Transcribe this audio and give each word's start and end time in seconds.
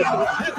9 0.00 0.52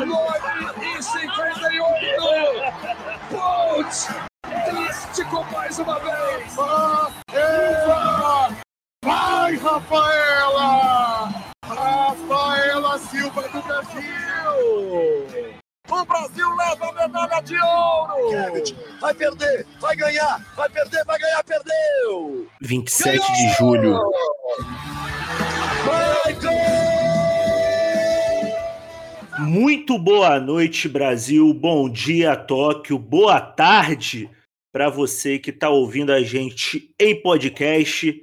pontos. 3.29 4.07
Atlético 4.43 5.45
mais 5.51 5.79
uma 5.79 5.99
vez. 5.99 6.55
Rafaela! 6.55 8.49
Vai, 9.03 9.55
Rafaela! 9.55 11.29
Rafaela 11.65 12.99
Silva 12.99 13.41
do 13.41 13.61
Brasil! 13.63 14.01
O 15.89 16.05
Brasil 16.05 16.55
leva 16.55 16.89
a 16.89 16.91
medalha 16.93 17.41
de 17.41 17.57
ouro! 17.57 18.63
Vai 19.01 19.13
perder, 19.13 19.65
vai 19.79 19.95
ganhar, 19.95 20.45
vai 20.55 20.69
perder, 20.69 21.03
vai 21.05 21.19
ganhar, 21.19 21.43
perdeu! 21.43 22.47
27 22.61 23.17
Ganhou! 23.17 23.33
de 23.33 23.53
julho 23.57 23.99
Muito 29.81 29.97
boa 29.97 30.39
noite, 30.39 30.87
Brasil. 30.87 31.51
Bom 31.55 31.89
dia, 31.89 32.35
Tóquio. 32.35 32.99
Boa 32.99 33.41
tarde 33.41 34.29
para 34.71 34.89
você 34.89 35.39
que 35.39 35.49
está 35.49 35.71
ouvindo 35.71 36.13
a 36.13 36.21
gente 36.21 36.93
em 36.99 37.19
podcast. 37.19 38.21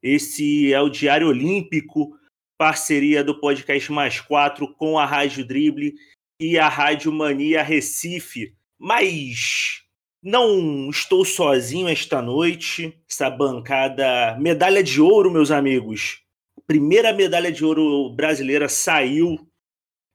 Esse 0.00 0.72
é 0.72 0.80
o 0.80 0.88
Diário 0.88 1.26
Olímpico, 1.26 2.16
parceria 2.56 3.24
do 3.24 3.40
podcast 3.40 3.90
Mais 3.90 4.20
4 4.20 4.72
com 4.74 5.00
a 5.00 5.04
Rádio 5.04 5.44
Drible 5.44 5.96
e 6.40 6.56
a 6.56 6.68
Rádio 6.68 7.10
Mania 7.10 7.60
Recife. 7.60 8.54
Mas 8.78 9.82
não 10.22 10.88
estou 10.90 11.24
sozinho 11.24 11.88
esta 11.88 12.22
noite. 12.22 12.96
Essa 13.10 13.28
bancada 13.28 14.38
medalha 14.38 14.80
de 14.80 15.00
ouro, 15.00 15.28
meus 15.28 15.50
amigos. 15.50 16.22
Primeira 16.68 17.12
medalha 17.12 17.50
de 17.50 17.64
ouro 17.64 18.10
brasileira 18.10 18.68
saiu. 18.68 19.49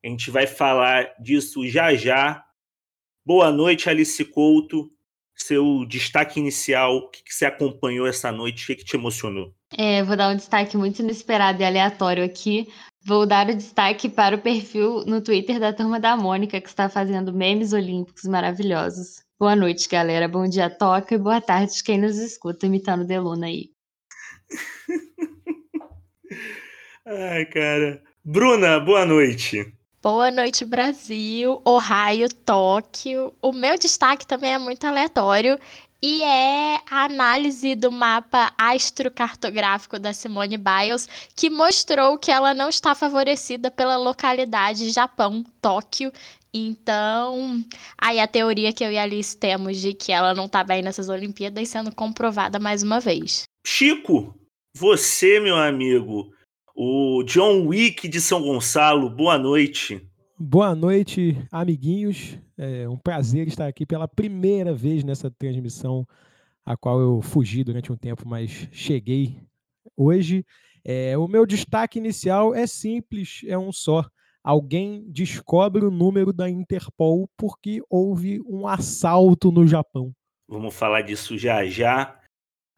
A 0.05 0.07
gente 0.07 0.29
vai 0.29 0.45
falar 0.45 1.15
disso 1.19 1.67
já 1.67 1.95
já. 1.95 2.45
Boa 3.25 3.51
noite, 3.51 3.89
Alice 3.89 4.23
Couto. 4.23 4.91
Seu 5.35 5.83
destaque 5.83 6.39
inicial, 6.39 6.97
o 6.97 7.09
que, 7.09 7.23
que 7.23 7.33
você 7.33 7.43
acompanhou 7.43 8.05
essa 8.05 8.31
noite, 8.31 8.63
o 8.63 8.67
que, 8.67 8.75
que 8.75 8.85
te 8.85 8.95
emocionou? 8.95 9.51
É, 9.75 10.03
vou 10.03 10.15
dar 10.15 10.31
um 10.31 10.35
destaque 10.35 10.77
muito 10.77 11.01
inesperado 11.01 11.59
e 11.59 11.65
aleatório 11.65 12.23
aqui. 12.23 12.71
Vou 13.03 13.25
dar 13.25 13.49
o 13.49 13.55
destaque 13.55 14.07
para 14.07 14.35
o 14.35 14.41
perfil 14.41 15.03
no 15.07 15.21
Twitter 15.21 15.59
da 15.59 15.73
Turma 15.73 15.99
da 15.99 16.15
Mônica, 16.15 16.61
que 16.61 16.69
está 16.69 16.87
fazendo 16.87 17.33
memes 17.33 17.73
olímpicos 17.73 18.25
maravilhosos. 18.25 19.23
Boa 19.39 19.55
noite, 19.55 19.89
galera. 19.89 20.27
Bom 20.27 20.47
dia, 20.47 20.69
Toca, 20.69 21.15
e 21.15 21.17
boa 21.17 21.41
tarde 21.41 21.83
quem 21.83 21.97
nos 21.97 22.17
escuta 22.17 22.67
imitando 22.67 23.07
Deluna 23.07 23.47
aí. 23.47 23.71
Ai, 27.07 27.45
cara. 27.47 28.03
Bruna, 28.23 28.79
boa 28.79 29.03
noite. 29.03 29.74
Boa 30.05 30.29
noite, 30.29 30.63
Brasil, 30.63 31.59
Ohio, 31.65 32.29
Tóquio. 32.45 33.33
O 33.41 33.51
meu 33.51 33.75
destaque 33.75 34.23
também 34.27 34.53
é 34.53 34.59
muito 34.59 34.85
aleatório 34.85 35.59
e 35.99 36.21
é 36.21 36.75
a 36.87 37.05
análise 37.05 37.73
do 37.73 37.91
mapa 37.91 38.53
astrocartográfico 38.55 39.97
da 39.97 40.13
Simone 40.13 40.59
Biles, 40.59 41.09
que 41.35 41.49
mostrou 41.49 42.19
que 42.19 42.29
ela 42.29 42.53
não 42.53 42.69
está 42.69 42.93
favorecida 42.93 43.71
pela 43.71 43.97
localidade 43.97 44.91
Japão, 44.91 45.43
Tóquio. 45.59 46.11
Então, 46.53 47.65
aí 47.97 48.19
a 48.19 48.27
teoria 48.27 48.71
que 48.71 48.83
eu 48.83 48.91
e 48.91 48.99
a 48.99 49.01
Alice 49.01 49.35
temos 49.35 49.77
de 49.77 49.95
que 49.95 50.11
ela 50.11 50.35
não 50.35 50.45
está 50.45 50.63
bem 50.63 50.83
nessas 50.83 51.09
Olimpíadas 51.09 51.67
sendo 51.67 51.91
comprovada 51.91 52.59
mais 52.59 52.83
uma 52.83 52.99
vez. 52.99 53.45
Chico, 53.65 54.35
você, 54.77 55.39
meu 55.39 55.55
amigo, 55.55 56.31
o 56.75 57.23
John 57.23 57.67
Wick 57.67 58.05
de 58.09 58.19
São 58.19 58.41
Gonçalo, 58.41 59.09
boa 59.09 59.37
noite. 59.37 60.05
Boa 60.37 60.75
noite, 60.75 61.37
amiguinhos. 61.49 62.37
É 62.57 62.87
um 62.89 62.97
prazer 62.97 63.47
estar 63.47 63.65
aqui 63.65 63.85
pela 63.85 64.09
primeira 64.09 64.73
vez 64.73 65.01
nessa 65.01 65.31
transmissão, 65.31 66.05
a 66.65 66.75
qual 66.75 66.99
eu 66.99 67.21
fugi 67.21 67.63
durante 67.63 67.93
um 67.93 67.95
tempo, 67.95 68.27
mas 68.27 68.67
cheguei 68.73 69.39
hoje. 69.95 70.45
É, 70.83 71.17
o 71.17 71.29
meu 71.29 71.45
destaque 71.45 71.97
inicial 71.97 72.53
é 72.53 72.67
simples, 72.67 73.41
é 73.47 73.57
um 73.57 73.71
só. 73.71 74.05
Alguém 74.43 75.05
descobre 75.07 75.85
o 75.85 75.89
número 75.89 76.33
da 76.33 76.49
Interpol 76.49 77.29
porque 77.37 77.81
houve 77.89 78.41
um 78.45 78.67
assalto 78.67 79.49
no 79.49 79.65
Japão. 79.65 80.11
Vamos 80.47 80.75
falar 80.75 81.01
disso 81.01 81.37
já 81.37 81.65
já. 81.65 82.19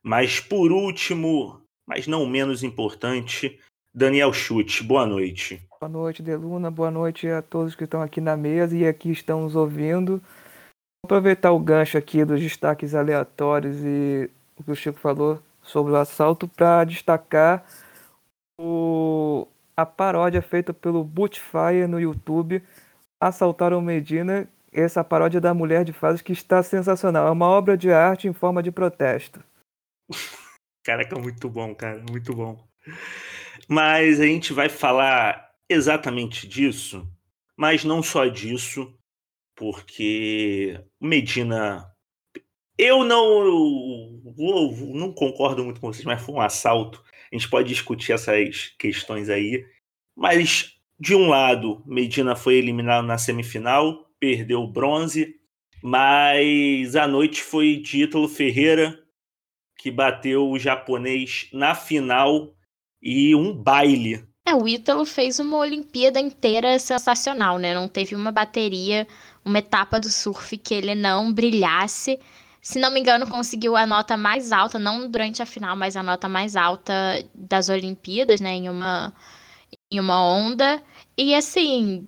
Mas 0.03 0.39
por 0.39 0.71
último, 0.71 1.61
mas 1.85 2.05
não 2.05 2.25
menos 2.27 2.63
importante, 2.63 3.59
Daniel 3.93 4.31
Chute, 4.31 4.83
boa 4.83 5.05
noite. 5.05 5.61
Boa 5.79 5.89
noite, 5.89 6.23
Deluna. 6.23 6.71
Boa 6.71 6.91
noite 6.91 7.27
a 7.27 7.41
todos 7.41 7.75
que 7.75 7.83
estão 7.83 8.01
aqui 8.01 8.19
na 8.19 8.35
mesa 8.35 8.75
e 8.75 8.85
aqui 8.85 9.11
estão 9.11 9.41
nos 9.41 9.55
ouvindo. 9.55 10.17
Vou 10.17 11.05
aproveitar 11.05 11.51
o 11.51 11.59
gancho 11.59 11.97
aqui 11.97 12.25
dos 12.25 12.41
destaques 12.41 12.95
aleatórios 12.95 13.77
e 13.83 14.29
o 14.57 14.63
que 14.63 14.71
o 14.71 14.75
Chico 14.75 14.99
falou 14.99 15.41
sobre 15.61 15.93
o 15.93 15.95
assalto 15.95 16.47
para 16.47 16.83
destacar 16.83 17.65
o, 18.59 19.47
a 19.75 19.85
paródia 19.85 20.41
feita 20.41 20.73
pelo 20.73 21.03
Bootfire 21.03 21.87
no 21.87 21.99
YouTube. 21.99 22.63
Assaltaram 23.21 23.81
Medina. 23.81 24.47
Essa 24.71 25.03
paródia 25.03 25.41
da 25.41 25.53
Mulher 25.53 25.83
de 25.83 25.93
Fases 25.93 26.21
que 26.21 26.33
está 26.33 26.61
sensacional. 26.61 27.27
É 27.27 27.31
uma 27.31 27.47
obra 27.47 27.77
de 27.77 27.91
arte 27.91 28.27
em 28.27 28.33
forma 28.33 28.61
de 28.61 28.71
protesto. 28.71 29.43
Caraca, 30.83 31.17
muito 31.19 31.49
bom, 31.49 31.75
cara. 31.75 32.03
Muito 32.09 32.33
bom. 32.33 32.57
Mas 33.67 34.19
a 34.21 34.25
gente 34.25 34.53
vai 34.53 34.69
falar 34.69 35.51
exatamente 35.69 36.47
disso, 36.47 37.07
mas 37.57 37.83
não 37.83 38.01
só 38.01 38.25
disso, 38.25 38.93
porque 39.55 40.79
Medina. 41.01 41.91
Eu 42.77 43.03
não, 43.03 43.23
eu 44.37 44.93
não 44.93 45.11
concordo 45.11 45.63
muito 45.63 45.81
com 45.81 45.91
vocês, 45.91 46.05
mas 46.05 46.21
foi 46.21 46.35
um 46.35 46.41
assalto. 46.41 47.03
A 47.31 47.35
gente 47.35 47.49
pode 47.49 47.67
discutir 47.67 48.13
essas 48.13 48.67
questões 48.77 49.29
aí. 49.29 49.65
Mas, 50.15 50.75
de 50.99 51.15
um 51.15 51.27
lado, 51.27 51.83
Medina 51.87 52.35
foi 52.35 52.55
eliminado 52.55 53.05
na 53.05 53.17
semifinal, 53.17 54.07
perdeu 54.19 54.61
o 54.61 54.71
bronze, 54.71 55.35
mas 55.81 56.95
a 56.95 57.07
noite 57.07 57.41
foi 57.41 57.77
de 57.77 58.03
Ítalo 58.03 58.27
Ferreira, 58.27 58.99
que 59.77 59.91
bateu 59.91 60.47
o 60.49 60.59
japonês 60.59 61.49
na 61.51 61.73
final 61.73 62.56
e 63.07 63.33
um 63.33 63.53
baile. 63.53 64.27
É, 64.45 64.53
o 64.53 64.67
Ítalo 64.67 65.05
fez 65.05 65.39
uma 65.39 65.57
Olimpíada 65.57 66.19
inteira 66.19 66.77
sensacional, 66.77 67.57
né? 67.57 67.73
Não 67.73 67.87
teve 67.87 68.13
uma 68.15 68.33
bateria, 68.33 69.07
uma 69.45 69.59
etapa 69.59 69.97
do 69.97 70.09
surf 70.09 70.57
que 70.57 70.73
ele 70.73 70.93
não 70.93 71.31
brilhasse. 71.31 72.19
Se 72.61 72.77
não 72.79 72.91
me 72.91 72.99
engano, 72.99 73.25
conseguiu 73.29 73.77
a 73.77 73.85
nota 73.85 74.17
mais 74.17 74.51
alta, 74.51 74.77
não 74.77 75.09
durante 75.09 75.41
a 75.41 75.45
final, 75.45 75.75
mas 75.77 75.95
a 75.95 76.03
nota 76.03 76.27
mais 76.27 76.57
alta 76.57 76.93
das 77.33 77.69
Olimpíadas, 77.69 78.41
né? 78.41 78.51
Em 78.55 78.69
uma, 78.69 79.13
em 79.89 79.99
uma 80.01 80.21
onda. 80.21 80.83
E 81.17 81.33
assim, 81.33 82.05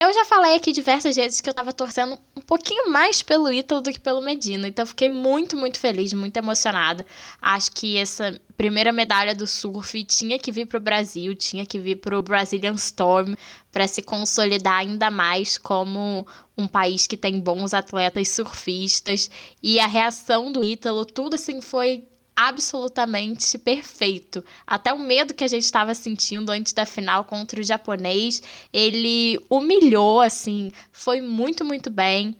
eu 0.00 0.14
já 0.14 0.24
falei 0.24 0.56
aqui 0.56 0.72
diversas 0.72 1.14
vezes 1.14 1.42
que 1.42 1.50
eu 1.50 1.52
tava 1.52 1.74
torcendo 1.74 2.18
um 2.34 2.40
pouquinho 2.40 2.90
mais 2.90 3.20
pelo 3.22 3.52
Ítalo 3.52 3.82
do 3.82 3.92
que 3.92 4.00
pelo 4.00 4.22
Medina. 4.22 4.66
Então 4.66 4.86
fiquei 4.86 5.10
muito, 5.10 5.58
muito 5.58 5.78
feliz, 5.78 6.10
muito 6.14 6.38
emocionada. 6.38 7.04
Acho 7.40 7.70
que 7.70 7.98
essa 7.98 8.40
primeira 8.56 8.92
medalha 8.92 9.34
do 9.34 9.46
surf 9.46 10.02
tinha 10.04 10.38
que 10.38 10.50
vir 10.50 10.64
pro 10.64 10.80
Brasil, 10.80 11.34
tinha 11.34 11.66
que 11.66 11.78
vir 11.78 11.96
pro 11.96 12.22
Brazilian 12.22 12.74
Storm 12.74 13.34
para 13.70 13.86
se 13.86 14.00
consolidar 14.00 14.78
ainda 14.78 15.10
mais 15.10 15.58
como 15.58 16.26
um 16.56 16.66
país 16.66 17.06
que 17.06 17.16
tem 17.16 17.38
bons 17.38 17.74
atletas 17.74 18.30
surfistas. 18.30 19.30
E 19.62 19.78
a 19.78 19.86
reação 19.86 20.50
do 20.50 20.64
Ítalo, 20.64 21.04
tudo 21.04 21.34
assim 21.34 21.60
foi 21.60 22.08
absolutamente 22.48 23.58
perfeito. 23.58 24.44
Até 24.66 24.92
o 24.92 24.98
medo 24.98 25.34
que 25.34 25.44
a 25.44 25.48
gente 25.48 25.64
estava 25.64 25.94
sentindo 25.94 26.50
antes 26.50 26.72
da 26.72 26.86
final 26.86 27.24
contra 27.24 27.60
o 27.60 27.64
japonês, 27.64 28.42
ele 28.72 29.38
humilhou, 29.50 30.20
assim, 30.20 30.72
foi 30.90 31.20
muito, 31.20 31.64
muito 31.64 31.90
bem. 31.90 32.34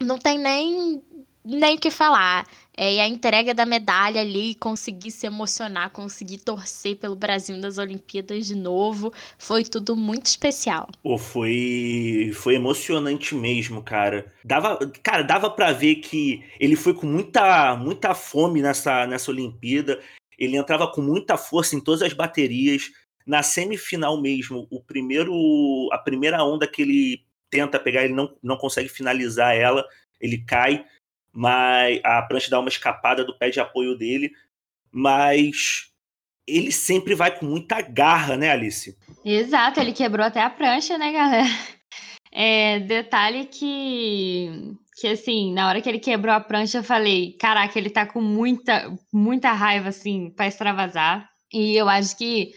Não 0.00 0.18
tem 0.18 0.38
nem 0.38 1.02
nem 1.44 1.74
o 1.76 1.78
que 1.78 1.90
falar. 1.90 2.46
É, 2.82 2.94
e 2.94 3.00
a 3.00 3.06
entrega 3.06 3.54
da 3.54 3.64
medalha 3.64 4.20
ali, 4.20 4.56
conseguir 4.56 5.12
se 5.12 5.24
emocionar, 5.24 5.90
conseguir 5.90 6.38
torcer 6.38 6.96
pelo 6.96 7.14
Brasil 7.14 7.56
nas 7.56 7.78
Olimpíadas 7.78 8.44
de 8.44 8.56
novo, 8.56 9.12
foi 9.38 9.62
tudo 9.62 9.94
muito 9.94 10.26
especial. 10.26 10.88
Pô, 11.00 11.16
foi, 11.16 12.32
foi 12.34 12.56
emocionante 12.56 13.36
mesmo, 13.36 13.84
cara. 13.84 14.26
Dava, 14.44 14.80
cara, 15.00 15.22
dava 15.22 15.48
para 15.48 15.70
ver 15.70 15.94
que 15.96 16.44
ele 16.58 16.74
foi 16.74 16.92
com 16.92 17.06
muita, 17.06 17.76
muita 17.76 18.16
fome 18.16 18.60
nessa, 18.60 19.06
nessa 19.06 19.30
Olimpíada. 19.30 20.00
Ele 20.36 20.56
entrava 20.56 20.90
com 20.90 21.00
muita 21.00 21.36
força 21.36 21.76
em 21.76 21.80
todas 21.80 22.02
as 22.02 22.12
baterias. 22.12 22.90
Na 23.24 23.44
semifinal 23.44 24.20
mesmo, 24.20 24.66
o 24.68 24.82
primeiro, 24.82 25.32
a 25.92 25.98
primeira 25.98 26.42
onda 26.42 26.66
que 26.66 26.82
ele 26.82 27.24
tenta 27.48 27.78
pegar, 27.78 28.02
ele 28.02 28.14
não, 28.14 28.36
não 28.42 28.56
consegue 28.56 28.88
finalizar 28.88 29.54
ela, 29.54 29.86
ele 30.20 30.38
cai 30.38 30.84
mas 31.32 32.00
a 32.04 32.22
prancha 32.22 32.50
dá 32.50 32.60
uma 32.60 32.68
escapada 32.68 33.24
do 33.24 33.36
pé 33.36 33.50
de 33.50 33.60
apoio 33.60 33.96
dele, 33.96 34.32
mas 34.90 35.90
ele 36.46 36.70
sempre 36.70 37.14
vai 37.14 37.36
com 37.36 37.46
muita 37.46 37.80
garra, 37.80 38.36
né, 38.36 38.50
Alice? 38.50 38.96
Exato, 39.24 39.80
ele 39.80 39.92
quebrou 39.92 40.26
até 40.26 40.42
a 40.42 40.50
prancha, 40.50 40.98
né, 40.98 41.12
galera? 41.12 41.48
É, 42.34 42.80
detalhe 42.80 43.44
que, 43.44 44.74
que, 44.96 45.06
assim, 45.08 45.52
na 45.52 45.68
hora 45.68 45.82
que 45.82 45.88
ele 45.88 45.98
quebrou 45.98 46.34
a 46.34 46.40
prancha, 46.40 46.78
eu 46.78 46.82
falei: 46.82 47.36
caraca, 47.38 47.78
ele 47.78 47.90
tá 47.90 48.06
com 48.06 48.22
muita, 48.22 48.90
muita 49.12 49.52
raiva, 49.52 49.90
assim, 49.90 50.30
pra 50.30 50.46
extravasar. 50.46 51.28
E 51.52 51.76
eu 51.76 51.88
acho 51.88 52.16
que 52.16 52.52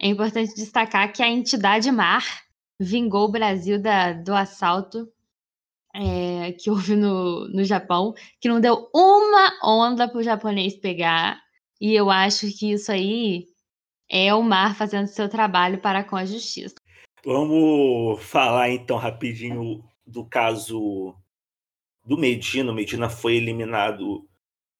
é 0.00 0.06
importante 0.06 0.54
destacar 0.54 1.12
que 1.12 1.22
a 1.22 1.28
entidade 1.28 1.90
mar 1.90 2.24
vingou 2.80 3.24
o 3.24 3.32
Brasil 3.32 3.82
da, 3.82 4.12
do 4.12 4.32
assalto 4.32 5.08
é, 5.94 6.52
que 6.52 6.70
houve 6.70 6.94
no, 6.94 7.48
no 7.48 7.64
Japão, 7.64 8.14
que 8.40 8.48
não 8.48 8.60
deu 8.60 8.88
uma 8.94 9.52
onda 9.64 10.08
para 10.08 10.18
o 10.18 10.22
japonês 10.22 10.76
pegar. 10.76 11.40
E 11.80 11.94
eu 11.94 12.10
acho 12.10 12.46
que 12.58 12.72
isso 12.72 12.90
aí 12.90 13.46
é 14.10 14.34
o 14.34 14.42
mar 14.42 14.76
fazendo 14.76 15.06
seu 15.06 15.28
trabalho 15.28 15.78
para 15.78 16.02
com 16.02 16.16
a 16.16 16.24
justiça. 16.24 16.74
Vamos 17.24 18.22
falar 18.22 18.70
então 18.70 18.96
rapidinho 18.96 19.84
do 20.06 20.24
caso 20.24 21.14
do 22.04 22.16
Medina. 22.16 22.72
O 22.72 22.74
Medina 22.74 23.08
foi 23.08 23.36
eliminado 23.36 24.26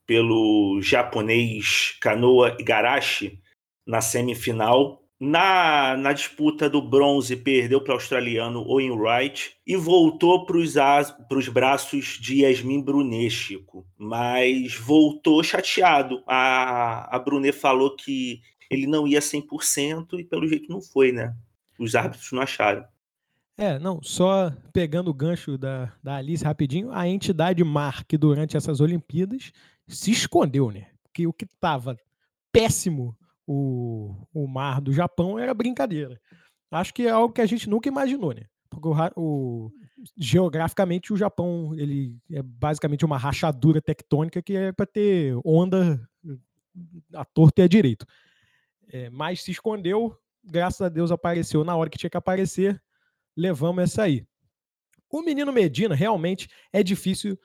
pelo 0.07 0.81
japonês 0.81 1.97
Kanoa 2.01 2.57
Igarashi 2.59 3.41
na 3.87 4.01
semifinal 4.01 5.03
na, 5.21 5.97
na 5.97 6.13
disputa 6.13 6.71
do 6.71 6.81
bronze, 6.81 7.35
perdeu 7.35 7.81
para 7.81 7.93
o 7.93 7.95
australiano 7.95 8.61
Owen 8.61 8.93
Wright 8.93 9.57
e 9.67 9.77
voltou 9.77 10.47
para 10.47 10.57
os 10.57 11.49
braços 11.49 12.19
de 12.21 12.43
Yasmin 12.43 12.83
Brunet. 12.83 13.59
Mas 13.97 14.75
voltou 14.77 15.43
chateado. 15.43 16.23
A, 16.27 17.15
a 17.15 17.19
Brunet 17.19 17.53
falou 17.53 17.97
que 17.97 18.41
ele 18.71 18.87
não 18.87 19.07
ia 19.07 19.21
100% 19.21 20.21
e 20.21 20.25
pelo 20.25 20.47
jeito 20.47 20.71
não 20.71 20.81
foi, 20.81 21.11
né? 21.11 21.35
Os 21.79 21.95
árbitros 21.95 22.31
não 22.33 22.43
acharam. 22.43 22.85
É, 23.57 23.77
não, 23.77 24.01
só 24.01 24.53
pegando 24.73 25.11
o 25.11 25.15
gancho 25.15 25.59
da, 25.59 25.93
da 26.01 26.17
Alice 26.17 26.45
rapidinho, 26.45 26.93
a 26.93 27.09
entidade 27.09 27.65
mar 27.65 28.05
que 28.05 28.17
durante 28.17 28.57
essas 28.57 28.81
Olimpíadas 28.81 29.53
se 29.89 30.13
escondeu, 30.13 30.71
né? 30.71 30.87
Porque 31.03 31.27
o 31.27 31.33
que 31.33 31.45
estava 31.45 31.99
péssimo 32.53 33.17
o, 33.49 34.15
o 34.35 34.47
mar 34.47 34.79
do 34.79 34.93
Japão 34.93 35.39
era 35.39 35.55
brincadeira. 35.55 36.21
Acho 36.71 36.93
que 36.93 37.07
é 37.07 37.11
algo 37.11 37.33
que 37.33 37.41
a 37.41 37.47
gente 37.47 37.69
nunca 37.69 37.89
imaginou, 37.89 38.35
né? 38.35 38.43
Porque 38.69 38.87
o, 38.87 38.95
o, 39.17 39.73
geograficamente 40.19 41.15
o 41.15 41.17
Japão 41.17 41.75
ele 41.75 42.15
é 42.31 42.43
basicamente 42.43 43.07
uma 43.07 43.17
rachadura 43.17 43.81
tectônica 43.81 44.43
que 44.43 44.55
é 44.55 44.71
para 44.71 44.85
ter 44.85 45.35
onda 45.43 45.99
a 47.15 47.25
torto 47.25 47.63
e 47.63 47.65
a 47.65 47.69
direito. 47.69 48.05
É, 48.93 49.09
mas 49.09 49.43
se 49.43 49.51
escondeu, 49.51 50.15
graças 50.45 50.83
a 50.83 50.91
Deus 50.91 51.11
apareceu 51.11 51.65
na 51.65 51.75
hora 51.75 51.89
que 51.89 51.97
tinha 51.97 52.11
que 52.11 52.17
aparecer, 52.19 52.79
levamos 53.35 53.83
essa 53.83 54.03
aí. 54.03 54.27
O 55.11 55.23
menino 55.23 55.51
Medina 55.55 55.95
realmente 55.95 56.49
é 56.71 56.83
difícil 56.83 57.39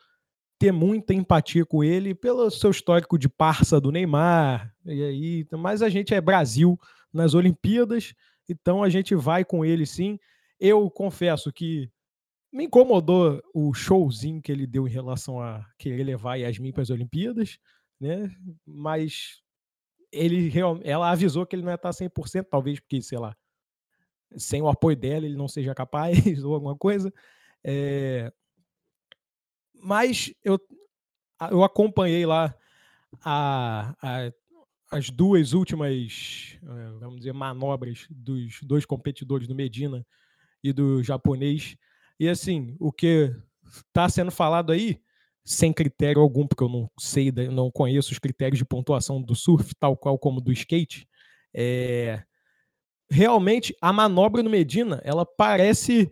ter 0.63 0.71
muita 0.71 1.13
empatia 1.13 1.65
com 1.65 1.83
ele 1.83 2.15
pelo 2.15 2.49
seu 2.49 2.71
histórico 2.71 3.17
de 3.17 3.27
parça 3.27 3.81
do 3.81 3.91
Neymar. 3.91 4.73
E 4.85 5.03
aí, 5.03 5.47
mas 5.51 5.81
a 5.81 5.89
gente 5.89 6.13
é 6.13 6.21
Brasil 6.21 6.79
nas 7.11 7.33
Olimpíadas, 7.33 8.13
então 8.47 8.81
a 8.81 8.87
gente 8.87 9.13
vai 9.13 9.43
com 9.43 9.65
ele 9.65 9.85
sim. 9.85 10.17
Eu 10.57 10.89
confesso 10.89 11.51
que 11.51 11.91
me 12.49 12.63
incomodou 12.63 13.43
o 13.53 13.73
showzinho 13.73 14.41
que 14.41 14.53
ele 14.53 14.65
deu 14.65 14.87
em 14.87 14.91
relação 14.91 15.41
a 15.41 15.65
querer 15.77 16.05
levar 16.05 16.35
Yasmin 16.35 16.71
para 16.71 16.83
as 16.83 16.89
Olimpíadas, 16.89 17.59
né? 17.99 18.33
Mas 18.65 19.41
ele 20.13 20.49
ela 20.85 21.11
avisou 21.11 21.45
que 21.45 21.57
ele 21.57 21.63
não 21.63 21.71
ia 21.71 21.75
estar 21.75 21.89
100%, 21.89 22.47
talvez 22.49 22.79
porque, 22.79 23.01
sei 23.01 23.17
lá, 23.17 23.35
sem 24.37 24.61
o 24.61 24.69
apoio 24.69 24.95
dela 24.95 25.25
ele 25.25 25.35
não 25.35 25.49
seja 25.49 25.75
capaz 25.75 26.15
ou 26.41 26.53
alguma 26.53 26.77
coisa. 26.77 27.13
É, 27.65 28.31
mas 29.83 30.33
eu, 30.43 30.59
eu 31.51 31.63
acompanhei 31.63 32.25
lá 32.25 32.55
a, 33.23 33.93
a, 34.01 34.31
as 34.91 35.09
duas 35.09 35.53
últimas, 35.53 36.57
eh, 36.63 36.97
vamos 36.99 37.17
dizer, 37.17 37.33
manobras 37.33 38.05
dos 38.09 38.59
dois 38.63 38.85
competidores 38.85 39.47
do 39.47 39.55
Medina 39.55 40.05
e 40.63 40.71
do 40.71 41.03
japonês. 41.03 41.75
E 42.19 42.29
assim, 42.29 42.75
o 42.79 42.91
que 42.91 43.35
está 43.87 44.07
sendo 44.07 44.31
falado 44.31 44.71
aí, 44.71 45.01
sem 45.43 45.73
critério 45.73 46.21
algum, 46.21 46.47
porque 46.47 46.63
eu 46.63 46.69
não 46.69 46.89
sei, 46.97 47.31
não 47.31 47.69
conheço 47.69 48.11
os 48.11 48.19
critérios 48.19 48.59
de 48.59 48.65
pontuação 48.65 49.21
do 49.21 49.35
surf, 49.35 49.73
tal 49.75 49.97
qual 49.97 50.17
como 50.17 50.39
do 50.39 50.51
skate, 50.51 51.07
é, 51.53 52.23
realmente 53.09 53.75
a 53.81 53.91
manobra 53.91 54.41
no 54.41 54.49
Medina, 54.49 55.01
ela 55.03 55.25
parece 55.25 56.11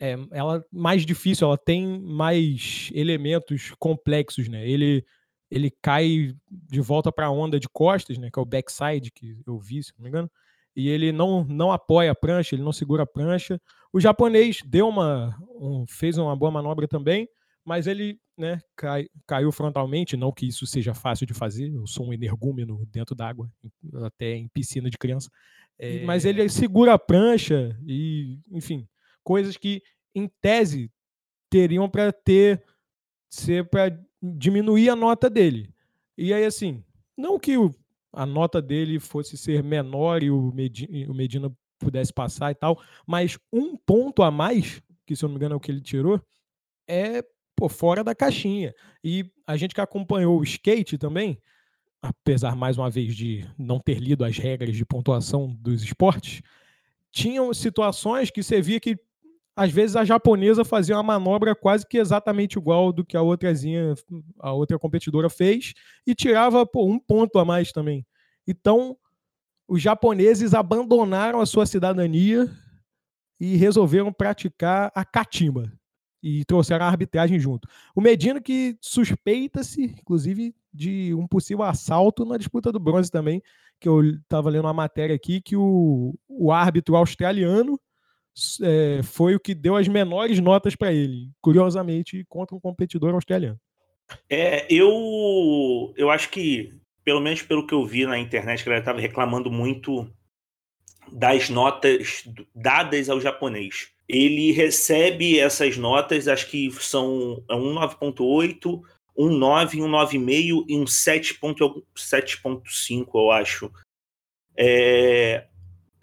é, 0.00 0.16
ela 0.32 0.64
mais 0.72 1.04
difícil, 1.06 1.46
ela 1.46 1.58
tem 1.58 2.00
mais 2.00 2.90
elementos 2.92 3.72
complexos, 3.78 4.48
né? 4.48 4.68
Ele 4.68 5.04
ele 5.50 5.70
cai 5.82 6.34
de 6.50 6.80
volta 6.80 7.12
para 7.12 7.26
a 7.26 7.30
onda 7.30 7.60
de 7.60 7.68
costas, 7.68 8.18
né? 8.18 8.28
Que 8.32 8.38
é 8.38 8.42
o 8.42 8.46
backside 8.46 9.12
que 9.12 9.36
eu 9.46 9.58
vi, 9.58 9.82
se 9.82 9.92
não 9.96 10.02
me 10.02 10.08
engano. 10.08 10.30
E 10.74 10.88
ele 10.88 11.12
não 11.12 11.44
não 11.44 11.72
apoia 11.72 12.10
a 12.10 12.14
prancha, 12.14 12.54
ele 12.54 12.62
não 12.62 12.72
segura 12.72 13.04
a 13.04 13.06
prancha. 13.06 13.60
O 13.92 14.00
japonês 14.00 14.62
deu 14.66 14.88
uma 14.88 15.36
um, 15.60 15.84
fez 15.86 16.18
uma 16.18 16.34
boa 16.34 16.50
manobra 16.50 16.88
também, 16.88 17.28
mas 17.64 17.86
ele 17.86 18.18
né, 18.36 18.60
cai, 18.76 19.06
caiu 19.26 19.52
frontalmente. 19.52 20.16
Não 20.16 20.32
que 20.32 20.46
isso 20.46 20.66
seja 20.66 20.94
fácil 20.94 21.26
de 21.26 21.34
fazer. 21.34 21.72
Eu 21.72 21.86
sou 21.86 22.08
um 22.08 22.12
energúmeno 22.12 22.84
dentro 22.90 23.14
d'água, 23.14 23.48
até 24.04 24.34
em 24.34 24.48
piscina 24.48 24.90
de 24.90 24.98
criança. 24.98 25.30
É... 25.78 26.04
Mas 26.04 26.24
ele 26.24 26.48
segura 26.48 26.94
a 26.94 26.98
prancha 26.98 27.76
e, 27.86 28.38
enfim, 28.50 28.86
coisas 29.24 29.56
que, 29.56 29.82
em 30.14 30.28
tese, 30.40 30.92
teriam 31.50 31.88
para 31.88 32.12
ter 32.12 32.62
ser 33.28 33.68
para 33.68 33.98
diminuir 34.22 34.88
a 34.88 34.96
nota 34.96 35.28
dele. 35.28 35.74
E 36.16 36.32
aí, 36.32 36.44
assim, 36.44 36.84
não 37.16 37.38
que 37.38 37.56
o, 37.58 37.74
a 38.12 38.24
nota 38.24 38.62
dele 38.62 39.00
fosse 39.00 39.36
ser 39.36 39.62
menor 39.62 40.22
e 40.22 40.30
o 40.30 40.52
Medina, 40.52 41.10
o 41.10 41.14
Medina 41.14 41.52
pudesse 41.78 42.12
passar 42.12 42.50
e 42.52 42.54
tal, 42.54 42.80
mas 43.06 43.38
um 43.52 43.76
ponto 43.76 44.22
a 44.22 44.30
mais, 44.30 44.80
que 45.04 45.16
se 45.16 45.24
eu 45.24 45.28
não 45.28 45.34
me 45.34 45.38
engano 45.38 45.54
é 45.54 45.56
o 45.56 45.60
que 45.60 45.70
ele 45.70 45.80
tirou, 45.80 46.20
é 46.86 47.22
pô, 47.56 47.68
fora 47.68 48.02
da 48.04 48.14
caixinha. 48.14 48.74
E 49.02 49.30
a 49.46 49.56
gente 49.56 49.74
que 49.74 49.80
acompanhou 49.80 50.38
o 50.38 50.44
skate 50.44 50.96
também, 50.96 51.38
apesar 52.00 52.56
mais 52.56 52.78
uma 52.78 52.90
vez 52.90 53.14
de 53.14 53.46
não 53.58 53.78
ter 53.78 53.98
lido 53.98 54.24
as 54.24 54.38
regras 54.38 54.76
de 54.76 54.84
pontuação 54.84 55.52
dos 55.60 55.82
esportes, 55.82 56.40
tinham 57.10 57.52
situações 57.52 58.30
que 58.30 58.42
você 58.42 58.60
via 58.60 58.80
que 58.80 58.98
às 59.56 59.70
vezes 59.70 59.94
a 59.94 60.04
japonesa 60.04 60.64
fazia 60.64 60.96
uma 60.96 61.02
manobra 61.02 61.54
quase 61.54 61.86
que 61.86 61.98
exatamente 61.98 62.58
igual 62.58 62.92
do 62.92 63.04
que 63.04 63.16
a 63.16 63.22
outrazinha, 63.22 63.94
a 64.40 64.52
outra 64.52 64.78
competidora 64.78 65.30
fez 65.30 65.72
e 66.06 66.14
tirava 66.14 66.66
pô, 66.66 66.86
um 66.86 66.98
ponto 66.98 67.38
a 67.38 67.44
mais 67.44 67.70
também. 67.70 68.04
Então, 68.46 68.96
os 69.68 69.80
japoneses 69.80 70.54
abandonaram 70.54 71.40
a 71.40 71.46
sua 71.46 71.66
cidadania 71.66 72.50
e 73.40 73.56
resolveram 73.56 74.12
praticar 74.12 74.90
a 74.94 75.04
catimba 75.04 75.72
e 76.22 76.44
trouxeram 76.44 76.86
a 76.86 76.88
arbitragem 76.88 77.38
junto. 77.38 77.68
O 77.94 78.00
Medina 78.00 78.40
que 78.40 78.76
suspeita-se, 78.80 79.84
inclusive, 79.84 80.54
de 80.72 81.14
um 81.14 81.26
possível 81.26 81.62
assalto 81.62 82.24
na 82.24 82.36
disputa 82.36 82.72
do 82.72 82.80
bronze 82.80 83.10
também, 83.10 83.42
que 83.78 83.88
eu 83.88 84.02
estava 84.02 84.48
lendo 84.50 84.64
uma 84.64 84.72
matéria 84.72 85.14
aqui 85.14 85.40
que 85.40 85.54
o, 85.54 86.14
o 86.26 86.50
árbitro 86.50 86.96
australiano 86.96 87.78
é, 88.62 89.02
foi 89.02 89.34
o 89.34 89.40
que 89.40 89.54
deu 89.54 89.76
as 89.76 89.88
menores 89.88 90.40
notas 90.40 90.74
para 90.74 90.92
ele, 90.92 91.30
curiosamente, 91.40 92.24
contra 92.28 92.56
um 92.56 92.60
competidor 92.60 93.14
australiano. 93.14 93.58
É, 94.28 94.66
eu, 94.72 95.94
eu 95.96 96.10
acho 96.10 96.28
que, 96.30 96.74
pelo 97.04 97.20
menos 97.20 97.42
pelo 97.42 97.66
que 97.66 97.74
eu 97.74 97.86
vi 97.86 98.06
na 98.06 98.18
internet, 98.18 98.60
a 98.60 98.64
galera 98.64 98.82
estava 98.82 99.00
reclamando 99.00 99.50
muito 99.50 100.10
das 101.10 101.48
notas 101.48 102.24
dadas 102.54 103.08
ao 103.08 103.20
japonês. 103.20 103.88
Ele 104.08 104.52
recebe 104.52 105.38
essas 105.38 105.76
notas, 105.76 106.28
acho 106.28 106.48
que 106.50 106.70
são 106.72 107.42
um 107.50 107.74
9.8, 107.74 108.82
um 109.16 109.30
9, 109.30 109.80
um 109.80 109.88
9,5 109.88 110.64
e 110.68 110.76
um 110.76 110.84
7.5, 110.84 113.08
eu 113.14 113.30
acho. 113.30 113.72
É, 114.56 115.46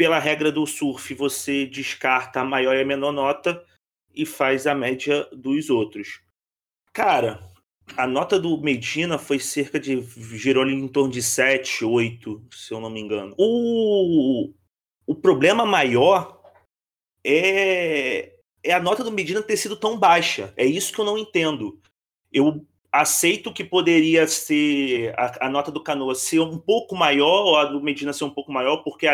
pela 0.01 0.17
regra 0.17 0.51
do 0.51 0.65
surf, 0.65 1.13
você 1.13 1.67
descarta 1.67 2.39
a 2.39 2.43
maior 2.43 2.75
e 2.75 2.81
a 2.81 2.83
menor 2.85 3.11
nota 3.11 3.63
e 4.11 4.25
faz 4.25 4.65
a 4.65 4.73
média 4.73 5.29
dos 5.31 5.69
outros. 5.69 6.21
Cara, 6.91 7.47
a 7.95 8.07
nota 8.07 8.39
do 8.39 8.59
Medina 8.59 9.19
foi 9.19 9.37
cerca 9.37 9.79
de. 9.79 10.01
girou 10.35 10.63
ali 10.63 10.73
em 10.73 10.87
torno 10.87 11.11
de 11.13 11.21
7, 11.21 11.85
8, 11.85 12.47
se 12.49 12.73
eu 12.73 12.79
não 12.79 12.89
me 12.89 12.99
engano. 12.99 13.35
O, 13.37 14.51
o 15.05 15.13
problema 15.13 15.67
maior 15.67 16.41
é, 17.23 18.33
é 18.63 18.73
a 18.73 18.79
nota 18.79 19.03
do 19.03 19.11
Medina 19.11 19.43
ter 19.43 19.55
sido 19.55 19.75
tão 19.75 19.99
baixa. 19.99 20.51
É 20.57 20.65
isso 20.65 20.91
que 20.91 20.99
eu 20.99 21.05
não 21.05 21.15
entendo. 21.15 21.79
Eu 22.33 22.65
aceito 22.91 23.53
que 23.53 23.63
poderia 23.63 24.27
ser 24.27 25.13
a, 25.15 25.45
a, 25.45 25.49
nota 25.49 25.71
do 25.71 25.83
Canoa 25.83 26.15
ser 26.15 26.39
um 26.39 26.57
pouco 26.57 26.95
maior, 26.95 27.43
ou 27.43 27.57
a 27.57 27.65
do 27.65 27.79
Medina 27.79 28.11
ser 28.11 28.23
um 28.23 28.31
pouco 28.31 28.51
maior, 28.51 28.77
porque 28.77 29.05
a, 29.05 29.13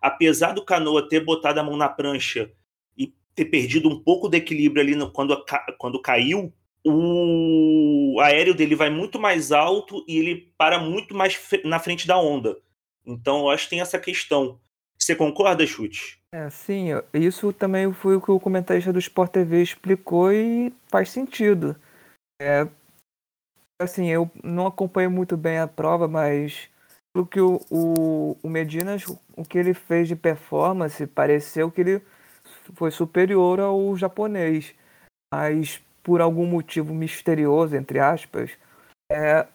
apesar 0.00 0.52
do 0.52 0.64
Canoa 0.64 1.08
ter 1.08 1.24
botado 1.24 1.60
a 1.60 1.62
mão 1.62 1.76
na 1.76 1.88
prancha 1.88 2.50
e 2.96 3.14
ter 3.34 3.46
perdido 3.46 3.88
um 3.88 3.98
pouco 3.98 4.28
de 4.28 4.38
equilíbrio 4.38 4.82
ali 4.82 4.94
no, 4.94 5.10
quando, 5.10 5.44
quando 5.78 6.00
caiu, 6.00 6.52
o 6.84 8.18
aéreo 8.20 8.54
dele 8.54 8.76
vai 8.76 8.88
muito 8.88 9.18
mais 9.18 9.50
alto 9.50 10.04
e 10.06 10.18
ele 10.18 10.52
para 10.56 10.78
muito 10.78 11.14
mais 11.14 11.38
na 11.64 11.80
frente 11.80 12.06
da 12.06 12.16
onda. 12.16 12.56
Então, 13.04 13.40
eu 13.40 13.50
acho 13.50 13.64
que 13.64 13.70
tem 13.70 13.80
essa 13.80 13.98
questão. 13.98 14.60
Você 14.98 15.14
concorda, 15.14 15.66
Chute? 15.66 16.18
É, 16.32 16.48
sim, 16.50 16.88
isso 17.14 17.52
também 17.52 17.92
foi 17.92 18.16
o 18.16 18.20
que 18.20 18.30
o 18.30 18.40
comentarista 18.40 18.92
do 18.92 18.98
Sport 18.98 19.30
TV 19.30 19.62
explicou 19.62 20.32
e 20.32 20.72
faz 20.88 21.10
sentido. 21.10 21.76
É, 22.40 22.66
assim, 23.78 24.08
eu 24.08 24.30
não 24.42 24.66
acompanho 24.66 25.10
muito 25.10 25.36
bem 25.36 25.58
a 25.58 25.66
prova, 25.66 26.06
mas 26.08 26.68
que 27.24 27.40
o, 27.40 27.60
o, 27.70 28.36
o 28.42 28.48
Medina, 28.48 28.96
o 29.36 29.44
que 29.44 29.56
ele 29.56 29.72
fez 29.72 30.08
de 30.08 30.16
performance, 30.16 31.06
pareceu 31.06 31.70
que 31.70 31.80
ele 31.80 32.02
foi 32.74 32.90
superior 32.90 33.60
ao 33.60 33.96
japonês. 33.96 34.74
Mas 35.32 35.82
por 36.02 36.20
algum 36.20 36.46
motivo 36.46 36.92
misterioso, 36.94 37.76
entre 37.76 37.98
aspas, 37.98 38.50
é, 39.10 39.46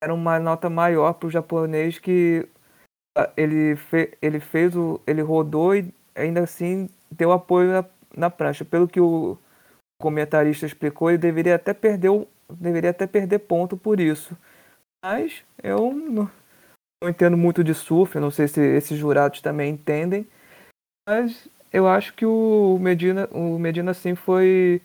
deram 0.00 0.14
uma 0.14 0.38
nota 0.38 0.70
maior 0.70 1.14
para 1.14 1.26
o 1.26 1.30
japonês 1.30 1.98
que 1.98 2.48
ah, 3.16 3.30
ele, 3.36 3.76
fe, 3.76 4.16
ele 4.22 4.40
fez 4.40 4.76
o. 4.76 5.00
ele 5.06 5.22
rodou 5.22 5.74
e 5.74 5.92
ainda 6.14 6.42
assim 6.42 6.88
deu 7.10 7.32
apoio 7.32 7.72
na, 7.72 7.84
na 8.16 8.30
prancha. 8.30 8.64
Pelo 8.64 8.88
que 8.88 9.00
o 9.00 9.36
comentarista 10.00 10.66
explicou, 10.66 11.10
ele 11.10 11.18
deveria 11.18 11.56
até 11.56 11.74
perder 11.74 12.10
deveria 12.48 12.90
até 12.90 13.06
perder 13.06 13.40
ponto 13.40 13.76
por 13.76 14.00
isso. 14.00 14.36
Mas 15.04 15.44
eu 15.62 15.92
não, 15.92 16.30
não 17.02 17.08
entendo 17.08 17.36
muito 17.36 17.64
de 17.64 17.74
surf, 17.74 18.18
não 18.18 18.30
sei 18.30 18.46
se 18.46 18.60
esses 18.60 18.98
jurados 18.98 19.40
também 19.40 19.72
entendem. 19.72 20.26
Mas 21.08 21.48
eu 21.72 21.88
acho 21.88 22.14
que 22.14 22.26
o 22.26 22.78
Medina, 22.78 23.28
o 23.32 23.58
Medina 23.58 23.94
sim 23.94 24.14
foi 24.14 24.82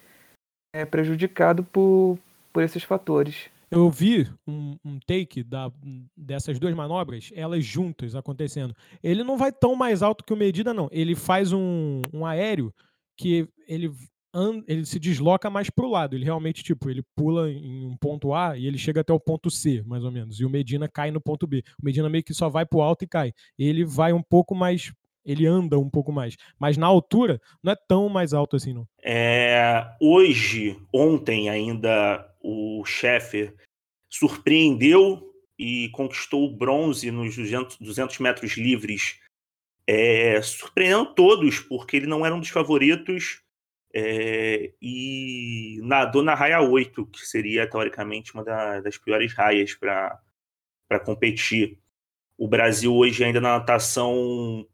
é, 0.73 0.85
prejudicado 0.85 1.63
por, 1.63 2.17
por 2.53 2.63
esses 2.63 2.83
fatores. 2.83 3.49
Eu 3.69 3.89
vi 3.89 4.29
um, 4.47 4.77
um, 4.85 4.99
take 4.99 5.43
da, 5.43 5.71
dessas 6.15 6.59
duas 6.59 6.73
manobras, 6.73 7.31
elas 7.35 7.65
juntas 7.65 8.15
acontecendo. 8.15 8.75
Ele 9.03 9.23
não 9.23 9.37
vai 9.37 9.51
tão 9.51 9.75
mais 9.75 10.01
alto 10.01 10.23
que 10.23 10.33
o 10.33 10.37
Medina, 10.37 10.73
não. 10.73 10.87
Ele 10.91 11.15
faz 11.15 11.51
um, 11.51 12.01
um 12.13 12.25
aéreo 12.25 12.73
que 13.17 13.49
ele 13.67 13.91
ele 14.67 14.85
se 14.85 14.99
desloca 14.99 15.49
mais 15.49 15.69
para 15.69 15.85
o 15.85 15.89
lado. 15.89 16.15
Ele 16.15 16.25
realmente, 16.25 16.63
tipo, 16.63 16.89
ele 16.89 17.03
pula 17.15 17.49
em 17.49 17.85
um 17.85 17.95
ponto 17.95 18.33
A 18.33 18.57
e 18.57 18.67
ele 18.67 18.77
chega 18.77 19.01
até 19.01 19.13
o 19.13 19.19
ponto 19.19 19.49
C, 19.49 19.81
mais 19.85 20.03
ou 20.03 20.11
menos. 20.11 20.39
E 20.39 20.45
o 20.45 20.49
Medina 20.49 20.89
cai 20.89 21.09
no 21.09 21.21
ponto 21.21 21.47
B. 21.47 21.63
O 21.81 21.85
Medina 21.85 22.09
meio 22.09 22.23
que 22.23 22.33
só 22.33 22.49
vai 22.49 22.65
para 22.65 22.77
o 22.77 22.81
alto 22.81 23.05
e 23.05 23.07
cai. 23.07 23.33
Ele 23.57 23.85
vai 23.85 24.11
um 24.11 24.21
pouco 24.21 24.53
mais. 24.53 24.91
Ele 25.25 25.47
anda 25.47 25.79
um 25.79 25.89
pouco 25.89 26.11
mais. 26.11 26.35
Mas 26.59 26.77
na 26.77 26.85
altura, 26.85 27.41
não 27.63 27.71
é 27.71 27.75
tão 27.87 28.09
mais 28.09 28.33
alto 28.33 28.55
assim, 28.55 28.73
não. 28.73 28.87
É, 29.01 29.87
hoje, 30.01 30.77
ontem 30.93 31.49
ainda, 31.49 32.29
o 32.43 32.83
chefe 32.85 33.53
surpreendeu 34.09 35.33
e 35.57 35.89
conquistou 35.89 36.45
o 36.45 36.55
bronze 36.55 37.09
nos 37.09 37.35
200, 37.35 37.77
200 37.77 38.19
metros 38.19 38.57
livres. 38.57 39.19
É, 39.87 40.41
surpreendendo 40.41 41.13
todos, 41.13 41.59
porque 41.59 41.95
ele 41.95 42.07
não 42.07 42.25
era 42.25 42.35
um 42.35 42.39
dos 42.39 42.49
favoritos 42.49 43.44
é, 43.97 44.73
e 44.81 45.79
nadou 45.81 46.21
na 46.21 46.35
raia 46.35 46.59
8, 46.59 47.05
que 47.05 47.25
seria 47.25 47.69
teoricamente 47.69 48.33
uma 48.33 48.43
da, 48.43 48.81
das 48.81 48.97
piores 48.97 49.33
raias 49.33 49.73
para 49.73 50.99
competir. 51.05 51.79
O 52.37 52.45
Brasil 52.45 52.93
hoje 52.93 53.23
ainda 53.23 53.39
na 53.39 53.57
natação 53.57 54.67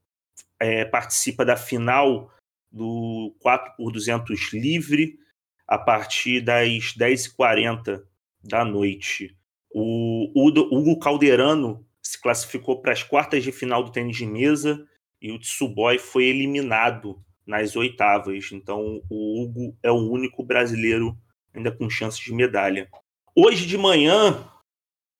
é, 0.60 0.84
participa 0.86 1.46
da 1.46 1.56
final 1.56 2.34
do 2.72 3.36
4 3.40 3.76
por 3.78 3.92
200 3.92 4.54
livre 4.54 5.20
a 5.68 5.78
partir 5.78 6.42
das 6.42 6.96
10h40 6.98 8.04
da 8.44 8.66
noite. 8.66 9.38
O 9.70 10.32
Hugo 10.36 10.98
Calderano 10.98 11.86
se 12.02 12.20
classificou 12.20 12.82
para 12.82 12.92
as 12.92 13.04
quartas 13.04 13.44
de 13.44 13.52
final 13.52 13.84
do 13.84 13.92
tênis 13.92 14.18
de 14.18 14.26
mesa 14.26 14.84
e 15.22 15.32
o 15.32 15.38
Tsuboi 15.38 16.00
foi 16.00 16.26
eliminado 16.26 17.24
nas 17.46 17.76
oitavas. 17.76 18.50
Então, 18.52 19.02
o 19.10 19.42
Hugo 19.42 19.78
é 19.84 19.92
o 19.92 20.10
único 20.10 20.44
brasileiro 20.44 21.18
ainda 21.54 21.72
com 21.72 21.90
chance 21.90 22.22
de 22.22 22.34
medalha. 22.34 22.90
Hoje 23.36 23.66
de 23.66 23.78
manhã, 23.78 24.48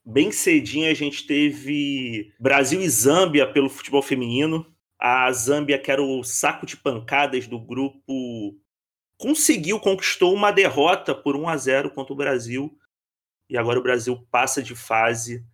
bem 0.06 0.32
cedinho, 0.32 0.90
a 0.90 0.94
gente 0.94 1.26
teve 1.26 2.34
Brasil 2.40 2.82
e 2.82 2.90
Zâmbia 2.90 3.52
pelo 3.52 3.70
futebol 3.70 4.02
feminino. 4.02 4.66
A 5.00 5.32
Zâmbia, 5.32 5.80
que 5.80 5.92
era 5.92 6.02
o 6.02 6.24
saco 6.24 6.66
de 6.66 6.78
pancadas 6.78 7.48
do 7.48 7.60
grupo, 7.60 8.56
conseguiu, 9.18 9.80
conquistou 9.80 10.34
uma 10.34 10.52
derrota 10.52 11.16
por 11.16 11.36
1 11.36 11.50
a 11.50 11.58
0 11.58 11.92
contra 11.92 12.14
o 12.14 12.18
Brasil. 12.18 12.78
E 13.50 13.58
agora 13.58 13.80
o 13.80 13.84
Brasil 13.84 14.26
passa 14.32 14.62
de 14.62 14.76
fase 14.76 15.46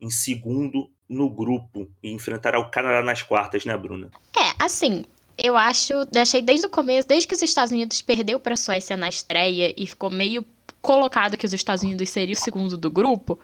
em 0.00 0.10
segundo 0.10 0.90
no 1.08 1.30
grupo 1.30 1.90
e 2.02 2.10
enfrentará 2.10 2.58
o 2.58 2.70
Canadá 2.70 3.02
nas 3.02 3.22
quartas, 3.22 3.64
né, 3.64 3.76
Bruna? 3.76 4.10
É, 4.36 4.62
assim, 4.64 5.04
eu 5.38 5.56
acho, 5.56 5.94
achei 6.20 6.42
desde 6.42 6.66
o 6.66 6.70
começo, 6.70 7.06
desde 7.06 7.28
que 7.28 7.34
os 7.34 7.42
Estados 7.42 7.70
Unidos 7.70 8.02
perdeu 8.02 8.40
para 8.40 8.54
a 8.54 8.56
Suécia 8.56 8.96
na 8.96 9.08
estreia 9.08 9.72
e 9.76 9.86
ficou 9.86 10.10
meio 10.10 10.44
colocado 10.82 11.36
que 11.36 11.46
os 11.46 11.52
Estados 11.52 11.84
Unidos 11.84 12.08
seria 12.10 12.34
o 12.34 12.38
segundo 12.38 12.76
do 12.76 12.90
grupo, 12.90 13.38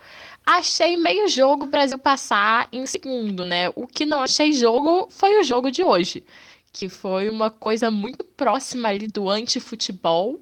achei 0.45 0.97
meio 0.97 1.29
jogo 1.29 1.65
o 1.65 1.69
Brasil 1.69 1.99
passar 1.99 2.69
em 2.73 2.85
segundo, 2.87 3.45
né? 3.45 3.71
O 3.77 3.87
que 3.87 4.05
não 4.05 4.23
achei 4.23 4.53
jogo 4.53 5.09
foi 5.11 5.41
o 5.41 5.45
jogo 5.45 5.71
de 5.71 5.85
hoje, 5.85 6.25
que 6.73 6.89
foi 6.89 7.29
uma 7.29 7.51
coisa 7.51 7.91
muito 7.91 8.25
próxima 8.25 8.89
ali 8.89 9.07
do 9.07 9.31
anti-futebol. 9.31 10.41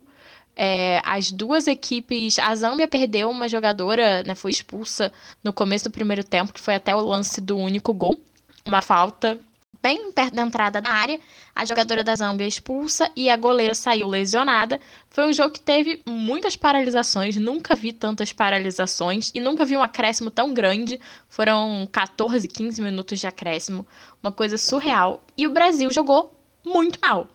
É, 0.55 1.01
as 1.05 1.33
duas 1.33 1.67
equipes, 1.67 2.39
a 2.39 2.55
Zâmbia 2.55 2.87
perdeu 2.87 3.31
uma 3.31 3.49
jogadora, 3.49 4.23
né, 4.23 4.35
foi 4.35 4.51
expulsa 4.51 5.11
no 5.43 5.51
começo 5.51 5.85
do 5.85 5.91
primeiro 5.91 6.23
tempo, 6.23 6.53
que 6.53 6.61
foi 6.61 6.75
até 6.75 6.95
o 6.95 7.01
lance 7.01 7.41
do 7.41 7.57
único 7.57 7.95
gol, 7.95 8.21
uma 8.67 8.83
falta 8.83 9.41
bem 9.83 10.13
perto 10.13 10.35
da 10.35 10.43
entrada 10.43 10.81
da 10.81 10.91
área. 10.91 11.19
A 11.55 11.65
jogadora 11.65 12.05
da 12.05 12.15
Zâmbia 12.15 12.47
expulsa 12.47 13.11
e 13.17 13.29
a 13.29 13.37
goleira 13.37 13.75
saiu 13.75 14.07
lesionada. 14.07 14.81
Foi 15.11 15.27
um 15.27 15.33
jogo 15.33 15.51
que 15.51 15.61
teve 15.61 16.01
muitas 16.07 16.57
paralisações, 16.57 17.37
nunca 17.37 17.75
vi 17.75 17.93
tantas 17.93 18.33
paralisações 18.33 19.33
e 19.35 19.41
nunca 19.41 19.65
vi 19.65 19.77
um 19.77 19.83
acréscimo 19.83 20.31
tão 20.31 20.55
grande. 20.55 21.01
Foram 21.29 21.89
14, 21.91 22.47
15 22.47 22.81
minutos 22.81 23.19
de 23.19 23.27
acréscimo, 23.27 23.87
uma 24.23 24.31
coisa 24.31 24.57
surreal. 24.57 25.23
E 25.37 25.47
o 25.47 25.51
Brasil 25.51 25.91
jogou 25.91 26.33
muito 26.65 26.99
mal. 27.01 27.29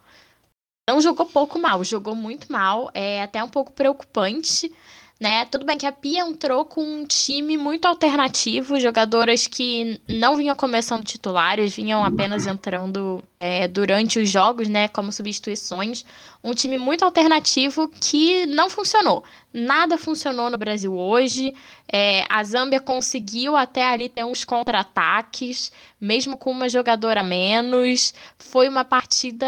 Não 0.89 1.01
jogou 1.01 1.25
pouco 1.25 1.59
mal, 1.59 1.83
jogou 1.83 2.15
muito 2.15 2.49
mal. 2.49 2.89
É 2.93 3.21
até 3.21 3.43
um 3.43 3.49
pouco 3.49 3.73
preocupante 3.73 4.71
né? 5.19 5.45
Tudo 5.45 5.65
bem 5.65 5.77
que 5.77 5.85
a 5.85 5.91
Pia 5.91 6.21
entrou 6.21 6.63
com 6.63 6.81
um 6.83 7.05
time 7.05 7.57
muito 7.57 7.85
alternativo, 7.85 8.79
jogadoras 8.79 9.47
que 9.47 9.99
não 10.07 10.37
vinham 10.37 10.55
começando 10.55 11.03
titulares, 11.03 11.75
vinham 11.75 12.03
apenas 12.03 12.45
entrando 12.45 13.23
é, 13.39 13.67
durante 13.67 14.19
os 14.19 14.29
jogos, 14.29 14.67
né, 14.67 14.87
como 14.87 15.11
substituições. 15.11 16.05
Um 16.47 16.53
time 16.53 16.77
muito 16.77 17.03
alternativo 17.03 17.89
que 17.89 18.45
não 18.45 18.69
funcionou. 18.69 19.21
Nada 19.53 19.97
funcionou 19.97 20.49
no 20.49 20.57
Brasil 20.57 20.97
hoje. 20.97 21.53
É, 21.91 22.23
a 22.29 22.41
Zâmbia 22.41 22.79
conseguiu 22.79 23.57
até 23.57 23.85
ali 23.85 24.07
ter 24.07 24.23
uns 24.23 24.45
contra-ataques, 24.45 25.73
mesmo 25.99 26.37
com 26.37 26.49
uma 26.49 26.69
jogadora 26.69 27.19
a 27.19 27.23
menos. 27.23 28.13
Foi 28.39 28.69
uma 28.69 28.85
partida 28.85 29.45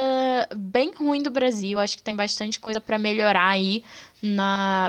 bem 0.53 0.91
ruim 0.94 1.24
do 1.24 1.32
Brasil. 1.32 1.79
Acho 1.79 1.96
que 1.96 2.03
tem 2.03 2.18
bastante 2.18 2.60
coisa 2.60 2.82
para 2.82 3.00
melhorar 3.00 3.48
aí 3.48 3.82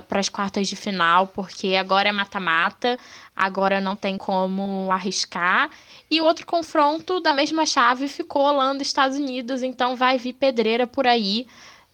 para 0.09 0.19
as 0.19 0.29
quartas 0.29 0.67
de 0.67 0.75
final, 0.75 1.29
porque 1.29 1.77
agora 1.77 2.09
é 2.09 2.13
mata-mata, 2.13 2.99
agora 3.37 3.81
não 3.81 3.95
tem 3.95 4.19
como 4.19 4.91
arriscar. 4.91 5.71
E 6.11 6.21
outro 6.21 6.45
confronto 6.45 7.21
da 7.21 7.33
mesma 7.33 7.65
chave 7.65 8.09
ficou 8.09 8.43
Holanda 8.43 8.83
e 8.83 8.87
Estados 8.87 9.17
Unidos, 9.17 9.63
então 9.63 9.95
vai 9.95 10.19
vir 10.19 10.33
pedreira 10.33 10.89
por 10.89 11.07
aí 11.07 11.47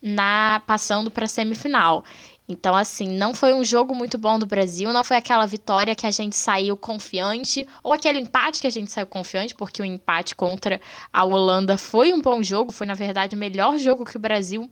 na 0.02 0.62
passando 0.66 1.10
para 1.10 1.24
a 1.24 1.28
semifinal. 1.28 2.04
Então, 2.48 2.76
assim, 2.76 3.08
não 3.08 3.34
foi 3.34 3.52
um 3.54 3.64
jogo 3.64 3.94
muito 3.94 4.16
bom 4.16 4.38
do 4.38 4.46
Brasil, 4.46 4.92
não 4.92 5.02
foi 5.02 5.16
aquela 5.16 5.46
vitória 5.46 5.96
que 5.96 6.06
a 6.06 6.10
gente 6.12 6.36
saiu 6.36 6.76
confiante, 6.76 7.66
ou 7.82 7.92
aquele 7.92 8.20
empate 8.20 8.60
que 8.60 8.68
a 8.68 8.70
gente 8.70 8.90
saiu 8.92 9.06
confiante, 9.06 9.54
porque 9.54 9.82
o 9.82 9.84
empate 9.84 10.34
contra 10.36 10.80
a 11.12 11.24
Holanda 11.24 11.76
foi 11.76 12.12
um 12.12 12.20
bom 12.20 12.42
jogo, 12.42 12.70
foi, 12.70 12.86
na 12.86 12.94
verdade, 12.94 13.34
o 13.34 13.38
melhor 13.38 13.78
jogo 13.78 14.04
que 14.04 14.16
o 14.16 14.20
Brasil 14.20 14.70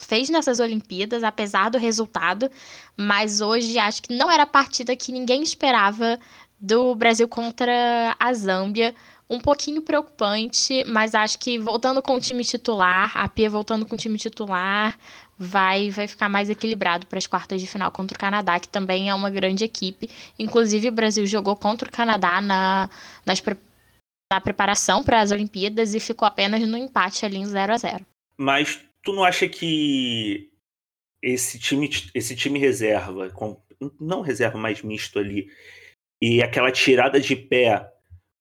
fez 0.00 0.28
nessas 0.28 0.60
Olimpíadas, 0.60 1.24
apesar 1.24 1.70
do 1.70 1.78
resultado, 1.78 2.50
mas 2.96 3.40
hoje 3.40 3.78
acho 3.78 4.02
que 4.02 4.14
não 4.14 4.30
era 4.30 4.44
a 4.44 4.46
partida 4.46 4.94
que 4.94 5.12
ninguém 5.12 5.42
esperava 5.42 6.18
do 6.60 6.94
Brasil 6.94 7.28
contra 7.28 8.14
a 8.18 8.32
Zâmbia. 8.32 8.94
Um 9.28 9.40
pouquinho 9.40 9.82
preocupante, 9.82 10.84
mas 10.84 11.14
acho 11.14 11.38
que 11.38 11.58
voltando 11.58 12.02
com 12.02 12.14
o 12.14 12.20
time 12.20 12.44
titular, 12.44 13.16
a 13.16 13.28
Pia 13.28 13.48
voltando 13.48 13.86
com 13.86 13.94
o 13.94 13.98
time 13.98 14.18
titular, 14.18 14.98
vai 15.38 15.90
vai 15.90 16.06
ficar 16.06 16.28
mais 16.28 16.50
equilibrado 16.50 17.06
para 17.06 17.18
as 17.18 17.26
quartas 17.26 17.60
de 17.60 17.66
final 17.66 17.90
contra 17.90 18.16
o 18.16 18.20
Canadá, 18.20 18.60
que 18.60 18.68
também 18.68 19.08
é 19.08 19.14
uma 19.14 19.30
grande 19.30 19.64
equipe. 19.64 20.10
Inclusive, 20.38 20.88
o 20.88 20.92
Brasil 20.92 21.26
jogou 21.26 21.56
contra 21.56 21.88
o 21.88 21.92
Canadá 21.92 22.40
na, 22.40 22.90
nas, 23.24 23.42
na 24.32 24.40
preparação 24.40 25.02
para 25.02 25.20
as 25.20 25.30
Olimpíadas 25.30 25.94
e 25.94 26.00
ficou 26.00 26.26
apenas 26.26 26.60
no 26.68 26.76
empate 26.76 27.24
ali 27.24 27.38
em 27.38 27.46
0 27.46 27.72
a 27.72 27.76
0 27.78 28.06
Mas 28.36 28.80
tu 29.02 29.12
não 29.12 29.24
acha 29.24 29.48
que 29.48 30.50
esse 31.22 31.58
time, 31.58 31.88
esse 32.14 32.36
time 32.36 32.58
reserva, 32.58 33.30
com, 33.30 33.60
não 33.98 34.20
reserva 34.20 34.58
mais 34.58 34.82
misto 34.82 35.18
ali, 35.18 35.50
e 36.20 36.42
aquela 36.42 36.70
tirada 36.70 37.18
de 37.18 37.34
pé 37.34 37.90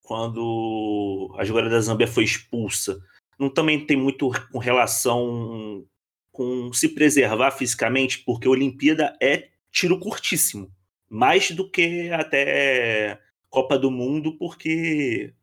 quando 0.03 1.33
a 1.39 1.45
jogadora 1.45 1.73
da 1.73 1.81
Zâmbia 1.81 2.05
foi 2.05 2.25
expulsa, 2.25 2.99
não 3.39 3.49
também 3.49 3.85
tem 3.85 3.97
muito 3.97 4.29
com 4.51 4.59
relação 4.59 5.85
com 6.31 6.73
se 6.73 6.89
preservar 6.89 7.51
fisicamente, 7.51 8.19
porque 8.19 8.47
a 8.47 8.51
Olimpíada 8.51 9.15
é 9.21 9.49
tiro 9.71 9.99
curtíssimo, 9.99 10.71
mais 11.09 11.51
do 11.51 11.69
que 11.69 12.09
até 12.11 13.19
Copa 13.49 13.77
do 13.77 13.89
Mundo, 13.89 14.37
porque 14.37 15.33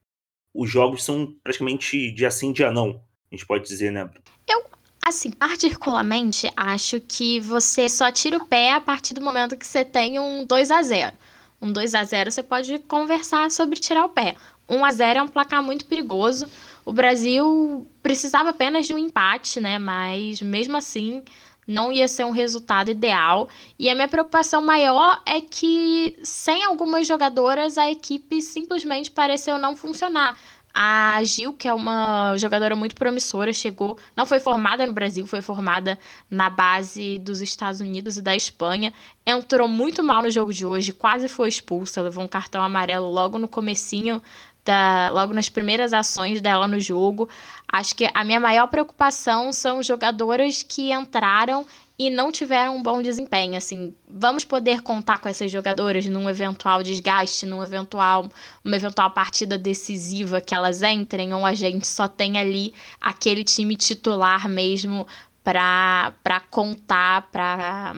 os 0.53 0.69
jogos 0.69 1.05
são 1.05 1.35
praticamente 1.43 2.11
dia 2.13 2.31
sim, 2.31 2.53
dia 2.53 2.71
não, 2.71 3.03
a 3.31 3.35
gente 3.35 3.47
pode 3.47 3.67
dizer, 3.67 3.93
né? 3.93 4.11
Eu, 4.49 4.65
assim, 5.07 5.31
particularmente, 5.31 6.51
acho 6.57 7.01
que 7.01 7.39
você 7.41 7.89
só 7.89 8.11
tira 8.11 8.37
o 8.37 8.47
pé 8.47 8.73
a 8.73 8.81
partir 8.81 9.15
do 9.15 9.21
momento 9.21 9.57
que 9.57 9.67
você 9.67 9.85
tem 9.85 10.19
um 10.19 10.45
2 10.45 10.71
a 10.71 10.83
0 10.83 11.17
um 11.61 11.73
2 11.73 11.95
a 11.95 12.05
0 12.05 12.31
você 12.31 12.43
pode 12.43 12.79
conversar 12.81 13.51
sobre 13.51 13.79
tirar 13.79 14.05
o 14.07 14.09
pé. 14.09 14.35
1 14.71 14.85
a 14.85 14.93
0 14.93 15.19
é 15.19 15.23
um 15.23 15.29
placar 15.29 15.63
muito 15.63 15.85
perigoso. 15.85 16.47
O 16.85 16.93
Brasil 16.93 17.87
precisava 18.03 18.51
apenas 18.51 18.87
de 18.87 18.95
um 18.95 18.99
empate, 18.99 19.61
né? 19.61 19.79
Mas 19.79 20.41
mesmo 20.41 20.77
assim 20.77 21.23
não 21.67 21.93
ia 21.93 22.09
ser 22.09 22.25
um 22.25 22.31
resultado 22.31 22.91
ideal. 22.91 23.49
E 23.79 23.89
a 23.89 23.95
minha 23.95 24.09
preocupação 24.09 24.63
maior 24.63 25.21
é 25.27 25.41
que 25.41 26.17
sem 26.23 26.65
algumas 26.65 27.07
jogadoras 27.07 27.79
a 27.79 27.91
equipe 27.91 28.41
simplesmente 28.41 29.11
pareceu 29.11 29.59
não 29.59 29.77
funcionar. 29.77 30.37
A 30.73 31.23
Gil, 31.25 31.53
que 31.53 31.67
é 31.67 31.75
uma 31.75 32.37
jogadora 32.37 32.77
muito 32.77 32.95
promissora, 32.95 33.53
chegou, 33.53 33.99
não 34.17 34.25
foi 34.25 34.39
formada 34.39 34.87
no 34.87 34.93
Brasil, 34.93 35.27
foi 35.27 35.43
formada 35.43 35.99
na 36.31 36.49
base 36.49 37.19
dos 37.19 37.41
Estados 37.41 37.81
Unidos 37.81 38.17
e 38.17 38.23
da 38.23 38.37
Espanha. 38.37 38.93
Entrou 39.27 39.67
muito 39.67 40.03
mal 40.03 40.23
no 40.23 40.31
jogo 40.31 40.53
de 40.53 40.65
hoje, 40.65 40.93
quase 40.93 41.29
foi 41.29 41.49
expulsa, 41.49 42.01
levou 42.03 42.23
um 42.23 42.29
cartão 42.29 42.63
amarelo 42.63 43.11
logo 43.11 43.37
no 43.37 43.49
comecinho 43.49 44.23
da, 44.65 45.11
logo 45.11 45.33
nas 45.33 45.49
primeiras 45.49 45.93
ações 45.93 46.41
dela 46.41 46.69
no 46.69 46.79
jogo. 46.79 47.29
Acho 47.67 47.95
que 47.95 48.09
a 48.13 48.25
minha 48.25 48.41
maior 48.41 48.67
preocupação 48.67 49.53
são 49.53 49.83
jogadoras 49.83 50.63
que 50.63 50.93
entraram 50.93 51.67
e 51.99 52.09
não 52.09 52.33
tiveram 52.33 52.77
um 52.77 52.83
bom 52.83 53.03
desempenho. 53.03 53.57
Assim, 53.57 53.95
vamos 54.09 54.43
poder 54.45 54.81
contar 54.81 55.19
com 55.19 55.29
essas 55.29 55.51
jogadoras 55.53 56.07
num 56.07 56.29
eventual 56.31 56.83
desgaste, 56.83 57.45
num 57.45 57.63
eventual, 57.63 58.31
uma 58.65 58.77
eventual 58.77 59.11
partida 59.11 59.59
decisiva 59.59 60.41
que 60.41 60.55
elas 60.55 60.83
entrem, 60.83 61.35
ou 61.35 61.45
a 61.45 61.53
gente 61.53 61.87
só 61.87 62.09
tem 62.09 62.39
ali 62.39 62.73
aquele 63.01 63.45
time 63.45 63.77
titular 63.77 64.49
mesmo 64.49 65.07
para 65.45 66.41
contar, 66.51 67.29
para 67.31 67.95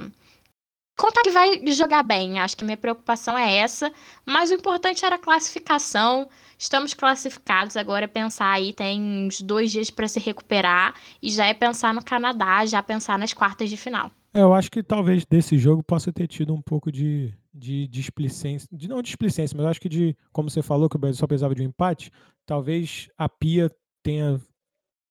contar 1.03 1.23
que 1.23 1.31
vai 1.31 1.67
jogar 1.73 2.05
bem. 2.05 2.39
Acho 2.39 2.57
que 2.57 2.65
minha 2.65 2.77
preocupação 2.77 3.37
é 3.37 3.57
essa, 3.57 3.93
mas 4.25 4.53
o 4.53 4.55
importante 4.55 5.05
era 5.05 5.17
a 5.17 5.19
classificação. 5.19 6.29
Estamos 6.57 6.95
classificados, 6.95 7.77
agora 7.77 8.05
é 8.05 8.09
pensar 8.09 8.53
aí, 8.53 8.73
tem 8.73 9.03
uns 9.03 9.41
dois 9.41 9.73
dias 9.73 9.91
para 9.91 10.07
se 10.07 10.21
recuperar 10.21 10.95
e 11.21 11.29
já 11.29 11.47
é 11.47 11.55
pensar 11.55 11.93
no 11.93 12.05
Canadá, 12.05 12.65
já 12.65 12.81
pensar 12.81 13.19
nas 13.19 13.33
quartas 13.33 13.69
de 13.69 13.77
final. 13.77 14.13
É, 14.33 14.43
eu 14.43 14.55
acho 14.55 14.71
que 14.71 14.81
talvez 14.81 15.27
desse 15.27 15.59
jogo 15.59 15.83
possa 15.83 16.13
ter 16.13 16.29
tido 16.29 16.55
um 16.55 16.63
pouco 16.63 16.93
de, 16.93 17.35
de 17.53 17.89
displicência, 17.89 18.69
de, 18.71 18.87
não 18.87 19.03
displicência, 19.03 19.57
mas 19.57 19.67
acho 19.67 19.81
que 19.81 19.89
de, 19.89 20.17
como 20.33 20.49
você 20.49 20.63
falou, 20.63 20.89
que 20.89 20.95
o 20.95 21.01
Brasil 21.01 21.19
só 21.19 21.27
precisava 21.27 21.55
de 21.55 21.63
um 21.63 21.67
empate, 21.67 22.13
talvez 22.47 23.09
a 23.19 23.29
Pia 23.29 23.69
tenha 24.05 24.41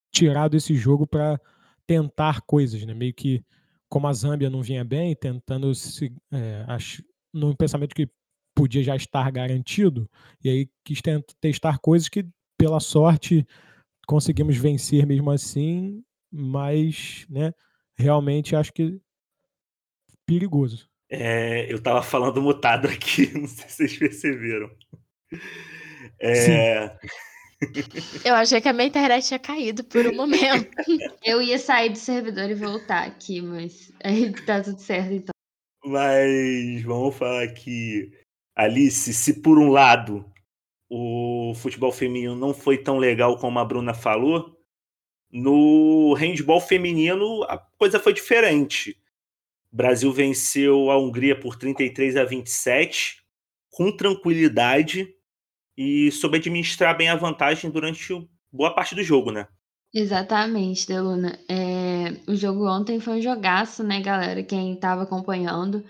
tirado 0.09 0.55
esse 0.55 0.73
jogo 0.73 1.05
para 1.05 1.37
tentar 1.85 2.41
coisas, 2.41 2.81
né? 2.85 2.93
Meio 2.93 3.13
que 3.13 3.43
como 3.91 4.07
a 4.07 4.13
Zâmbia 4.13 4.49
não 4.49 4.61
vinha 4.63 4.85
bem, 4.85 5.13
tentando 5.13 5.75
se, 5.75 6.15
é, 6.31 6.63
ach, 6.65 7.03
num 7.33 7.53
pensamento 7.53 7.93
que 7.93 8.09
podia 8.55 8.81
já 8.81 8.95
estar 8.95 9.29
garantido, 9.29 10.09
e 10.41 10.49
aí 10.49 10.69
quis 10.85 11.01
testar 11.41 11.77
coisas 11.77 12.07
que, 12.07 12.25
pela 12.57 12.79
sorte, 12.79 13.45
conseguimos 14.07 14.55
vencer 14.55 15.05
mesmo 15.05 15.29
assim, 15.29 16.01
mas, 16.31 17.25
né, 17.29 17.53
realmente 17.97 18.55
acho 18.55 18.71
que 18.71 18.97
perigoso. 20.25 20.89
É, 21.09 21.69
eu 21.69 21.75
estava 21.75 22.01
falando 22.01 22.41
mutado 22.41 22.87
aqui, 22.89 23.37
não 23.37 23.45
sei 23.45 23.67
se 23.67 23.75
vocês 23.75 23.97
perceberam. 23.97 24.71
É... 26.17 26.97
Eu 28.25 28.33
achei 28.35 28.59
que 28.59 28.67
a 28.67 28.73
minha 28.73 28.87
internet 28.87 29.27
tinha 29.27 29.39
caído 29.39 29.83
por 29.83 30.05
um 30.07 30.15
momento. 30.15 30.69
Eu 31.23 31.41
ia 31.41 31.59
sair 31.59 31.89
do 31.89 31.97
servidor 31.97 32.49
e 32.49 32.55
voltar 32.55 33.05
aqui, 33.05 33.41
mas 33.41 33.91
aí 34.03 34.31
tá 34.45 34.61
tudo 34.61 34.79
certo 34.79 35.13
então. 35.13 35.31
Mas 35.83 36.83
vamos 36.83 37.15
falar 37.15 37.47
que 37.53 38.11
Alice, 38.55 39.13
se 39.13 39.41
por 39.41 39.57
um 39.57 39.69
lado 39.69 40.25
o 40.89 41.53
futebol 41.55 41.91
feminino 41.91 42.35
não 42.35 42.53
foi 42.53 42.77
tão 42.77 42.97
legal 42.97 43.37
como 43.37 43.57
a 43.59 43.65
Bruna 43.65 43.93
falou, 43.93 44.59
no 45.31 46.13
handball 46.15 46.59
feminino 46.59 47.43
a 47.43 47.57
coisa 47.57 47.99
foi 47.99 48.13
diferente. 48.13 48.97
O 49.71 49.75
Brasil 49.77 50.11
venceu 50.11 50.91
a 50.91 50.97
Hungria 50.97 51.39
por 51.39 51.55
33 51.55 52.17
a 52.17 52.25
27, 52.25 53.23
com 53.69 53.95
tranquilidade 53.95 55.15
e 55.81 56.11
soube 56.11 56.37
administrar 56.37 56.95
bem 56.95 57.09
a 57.09 57.15
vantagem 57.15 57.71
durante 57.71 58.13
boa 58.51 58.73
parte 58.73 58.93
do 58.93 59.03
jogo, 59.03 59.31
né? 59.31 59.47
Exatamente, 59.93 60.87
Deluna. 60.87 61.39
É, 61.49 62.31
o 62.31 62.35
jogo 62.35 62.69
ontem 62.69 62.99
foi 62.99 63.17
um 63.17 63.21
jogaço, 63.21 63.83
né, 63.83 63.99
galera? 63.99 64.43
Quem 64.43 64.73
estava 64.73 65.03
acompanhando. 65.03 65.83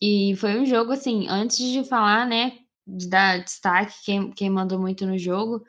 E 0.00 0.34
foi 0.36 0.58
um 0.60 0.64
jogo, 0.64 0.92
assim, 0.92 1.26
antes 1.28 1.58
de 1.58 1.82
falar, 1.84 2.26
né, 2.26 2.58
de 2.86 3.08
dar 3.08 3.42
destaque, 3.42 3.94
quem, 4.04 4.30
quem 4.30 4.48
mandou 4.48 4.78
muito 4.78 5.04
no 5.04 5.18
jogo, 5.18 5.64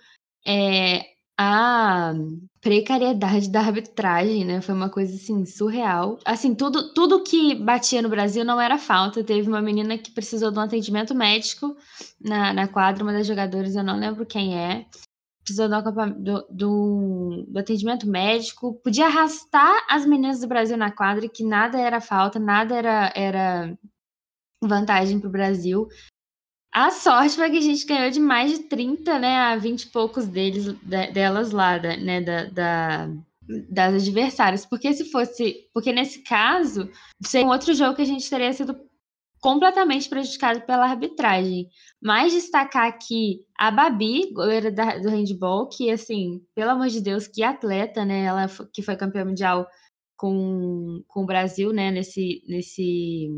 é 0.46 1.17
a 1.38 2.14
precariedade 2.60 3.50
da 3.50 3.60
arbitragem, 3.60 4.44
né? 4.44 4.60
Foi 4.60 4.74
uma 4.74 4.90
coisa, 4.90 5.16
assim, 5.16 5.46
surreal. 5.46 6.18
Assim, 6.26 6.56
tudo, 6.56 6.94
tudo 6.94 7.24
que 7.24 7.56
batia 7.56 8.02
no 8.02 8.10
Brasil 8.10 8.44
não 8.44 8.60
era 8.60 8.78
falta. 8.78 9.24
Teve 9.24 9.48
uma 9.48 9.62
menina 9.62 9.98
que 9.98 10.12
precisou 10.12 10.52
de 10.52 10.58
um 10.58 10.64
atendimento 10.64 11.14
médico 11.14 11.78
na, 12.20 12.54
na 12.54 12.68
quadra, 12.68 13.04
uma 13.04 13.14
das 13.14 13.28
jogadoras, 13.28 13.76
eu 13.76 13.84
não 13.84 14.00
lembro 14.00 14.26
quem 14.26 14.58
é. 14.58 14.86
Precisou 15.44 15.70
do, 15.70 16.46
do, 16.50 17.46
do, 17.46 17.60
atendimento 17.60 18.08
médico. 18.08 18.74
Podia 18.84 19.06
arrastar 19.06 19.86
as 19.90 20.06
meninas 20.06 20.42
do 20.42 20.48
Brasil 20.48 20.76
na 20.76 20.92
quadra, 20.92 21.30
que 21.30 21.44
nada 21.44 21.80
era 21.80 22.02
falta, 22.02 22.38
nada 22.38 22.76
era, 22.76 23.14
era 23.16 23.78
vantagem 24.62 25.20
para 25.20 25.30
o 25.30 25.32
Brasil. 25.32 25.88
A 26.78 26.92
sorte 26.92 27.38
foi 27.38 27.50
que 27.50 27.58
a 27.58 27.62
gente 27.62 27.88
ganhou 27.88 28.12
de 28.12 28.20
mais 28.20 28.52
de 28.52 28.60
30, 28.66 29.18
né, 29.18 29.36
a 29.36 29.56
20 29.56 29.82
e 29.82 29.88
poucos 29.88 30.28
deles, 30.28 30.76
delas 31.12 31.50
lá, 31.50 31.80
né, 31.80 32.22
da, 32.22 32.44
da, 32.46 33.10
das 33.68 33.96
adversárias. 33.96 34.64
Porque 34.64 34.94
se 34.94 35.10
fosse. 35.10 35.68
Porque 35.74 35.92
nesse 35.92 36.22
caso, 36.22 36.88
seria 37.26 37.48
um 37.48 37.50
outro 37.50 37.74
jogo 37.74 37.96
que 37.96 38.04
a 38.04 38.06
gente 38.06 38.30
teria 38.30 38.54
sido 38.54 38.80
completamente 39.42 40.08
prejudicado 40.08 40.62
pela 40.68 40.86
arbitragem. 40.86 41.68
Mas 42.00 42.34
destacar 42.34 42.86
aqui 42.86 43.44
a 43.58 43.72
Babi, 43.72 44.32
goleira 44.32 44.72
da, 44.72 45.00
do 45.00 45.10
handball, 45.10 45.68
que, 45.70 45.90
assim, 45.90 46.46
pelo 46.54 46.70
amor 46.70 46.90
de 46.90 47.02
Deus, 47.02 47.28
que 47.28 47.42
atleta, 47.42 48.06
né? 48.06 48.26
Ela 48.26 48.46
que 48.72 48.84
foi 48.84 48.96
campeã 48.96 49.26
mundial 49.26 49.68
com, 50.16 51.04
com 51.08 51.24
o 51.24 51.26
Brasil, 51.26 51.74
né, 51.74 51.90
nesse, 51.90 52.44
nesse 52.48 53.32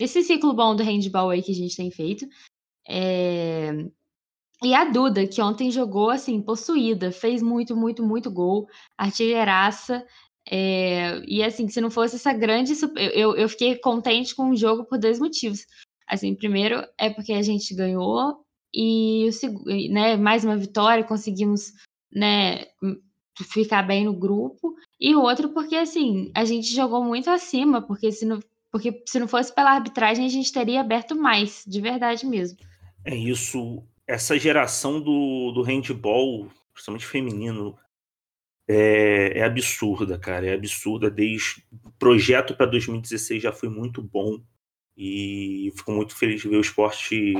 esse 0.00 0.20
ciclo 0.22 0.52
bom 0.52 0.74
do 0.74 0.82
handball 0.82 1.30
aí 1.30 1.40
que 1.40 1.52
a 1.52 1.54
gente 1.54 1.76
tem 1.76 1.88
feito. 1.88 2.26
É... 2.88 3.70
E 4.62 4.74
a 4.74 4.84
Duda, 4.84 5.26
que 5.26 5.42
ontem 5.42 5.70
jogou 5.70 6.10
assim, 6.10 6.40
possuída, 6.40 7.10
fez 7.10 7.42
muito, 7.42 7.76
muito, 7.76 8.04
muito 8.04 8.30
gol, 8.30 8.68
artilheiraça. 8.96 10.04
É... 10.48 11.20
E 11.26 11.42
assim, 11.42 11.68
se 11.68 11.80
não 11.80 11.90
fosse 11.90 12.16
essa 12.16 12.32
grande. 12.32 12.72
Eu, 13.14 13.36
eu 13.36 13.48
fiquei 13.48 13.76
contente 13.76 14.34
com 14.34 14.50
o 14.50 14.56
jogo 14.56 14.84
por 14.84 14.98
dois 14.98 15.18
motivos. 15.18 15.66
Assim, 16.06 16.34
primeiro 16.34 16.84
é 16.98 17.10
porque 17.10 17.32
a 17.32 17.42
gente 17.42 17.74
ganhou, 17.74 18.44
e 18.74 19.28
né, 19.90 20.16
mais 20.16 20.44
uma 20.44 20.56
vitória, 20.56 21.04
conseguimos 21.04 21.72
né, 22.12 22.66
ficar 23.50 23.82
bem 23.82 24.04
no 24.04 24.14
grupo. 24.14 24.74
E 25.00 25.14
o 25.14 25.20
outro 25.22 25.50
porque 25.50 25.76
assim, 25.76 26.30
a 26.34 26.44
gente 26.44 26.74
jogou 26.74 27.04
muito 27.04 27.30
acima, 27.30 27.82
porque 27.82 28.12
se 28.12 28.24
não, 28.24 28.40
porque 28.70 29.02
se 29.06 29.18
não 29.18 29.28
fosse 29.28 29.54
pela 29.54 29.72
arbitragem, 29.72 30.24
a 30.24 30.28
gente 30.28 30.52
teria 30.52 30.80
aberto 30.80 31.14
mais, 31.14 31.64
de 31.66 31.80
verdade 31.80 32.26
mesmo. 32.26 32.58
É 33.04 33.14
isso. 33.14 33.86
essa 34.06 34.38
geração 34.38 35.00
do, 35.00 35.52
do 35.52 35.62
handball, 35.62 36.48
principalmente 36.72 37.06
feminino, 37.06 37.78
é, 38.68 39.38
é 39.38 39.42
absurda, 39.44 40.18
cara. 40.18 40.46
É 40.46 40.54
absurda. 40.54 41.10
Desde 41.10 41.64
o 41.84 41.90
projeto 41.92 42.56
para 42.56 42.66
2016 42.66 43.42
já 43.42 43.52
foi 43.52 43.68
muito 43.68 44.02
bom. 44.02 44.42
E 44.96 45.72
fico 45.76 45.90
muito 45.92 46.14
feliz 46.14 46.42
de 46.42 46.48
ver 46.48 46.56
o 46.56 46.60
esporte 46.60 47.34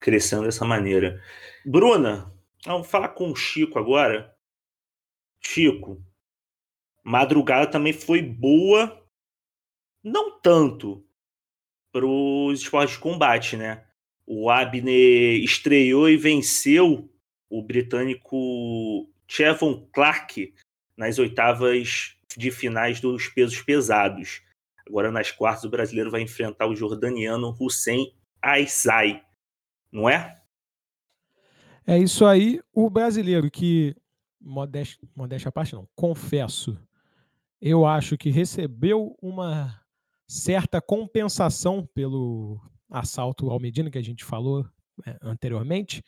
crescendo 0.00 0.44
dessa 0.44 0.64
maneira. 0.64 1.22
Bruna, 1.64 2.32
vamos 2.64 2.88
falar 2.88 3.10
com 3.10 3.30
o 3.30 3.36
Chico 3.36 3.78
agora. 3.78 4.34
Chico, 5.40 6.02
madrugada 7.02 7.70
também 7.70 7.92
foi 7.92 8.22
boa, 8.22 9.02
não 10.02 10.40
tanto 10.40 11.06
para 11.92 12.06
os 12.06 12.60
esportes 12.60 12.96
de 12.96 13.00
combate, 13.00 13.56
né? 13.56 13.86
O 14.26 14.50
Abner 14.50 15.42
estreou 15.42 16.08
e 16.08 16.16
venceu 16.16 17.10
o 17.48 17.62
britânico 17.62 19.08
Chevon 19.28 19.86
Clark 19.92 20.54
nas 20.96 21.18
oitavas 21.18 22.16
de 22.36 22.50
finais 22.50 23.00
dos 23.00 23.28
pesos 23.28 23.60
pesados. 23.62 24.42
Agora, 24.86 25.10
nas 25.10 25.30
quartas, 25.30 25.64
o 25.64 25.70
brasileiro 25.70 26.10
vai 26.10 26.22
enfrentar 26.22 26.66
o 26.66 26.76
jordaniano 26.76 27.54
Hussein 27.58 28.12
Aizai, 28.42 29.22
não 29.90 30.08
é? 30.08 30.40
É 31.86 31.98
isso 31.98 32.24
aí. 32.24 32.60
O 32.72 32.88
brasileiro 32.90 33.50
que, 33.50 33.96
modéstia, 34.40 34.98
modéstia 35.14 35.48
à 35.48 35.52
parte, 35.52 35.74
não, 35.74 35.88
confesso, 35.94 36.78
eu 37.60 37.86
acho 37.86 38.16
que 38.16 38.30
recebeu 38.30 39.16
uma 39.22 39.80
certa 40.26 40.80
compensação 40.80 41.86
pelo 41.94 42.60
assalto 42.90 43.50
ao 43.50 43.60
Medina 43.60 43.90
que 43.90 43.98
a 43.98 44.04
gente 44.04 44.24
falou 44.24 44.66
é, 45.06 45.16
anteriormente. 45.22 46.02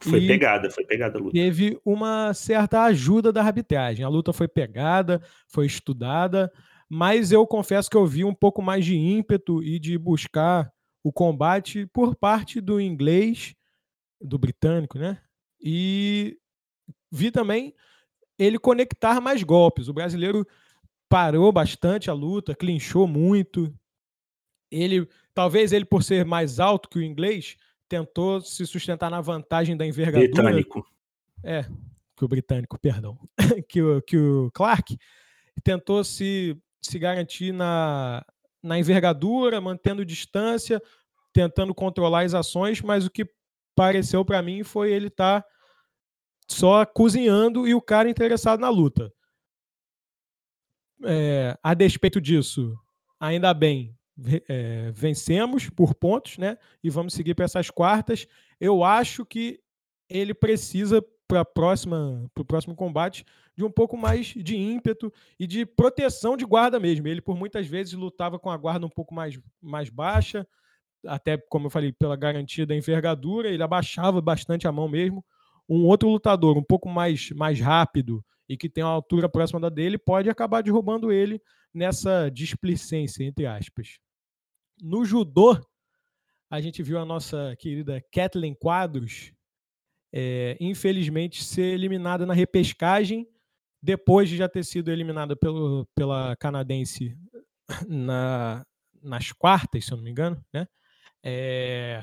Foi 0.00 0.26
pegada, 0.26 0.70
foi 0.70 0.84
pegada 0.84 1.18
a 1.18 1.20
luta. 1.20 1.32
Teve 1.32 1.80
uma 1.84 2.34
certa 2.34 2.82
ajuda 2.84 3.32
da 3.32 3.42
arbitragem. 3.42 4.04
A 4.04 4.08
luta 4.08 4.32
foi 4.32 4.48
pegada, 4.48 5.22
foi 5.46 5.66
estudada, 5.66 6.52
mas 6.88 7.30
eu 7.30 7.46
confesso 7.46 7.88
que 7.88 7.96
eu 7.96 8.06
vi 8.06 8.24
um 8.24 8.34
pouco 8.34 8.60
mais 8.60 8.84
de 8.84 8.96
ímpeto 8.96 9.62
e 9.62 9.78
de 9.78 9.96
buscar 9.96 10.72
o 11.04 11.12
combate 11.12 11.86
por 11.86 12.14
parte 12.16 12.60
do 12.60 12.80
inglês, 12.80 13.54
do 14.20 14.38
britânico, 14.38 14.98
né? 14.98 15.20
E 15.60 16.36
vi 17.10 17.30
também 17.30 17.74
ele 18.38 18.58
conectar 18.58 19.20
mais 19.20 19.42
golpes. 19.42 19.88
O 19.88 19.92
brasileiro 19.92 20.46
parou 21.08 21.52
bastante 21.52 22.10
a 22.10 22.12
luta, 22.12 22.54
clinchou 22.54 23.06
muito. 23.06 23.72
Ele, 24.70 25.08
talvez 25.34 25.72
ele 25.72 25.84
por 25.84 26.02
ser 26.02 26.24
mais 26.24 26.60
alto 26.60 26.88
que 26.88 26.98
o 26.98 27.02
inglês, 27.02 27.56
tentou 27.88 28.40
se 28.40 28.66
sustentar 28.66 29.10
na 29.10 29.20
vantagem 29.20 29.76
da 29.76 29.86
envergadura. 29.86 30.30
Britânico. 30.30 30.86
É, 31.44 31.64
que 32.16 32.24
o 32.24 32.28
britânico, 32.28 32.78
perdão. 32.78 33.18
que, 33.68 33.82
o, 33.82 34.00
que 34.02 34.16
o 34.16 34.50
Clark 34.52 34.96
tentou 35.62 36.02
se, 36.04 36.56
se 36.80 36.98
garantir 36.98 37.52
na, 37.52 38.24
na 38.62 38.78
envergadura, 38.78 39.60
mantendo 39.60 40.04
distância, 40.04 40.80
tentando 41.32 41.74
controlar 41.74 42.24
as 42.24 42.34
ações, 42.34 42.80
mas 42.80 43.04
o 43.04 43.10
que 43.10 43.28
pareceu 43.74 44.24
para 44.24 44.42
mim 44.42 44.62
foi 44.62 44.92
ele 44.92 45.08
estar 45.08 45.42
tá 45.42 45.48
só 46.48 46.84
cozinhando 46.84 47.66
e 47.66 47.74
o 47.74 47.80
cara 47.80 48.08
interessado 48.08 48.60
na 48.60 48.68
luta. 48.68 49.12
É, 51.04 51.58
a 51.62 51.74
despeito 51.74 52.20
disso, 52.20 52.78
ainda 53.18 53.52
bem, 53.52 53.96
é, 54.48 54.90
vencemos 54.92 55.68
por 55.70 55.94
pontos, 55.94 56.38
né? 56.38 56.56
E 56.82 56.90
vamos 56.90 57.14
seguir 57.14 57.34
para 57.34 57.44
essas 57.44 57.70
quartas. 57.70 58.26
Eu 58.60 58.84
acho 58.84 59.24
que 59.24 59.60
ele 60.08 60.34
precisa 60.34 61.04
para 61.26 61.44
próxima 61.44 62.30
o 62.38 62.44
próximo 62.44 62.76
combate 62.76 63.24
de 63.56 63.64
um 63.64 63.70
pouco 63.70 63.96
mais 63.96 64.26
de 64.26 64.56
ímpeto 64.56 65.12
e 65.38 65.46
de 65.46 65.64
proteção 65.64 66.36
de 66.36 66.44
guarda 66.44 66.78
mesmo. 66.78 67.08
Ele 67.08 67.22
por 67.22 67.36
muitas 67.36 67.66
vezes 67.66 67.94
lutava 67.94 68.38
com 68.38 68.50
a 68.50 68.56
guarda 68.56 68.84
um 68.84 68.90
pouco 68.90 69.14
mais, 69.14 69.38
mais 69.60 69.88
baixa, 69.88 70.46
até 71.06 71.36
como 71.36 71.66
eu 71.66 71.70
falei 71.70 71.92
pela 71.92 72.16
garantia 72.16 72.66
da 72.66 72.76
envergadura, 72.76 73.48
ele 73.48 73.62
abaixava 73.62 74.20
bastante 74.20 74.68
a 74.68 74.72
mão 74.72 74.88
mesmo. 74.88 75.24
Um 75.68 75.86
outro 75.86 76.08
lutador 76.08 76.58
um 76.58 76.62
pouco 76.62 76.88
mais 76.88 77.30
mais 77.30 77.58
rápido 77.58 78.24
e 78.48 78.56
que 78.56 78.68
tem 78.68 78.84
uma 78.84 78.92
altura 78.92 79.28
próxima 79.28 79.58
da 79.58 79.68
dele 79.68 79.96
pode 79.96 80.28
acabar 80.28 80.62
derrubando 80.62 81.10
ele 81.10 81.40
nessa 81.72 82.28
displicência, 82.28 83.24
entre 83.24 83.46
aspas. 83.46 83.98
No 84.82 85.04
judô, 85.04 85.56
a 86.50 86.60
gente 86.60 86.82
viu 86.82 86.98
a 86.98 87.04
nossa 87.04 87.54
querida 87.56 88.04
Kathleen 88.12 88.52
Quadros, 88.52 89.32
é, 90.12 90.56
infelizmente, 90.58 91.44
ser 91.44 91.72
eliminada 91.72 92.26
na 92.26 92.34
repescagem, 92.34 93.28
depois 93.80 94.28
de 94.28 94.36
já 94.36 94.48
ter 94.48 94.64
sido 94.64 94.90
eliminada 94.90 95.36
pelo, 95.36 95.86
pela 95.94 96.34
canadense 96.34 97.16
na, 97.86 98.66
nas 99.00 99.30
quartas, 99.30 99.84
se 99.84 99.92
eu 99.92 99.96
não 99.98 100.02
me 100.02 100.10
engano, 100.10 100.44
né? 100.52 100.66
É, 101.22 102.02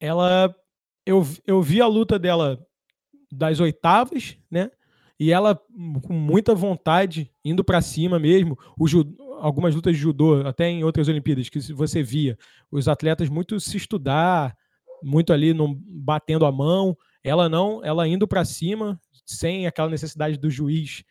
ela, 0.00 0.54
eu, 1.04 1.22
eu 1.46 1.60
vi 1.60 1.82
a 1.82 1.86
luta 1.86 2.18
dela 2.18 2.58
das 3.30 3.60
oitavas, 3.60 4.38
né? 4.50 4.70
E 5.20 5.30
ela 5.30 5.54
com 5.54 6.14
muita 6.14 6.54
vontade, 6.54 7.30
indo 7.44 7.62
para 7.62 7.82
cima 7.82 8.18
mesmo. 8.18 8.58
O 8.78 8.88
algumas 9.44 9.74
lutas 9.74 9.94
de 9.94 10.00
judô, 10.00 10.40
até 10.46 10.70
em 10.70 10.84
outras 10.84 11.06
Olimpíadas, 11.06 11.50
que 11.50 11.60
você 11.74 12.02
via 12.02 12.38
os 12.70 12.88
atletas 12.88 13.28
muito 13.28 13.60
se 13.60 13.76
estudar, 13.76 14.56
muito 15.02 15.34
ali 15.34 15.52
no, 15.52 15.78
batendo 15.86 16.46
a 16.46 16.52
mão. 16.52 16.96
Ela 17.22 17.46
não, 17.46 17.84
ela 17.84 18.08
indo 18.08 18.26
para 18.26 18.42
cima, 18.42 18.98
sem 19.26 19.66
aquela 19.66 19.90
necessidade 19.90 20.38
do 20.38 20.50
juiz 20.50 21.04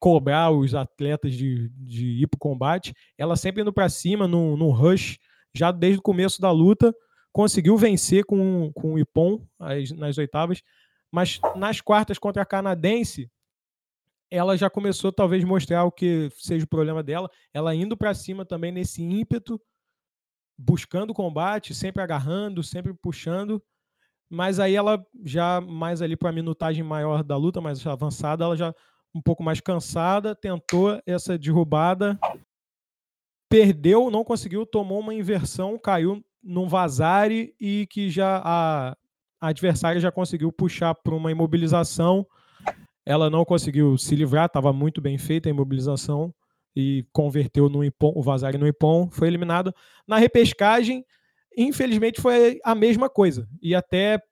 cobrar 0.00 0.52
os 0.52 0.72
atletas 0.72 1.34
de, 1.34 1.68
de 1.70 2.22
ir 2.22 2.28
para 2.28 2.36
o 2.36 2.40
combate. 2.40 2.94
Ela 3.18 3.34
sempre 3.34 3.62
indo 3.62 3.72
para 3.72 3.88
cima, 3.88 4.28
no, 4.28 4.56
no 4.56 4.70
rush, 4.70 5.18
já 5.52 5.72
desde 5.72 5.98
o 5.98 6.02
começo 6.02 6.40
da 6.40 6.52
luta, 6.52 6.94
conseguiu 7.32 7.76
vencer 7.76 8.24
com, 8.24 8.70
com 8.72 8.94
o 8.94 8.98
Ipon 9.00 9.44
as, 9.58 9.90
nas 9.90 10.16
oitavas. 10.16 10.62
Mas 11.10 11.40
nas 11.56 11.80
quartas 11.80 12.20
contra 12.20 12.42
a 12.42 12.46
canadense, 12.46 13.28
ela 14.30 14.56
já 14.56 14.70
começou 14.70 15.10
talvez 15.10 15.42
mostrar 15.44 15.84
o 15.84 15.90
que 15.90 16.30
seja 16.36 16.64
o 16.64 16.68
problema 16.68 17.02
dela, 17.02 17.28
ela 17.52 17.74
indo 17.74 17.96
para 17.96 18.14
cima 18.14 18.44
também 18.44 18.70
nesse 18.70 19.02
ímpeto, 19.02 19.60
buscando 20.56 21.12
combate, 21.12 21.74
sempre 21.74 22.02
agarrando, 22.02 22.62
sempre 22.62 22.94
puxando, 22.94 23.62
mas 24.28 24.60
aí 24.60 24.76
ela 24.76 25.04
já 25.24 25.60
mais 25.60 26.00
ali 26.00 26.16
para 26.16 26.28
a 26.28 26.32
minutagem 26.32 26.84
maior 26.84 27.24
da 27.24 27.36
luta, 27.36 27.60
mais 27.60 27.84
avançada, 27.86 28.44
ela 28.44 28.56
já 28.56 28.74
um 29.12 29.20
pouco 29.20 29.42
mais 29.42 29.60
cansada, 29.60 30.36
tentou 30.36 31.00
essa 31.04 31.36
derrubada, 31.36 32.16
perdeu, 33.48 34.08
não 34.10 34.22
conseguiu, 34.22 34.64
tomou 34.64 35.00
uma 35.00 35.12
inversão, 35.12 35.76
caiu 35.76 36.24
num 36.40 36.68
vazare 36.68 37.52
e 37.58 37.88
que 37.88 38.08
já 38.08 38.40
a, 38.44 38.96
a 39.40 39.48
adversária 39.48 40.00
já 40.00 40.12
conseguiu 40.12 40.52
puxar 40.52 40.94
para 40.94 41.14
uma 41.14 41.32
imobilização 41.32 42.24
ela 43.10 43.28
não 43.28 43.44
conseguiu 43.44 43.98
se 43.98 44.14
livrar, 44.14 44.46
estava 44.46 44.72
muito 44.72 45.00
bem 45.00 45.18
feita 45.18 45.48
a 45.48 45.50
imobilização 45.50 46.32
e 46.76 47.04
converteu 47.12 47.68
no 47.68 47.82
Ipon, 47.82 48.12
o 48.14 48.22
Vazari 48.22 48.56
no 48.56 48.68
Ipon, 48.68 49.10
foi 49.10 49.26
eliminado. 49.26 49.74
Na 50.06 50.16
repescagem, 50.16 51.04
infelizmente, 51.56 52.20
foi 52.20 52.60
a 52.64 52.72
mesma 52.72 53.10
coisa. 53.10 53.48
E 53.60 53.74
até 53.74 54.22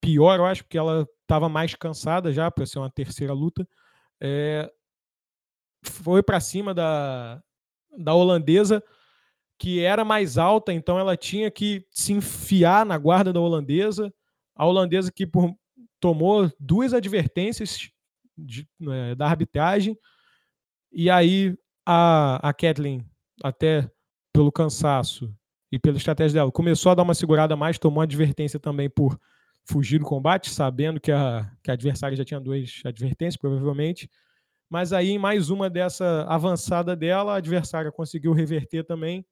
pior, 0.00 0.38
eu 0.38 0.46
acho, 0.46 0.62
porque 0.62 0.78
ela 0.78 1.08
estava 1.22 1.48
mais 1.48 1.74
cansada 1.74 2.32
já 2.32 2.48
para 2.52 2.64
ser 2.66 2.78
uma 2.78 2.88
terceira 2.88 3.32
luta. 3.32 3.68
É, 4.20 4.70
foi 5.82 6.22
para 6.22 6.38
cima 6.38 6.72
da, 6.72 7.42
da 7.98 8.14
holandesa, 8.14 8.80
que 9.58 9.80
era 9.80 10.04
mais 10.04 10.38
alta, 10.38 10.72
então 10.72 11.00
ela 11.00 11.16
tinha 11.16 11.50
que 11.50 11.84
se 11.90 12.12
enfiar 12.12 12.86
na 12.86 12.96
guarda 12.96 13.32
da 13.32 13.40
holandesa. 13.40 14.14
A 14.54 14.64
holandesa 14.64 15.10
que 15.10 15.26
por 15.26 15.52
tomou 16.00 16.50
duas 16.58 16.92
advertências 16.92 17.90
de, 18.36 18.68
é, 18.88 19.14
da 19.14 19.26
arbitragem, 19.26 19.98
e 20.92 21.10
aí 21.10 21.56
a, 21.84 22.48
a 22.48 22.52
Kathleen, 22.52 23.04
até 23.42 23.90
pelo 24.32 24.52
cansaço 24.52 25.34
e 25.70 25.78
pela 25.78 25.96
estratégia 25.96 26.40
dela, 26.40 26.52
começou 26.52 26.92
a 26.92 26.94
dar 26.94 27.02
uma 27.02 27.14
segurada 27.14 27.56
mais, 27.56 27.78
tomou 27.78 28.02
advertência 28.02 28.58
também 28.58 28.88
por 28.88 29.18
fugir 29.64 29.98
do 29.98 30.04
combate, 30.04 30.50
sabendo 30.50 31.00
que 31.00 31.10
a, 31.10 31.50
que 31.62 31.70
a 31.70 31.74
adversária 31.74 32.16
já 32.16 32.24
tinha 32.24 32.40
duas 32.40 32.80
advertências, 32.84 33.36
provavelmente. 33.36 34.08
Mas 34.68 34.92
aí, 34.92 35.10
em 35.10 35.18
mais 35.18 35.50
uma 35.50 35.68
dessa 35.68 36.24
avançada 36.28 36.94
dela, 36.96 37.34
a 37.34 37.36
adversária 37.36 37.90
conseguiu 37.90 38.32
reverter 38.32 38.84
também, 38.84 39.24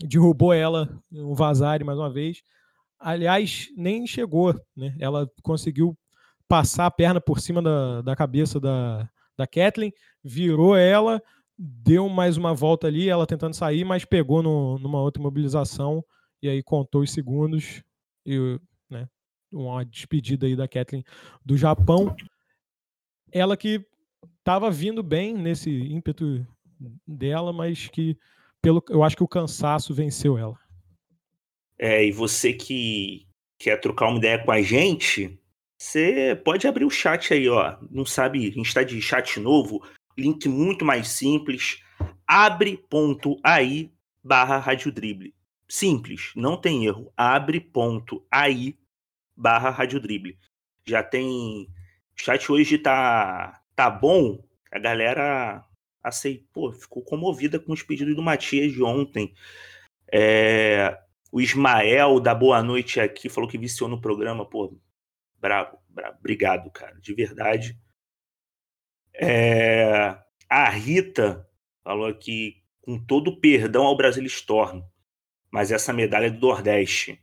derrubou 0.00 0.52
ela, 0.52 1.00
um 1.12 1.34
vazare 1.34 1.84
mais 1.84 1.98
uma 1.98 2.12
vez, 2.12 2.42
aliás, 3.04 3.68
nem 3.76 4.06
chegou, 4.06 4.58
né? 4.74 4.96
Ela 4.98 5.30
conseguiu 5.42 5.96
passar 6.48 6.86
a 6.86 6.90
perna 6.90 7.20
por 7.20 7.38
cima 7.38 7.60
da, 7.60 8.00
da 8.00 8.16
cabeça 8.16 8.58
da, 8.58 9.08
da 9.36 9.46
Kathleen, 9.46 9.92
virou 10.22 10.74
ela, 10.74 11.22
deu 11.58 12.08
mais 12.08 12.38
uma 12.38 12.54
volta 12.54 12.86
ali, 12.86 13.08
ela 13.08 13.26
tentando 13.26 13.54
sair, 13.54 13.84
mas 13.84 14.06
pegou 14.06 14.42
no, 14.42 14.78
numa 14.78 15.02
outra 15.02 15.22
mobilização 15.22 16.02
e 16.42 16.48
aí 16.48 16.62
contou 16.62 17.02
os 17.02 17.10
segundos 17.12 17.82
e 18.24 18.58
né, 18.88 19.06
uma 19.52 19.84
despedida 19.84 20.46
aí 20.46 20.56
da 20.56 20.66
Kathleen 20.66 21.04
do 21.44 21.58
Japão. 21.58 22.14
Ela 23.30 23.54
que 23.54 23.84
estava 24.38 24.70
vindo 24.70 25.02
bem 25.02 25.34
nesse 25.34 25.70
ímpeto 25.70 26.46
dela, 27.06 27.52
mas 27.52 27.86
que 27.88 28.16
pelo, 28.62 28.82
eu 28.88 29.02
acho 29.02 29.16
que 29.16 29.22
o 29.22 29.28
cansaço 29.28 29.92
venceu 29.92 30.38
ela. 30.38 30.58
É, 31.78 32.04
e 32.04 32.12
você 32.12 32.52
que 32.52 33.26
quer 33.58 33.80
trocar 33.80 34.08
uma 34.08 34.18
ideia 34.18 34.38
com 34.38 34.50
a 34.52 34.62
gente, 34.62 35.38
você 35.78 36.40
pode 36.44 36.66
abrir 36.66 36.84
o 36.84 36.90
chat 36.90 37.32
aí, 37.32 37.48
ó. 37.48 37.76
Não 37.90 38.04
sabe, 38.04 38.40
a 38.46 38.50
gente 38.50 38.66
está 38.66 38.82
de 38.82 39.00
chat 39.02 39.38
novo, 39.40 39.82
link 40.16 40.48
muito 40.48 40.84
mais 40.84 41.08
simples, 41.08 41.82
abre.ai 42.26 43.90
barra 44.22 44.58
radiodrible. 44.58 45.34
Simples, 45.68 46.32
não 46.36 46.56
tem 46.56 46.86
erro. 46.86 47.12
Abre.ai 47.16 48.74
barra 49.36 49.70
radiodrible. 49.70 50.38
Já 50.86 51.02
tem. 51.02 51.68
O 52.16 52.22
chat 52.22 52.50
hoje 52.50 52.78
tá, 52.78 53.60
tá 53.74 53.90
bom. 53.90 54.42
A 54.70 54.78
galera 54.78 55.64
aceitou, 56.02 56.72
ficou 56.72 57.02
comovida 57.02 57.58
com 57.58 57.72
os 57.72 57.82
pedidos 57.82 58.14
do 58.14 58.22
Matias 58.22 58.72
de 58.72 58.82
ontem. 58.82 59.34
É, 60.12 60.98
o 61.34 61.40
Ismael 61.40 62.20
da 62.20 62.32
Boa 62.32 62.62
Noite 62.62 63.00
aqui 63.00 63.28
falou 63.28 63.50
que 63.50 63.58
viciou 63.58 63.88
no 63.88 64.00
programa. 64.00 64.48
Pô, 64.48 64.78
bravo, 65.40 65.76
bravo. 65.88 66.16
Obrigado, 66.20 66.70
cara, 66.70 66.94
de 67.00 67.12
verdade. 67.12 67.76
É, 69.12 70.16
a 70.48 70.70
Rita 70.70 71.44
falou 71.82 72.06
aqui, 72.06 72.62
com 72.80 73.04
todo 73.04 73.40
perdão 73.40 73.84
ao 73.84 73.96
Brasil 73.96 74.24
Storm, 74.26 74.84
mas 75.50 75.72
essa 75.72 75.92
medalha 75.92 76.26
é 76.26 76.30
do 76.30 76.38
Nordeste. 76.38 77.20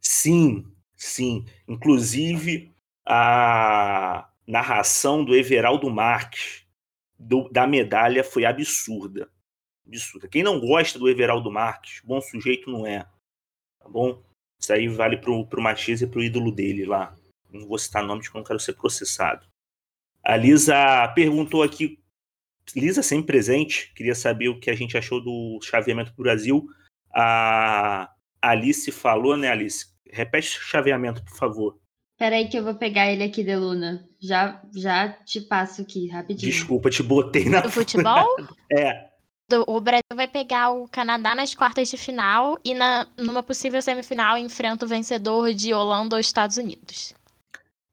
Sim, 0.00 0.72
sim. 0.94 1.44
Inclusive, 1.66 2.72
a 3.04 4.30
narração 4.46 5.24
do 5.24 5.34
Everaldo 5.34 5.90
Marques 5.90 6.64
do, 7.18 7.48
da 7.48 7.66
medalha 7.66 8.22
foi 8.22 8.44
absurda. 8.44 9.28
Absurda. 9.90 10.28
Quem 10.28 10.44
não 10.44 10.60
gosta 10.60 10.98
do 10.98 11.08
Everaldo 11.08 11.50
Marques, 11.50 12.00
bom 12.04 12.20
sujeito 12.20 12.70
não 12.70 12.86
é. 12.86 13.00
Tá 13.80 13.88
bom? 13.88 14.22
Isso 14.60 14.72
aí 14.72 14.86
vale 14.86 15.16
pro, 15.16 15.44
pro 15.46 15.60
Matias 15.60 16.00
e 16.00 16.06
pro 16.06 16.22
ídolo 16.22 16.52
dele 16.52 16.86
lá. 16.86 17.16
Não 17.50 17.66
vou 17.66 17.78
citar 17.78 18.04
nome 18.04 18.22
de 18.22 18.30
que 18.30 18.36
eu 18.36 18.38
não 18.38 18.46
quero 18.46 18.60
ser 18.60 18.74
processado. 18.74 19.46
A 20.22 20.36
Lisa 20.36 21.08
perguntou 21.08 21.62
aqui, 21.62 21.98
Lisa 22.76 23.02
sempre 23.02 23.26
presente, 23.26 23.92
queria 23.94 24.14
saber 24.14 24.48
o 24.48 24.60
que 24.60 24.70
a 24.70 24.76
gente 24.76 24.96
achou 24.96 25.20
do 25.20 25.58
chaveamento 25.62 26.12
do 26.12 26.22
Brasil. 26.22 26.68
A 27.12 28.14
Alice 28.40 28.92
falou, 28.92 29.36
né, 29.36 29.48
Alice? 29.48 29.86
Repete 30.08 30.58
o 30.58 30.62
chaveamento, 30.62 31.24
por 31.24 31.36
favor. 31.36 31.80
Peraí 32.16 32.48
que 32.48 32.58
eu 32.58 32.62
vou 32.62 32.74
pegar 32.74 33.10
ele 33.10 33.24
aqui, 33.24 33.42
Deluna. 33.42 34.06
Já, 34.20 34.62
já 34.76 35.08
te 35.08 35.40
passo 35.40 35.82
aqui, 35.82 36.06
rapidinho. 36.06 36.52
Desculpa, 36.52 36.90
te 36.90 37.02
botei 37.02 37.46
na... 37.48 37.62
Do 37.62 37.70
futebol? 37.70 38.28
é. 38.70 39.09
O 39.66 39.80
Brasil 39.80 40.02
vai 40.14 40.28
pegar 40.28 40.70
o 40.70 40.88
Canadá 40.88 41.34
nas 41.34 41.54
quartas 41.54 41.88
de 41.88 41.96
final 41.96 42.58
e 42.64 42.74
na, 42.74 43.06
numa 43.16 43.42
possível 43.42 43.80
semifinal 43.82 44.38
enfrenta 44.38 44.84
o 44.84 44.88
vencedor 44.88 45.52
de 45.52 45.72
Holanda 45.74 46.16
ou 46.16 46.20
Estados 46.20 46.56
Unidos. 46.56 47.14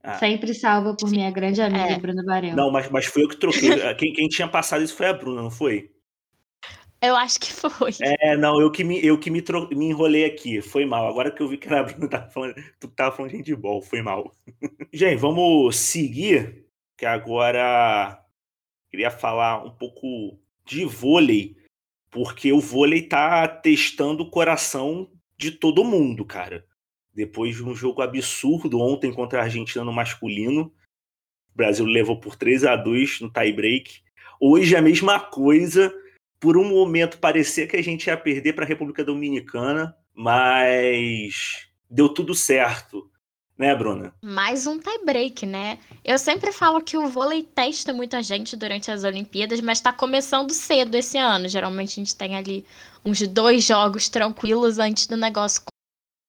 Ah. 0.04 0.18
Sempre 0.20 0.54
salva 0.54 0.96
por 0.96 1.10
minha 1.10 1.30
grande 1.32 1.62
amiga, 1.62 1.94
é. 1.94 2.00
Bruna 2.00 2.24
Barão. 2.24 2.56
Não, 2.56 2.72
mas, 2.72 2.90
mas 2.90 3.06
foi 3.06 3.24
eu 3.24 3.30
que 3.30 3.38
troquei. 3.38 3.70
quem, 3.96 4.14
quem 4.14 4.28
tinha 4.28 4.48
passado 4.48 4.84
isso 4.84 4.96
foi 4.96 5.08
a 5.08 5.14
Bruna, 5.14 5.42
não 5.42 5.52
foi? 5.52 5.92
Eu 7.02 7.16
acho 7.16 7.40
que 7.40 7.54
foi. 7.54 7.92
É, 8.02 8.36
não, 8.38 8.60
eu 8.60 8.72
que 8.72 8.84
me, 8.84 9.06
eu 9.06 9.20
que 9.20 9.30
me, 9.30 9.42
tro... 9.42 9.68
me 9.70 9.86
enrolei 9.86 10.26
aqui. 10.26 10.62
Foi 10.62 10.86
mal. 10.86 11.08
Agora 11.08 11.30
que 11.30 11.42
eu 11.42 11.48
vi 11.48 11.58
que 11.58 11.72
a 11.72 11.84
Bruna 11.84 12.08
tava 12.10 12.30
falando, 12.30 12.56
tu 12.80 12.88
tava 12.88 13.16
falando 13.16 13.32
de 13.32 13.38
handball, 13.38 13.82
foi 13.82 14.02
mal. 14.02 14.32
Gente, 14.94 15.18
vamos 15.18 15.76
seguir, 15.76 16.66
que 16.98 17.06
agora 17.06 18.20
queria 18.90 19.12
falar 19.12 19.64
um 19.64 19.72
pouco 19.72 20.40
de 20.68 20.86
vôlei, 20.86 21.56
porque 22.12 22.52
o 22.52 22.60
vôlei 22.60 23.02
tá 23.02 23.48
testando 23.48 24.24
o 24.24 24.30
coração 24.30 25.10
de 25.38 25.52
todo 25.52 25.84
mundo, 25.84 26.26
cara 26.26 26.68
depois 27.18 27.56
de 27.56 27.64
um 27.64 27.74
jogo 27.74 28.04
absurdo 28.04 28.80
ontem 28.80 29.12
contra 29.12 29.40
a 29.40 29.44
Argentina 29.44 29.84
no 29.84 29.92
masculino. 29.92 30.72
O 31.52 31.58
Brasil 31.58 31.84
levou 31.84 32.20
por 32.20 32.36
3 32.36 32.64
a 32.64 32.76
2 32.76 33.22
no 33.22 33.30
tie-break. 33.32 34.04
Hoje 34.40 34.76
a 34.76 34.82
mesma 34.84 35.20
coisa. 35.20 35.92
Por 36.40 36.56
um 36.56 36.70
momento 36.70 37.18
parecia 37.18 37.66
que 37.66 37.76
a 37.76 37.82
gente 37.82 38.06
ia 38.06 38.16
perder 38.16 38.54
para 38.54 38.64
a 38.64 38.68
República 38.68 39.04
Dominicana, 39.04 39.98
mas 40.14 41.68
deu 41.90 42.08
tudo 42.08 42.36
certo. 42.36 43.10
Né, 43.58 43.74
Bruna? 43.74 44.14
Mais 44.22 44.68
um 44.68 44.78
tie-break, 44.78 45.46
né? 45.48 45.80
Eu 46.06 46.20
sempre 46.20 46.52
falo 46.52 46.80
que 46.80 46.96
o 46.96 47.08
vôlei 47.08 47.42
testa 47.42 47.92
muita 47.92 48.22
gente 48.22 48.56
durante 48.56 48.92
as 48.92 49.04
Olimpíadas, 49.04 49.60
mas 49.62 49.80
está 49.80 49.92
começando 49.92 50.52
cedo 50.52 50.94
esse 50.94 51.18
ano. 51.18 51.50
Geralmente 51.50 51.94
a 51.94 52.04
gente 52.04 52.16
tem 52.16 52.36
ali 52.36 52.64
uns 53.04 53.20
dois 53.28 53.64
jogos 53.64 54.10
tranquilos 54.10 54.78
antes 54.78 55.08
do 55.08 55.18
negócio 55.18 55.64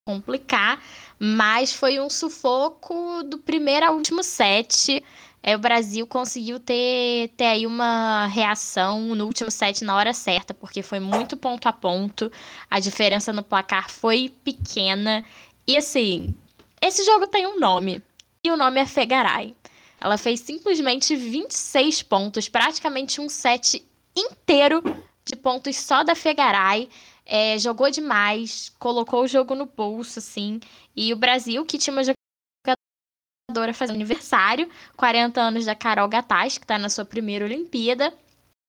complicar, 0.07 0.83
mas 1.19 1.71
foi 1.71 2.01
um 2.01 2.09
sufoco 2.09 3.23
do 3.25 3.37
primeiro 3.37 3.85
ao 3.85 3.95
último 3.95 4.23
set. 4.23 5.05
É, 5.43 5.55
o 5.55 5.59
Brasil 5.59 6.07
conseguiu 6.07 6.59
ter, 6.59 7.29
ter 7.37 7.45
aí 7.45 7.67
uma 7.67 8.27
reação 8.27 9.14
no 9.14 9.27
último 9.27 9.51
set 9.51 9.85
na 9.85 9.95
hora 9.95 10.14
certa, 10.14 10.55
porque 10.55 10.83
foi 10.83 10.99
muito 10.99 11.37
ponto 11.37 11.69
a 11.69 11.73
ponto, 11.75 12.33
a 12.71 12.81
diferença 12.81 13.35
no 13.35 13.43
placar 13.43 13.91
foi 13.91 14.35
pequena. 14.43 15.23
E 15.67 15.77
assim, 15.77 16.35
esse 16.81 17.05
jogo 17.05 17.27
tem 17.27 17.47
um 17.47 17.59
nome, 17.59 18.03
e 18.45 18.51
o 18.51 18.57
nome 18.57 18.81
é 18.81 18.87
Fegaray. 18.87 19.55
Ela 20.01 20.17
fez 20.17 20.41
simplesmente 20.41 21.17
26 21.17 22.03
pontos, 22.03 22.49
praticamente 22.49 23.21
um 23.21 23.29
set 23.29 23.85
inteiro 24.17 24.83
de 25.25 25.37
pontos 25.37 25.77
só 25.77 26.03
da 26.03 26.14
Fegaray. 26.14 26.88
É, 27.27 27.59
jogou 27.59 27.91
demais, 27.91 28.73
colocou 28.79 29.25
o 29.25 29.29
jogo 29.29 29.55
no 29.55 29.67
bolso, 29.67 30.19
assim. 30.19 30.61
E 30.97 31.12
o 31.12 31.17
Brasil, 31.17 31.64
que 31.67 31.77
tinha 31.77 31.93
uma 31.93 32.03
jogadora 32.03 33.75
fazendo 33.75 33.97
aniversário, 33.97 34.71
40 34.97 35.41
anos 35.41 35.64
da 35.67 35.75
Carol 35.75 36.09
Gataz, 36.09 36.59
que 36.59 36.64
está 36.64 36.79
na 36.79 36.88
sua 36.88 37.05
primeira 37.05 37.45
Olimpíada. 37.45 38.14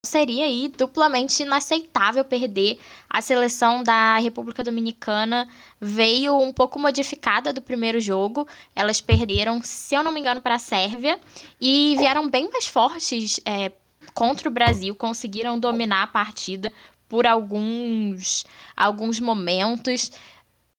Seria 0.06 0.46
aí 0.46 0.70
duplamente 0.70 1.44
inaceitável 1.44 2.24
perder. 2.24 2.80
A 3.10 3.22
seleção 3.22 3.84
da 3.84 4.18
República 4.18 4.64
Dominicana 4.64 5.46
veio 5.80 6.40
um 6.40 6.54
pouco 6.54 6.80
modificada 6.80 7.52
do 7.52 7.62
primeiro 7.62 8.00
jogo. 8.00 8.48
Elas 8.74 9.02
perderam, 9.02 9.62
se 9.62 9.96
eu 9.96 10.02
não 10.02 10.14
me 10.14 10.22
engano, 10.22 10.42
para 10.42 10.56
a 10.56 10.60
Sérvia 10.60 11.20
e 11.60 11.98
vieram 11.98 12.30
bem 12.30 12.50
mais 12.50 12.66
fortes 12.66 13.42
é, 13.46 13.74
contra 14.14 14.48
o 14.48 14.52
Brasil, 14.52 14.96
conseguiram 14.96 15.60
dominar 15.60 16.04
a 16.04 16.08
partida 16.08 16.72
por 17.10 17.28
alguns, 17.28 18.46
alguns 18.78 19.20
momentos. 19.20 20.14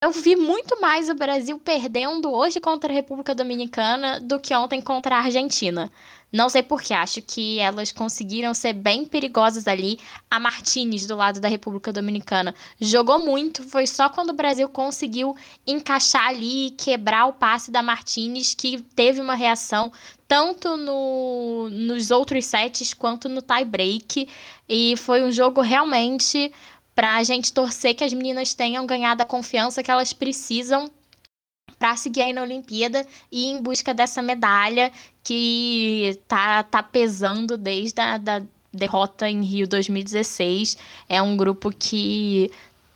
Eu 0.03 0.13
vi 0.13 0.35
muito 0.35 0.81
mais 0.81 1.11
o 1.11 1.15
Brasil 1.15 1.59
perdendo 1.59 2.33
hoje 2.33 2.59
contra 2.59 2.91
a 2.91 2.95
República 2.95 3.35
Dominicana 3.35 4.19
do 4.19 4.41
que 4.41 4.55
ontem 4.55 4.81
contra 4.81 5.17
a 5.17 5.19
Argentina. 5.19 5.93
Não 6.33 6.49
sei 6.49 6.63
porquê, 6.63 6.95
acho 6.95 7.21
que 7.21 7.59
elas 7.59 7.91
conseguiram 7.91 8.55
ser 8.55 8.73
bem 8.73 9.05
perigosas 9.05 9.67
ali. 9.67 9.99
A 10.31 10.39
Martinez, 10.39 11.07
do 11.07 11.17
lado 11.17 11.41
da 11.41 11.49
República 11.49 11.93
Dominicana, 11.93 12.55
jogou 12.81 13.19
muito. 13.19 13.65
Foi 13.65 13.87
só 13.87 14.09
quando 14.09 14.31
o 14.31 14.35
Brasil 14.35 14.69
conseguiu 14.69 15.37
encaixar 15.67 16.29
ali 16.29 16.69
e 16.69 16.71
quebrar 16.71 17.27
o 17.27 17.33
passe 17.33 17.71
da 17.71 17.83
Martinez 17.83 18.55
que 18.55 18.81
teve 18.95 19.21
uma 19.21 19.35
reação 19.35 19.93
tanto 20.29 20.77
no, 20.77 21.69
nos 21.69 22.13
outros 22.13 22.45
sets 22.47 22.95
quanto 22.95 23.29
no 23.29 23.43
tie-break. 23.43 24.29
E 24.69 24.97
foi 24.97 25.25
um 25.25 25.33
jogo 25.33 25.61
realmente 25.61 26.53
para 26.95 27.17
a 27.17 27.25
gente 27.25 27.53
torcer 27.53 27.95
que 27.95 28.05
as 28.05 28.13
meninas 28.13 28.55
tenham 28.55 28.87
ganhado 28.87 29.23
a 29.23 29.27
confiança 29.27 29.83
que 29.83 29.91
elas 29.91 30.13
precisam 30.13 30.89
para 31.81 31.97
seguir 31.97 32.21
aí 32.21 32.33
na 32.35 32.43
Olimpíada 32.43 33.07
e 33.33 33.47
em 33.47 33.63
busca 33.63 33.95
dessa 33.95 34.21
medalha 34.21 34.93
que 35.23 36.19
tá, 36.27 36.63
tá 36.63 36.83
pesando 36.83 37.57
desde 37.57 38.01
a 38.01 38.19
da 38.19 38.43
derrota 38.73 39.29
em 39.29 39.43
Rio 39.43 39.67
2016. 39.67 40.77
É 41.09 41.21
um 41.21 41.37
grupo 41.37 41.71
que 41.71 42.51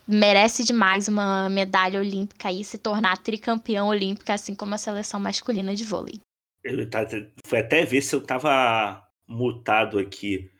merece 0.07 0.65
demais 0.65 1.09
uma 1.09 1.49
medalha 1.49 2.01
olímpica 2.01 2.53
e 2.53 2.63
se 2.65 2.79
tornar 2.79 3.19
tricampeão 3.19 3.89
olímpica, 3.89 4.35
assim 4.35 4.55
como 4.55 4.75
a 4.75 4.79
seleção 4.79 5.19
masculina 5.19 5.75
de 5.75 5.85
vôlei. 5.85 6.21
Eu 6.63 6.89
tá, 6.89 7.07
foi 7.47 7.59
até 7.59 7.85
ver 7.85 8.03
se 8.03 8.15
eu 8.15 8.21
tava 8.23 9.03
mutado 9.27 9.99
aqui. 9.99 10.51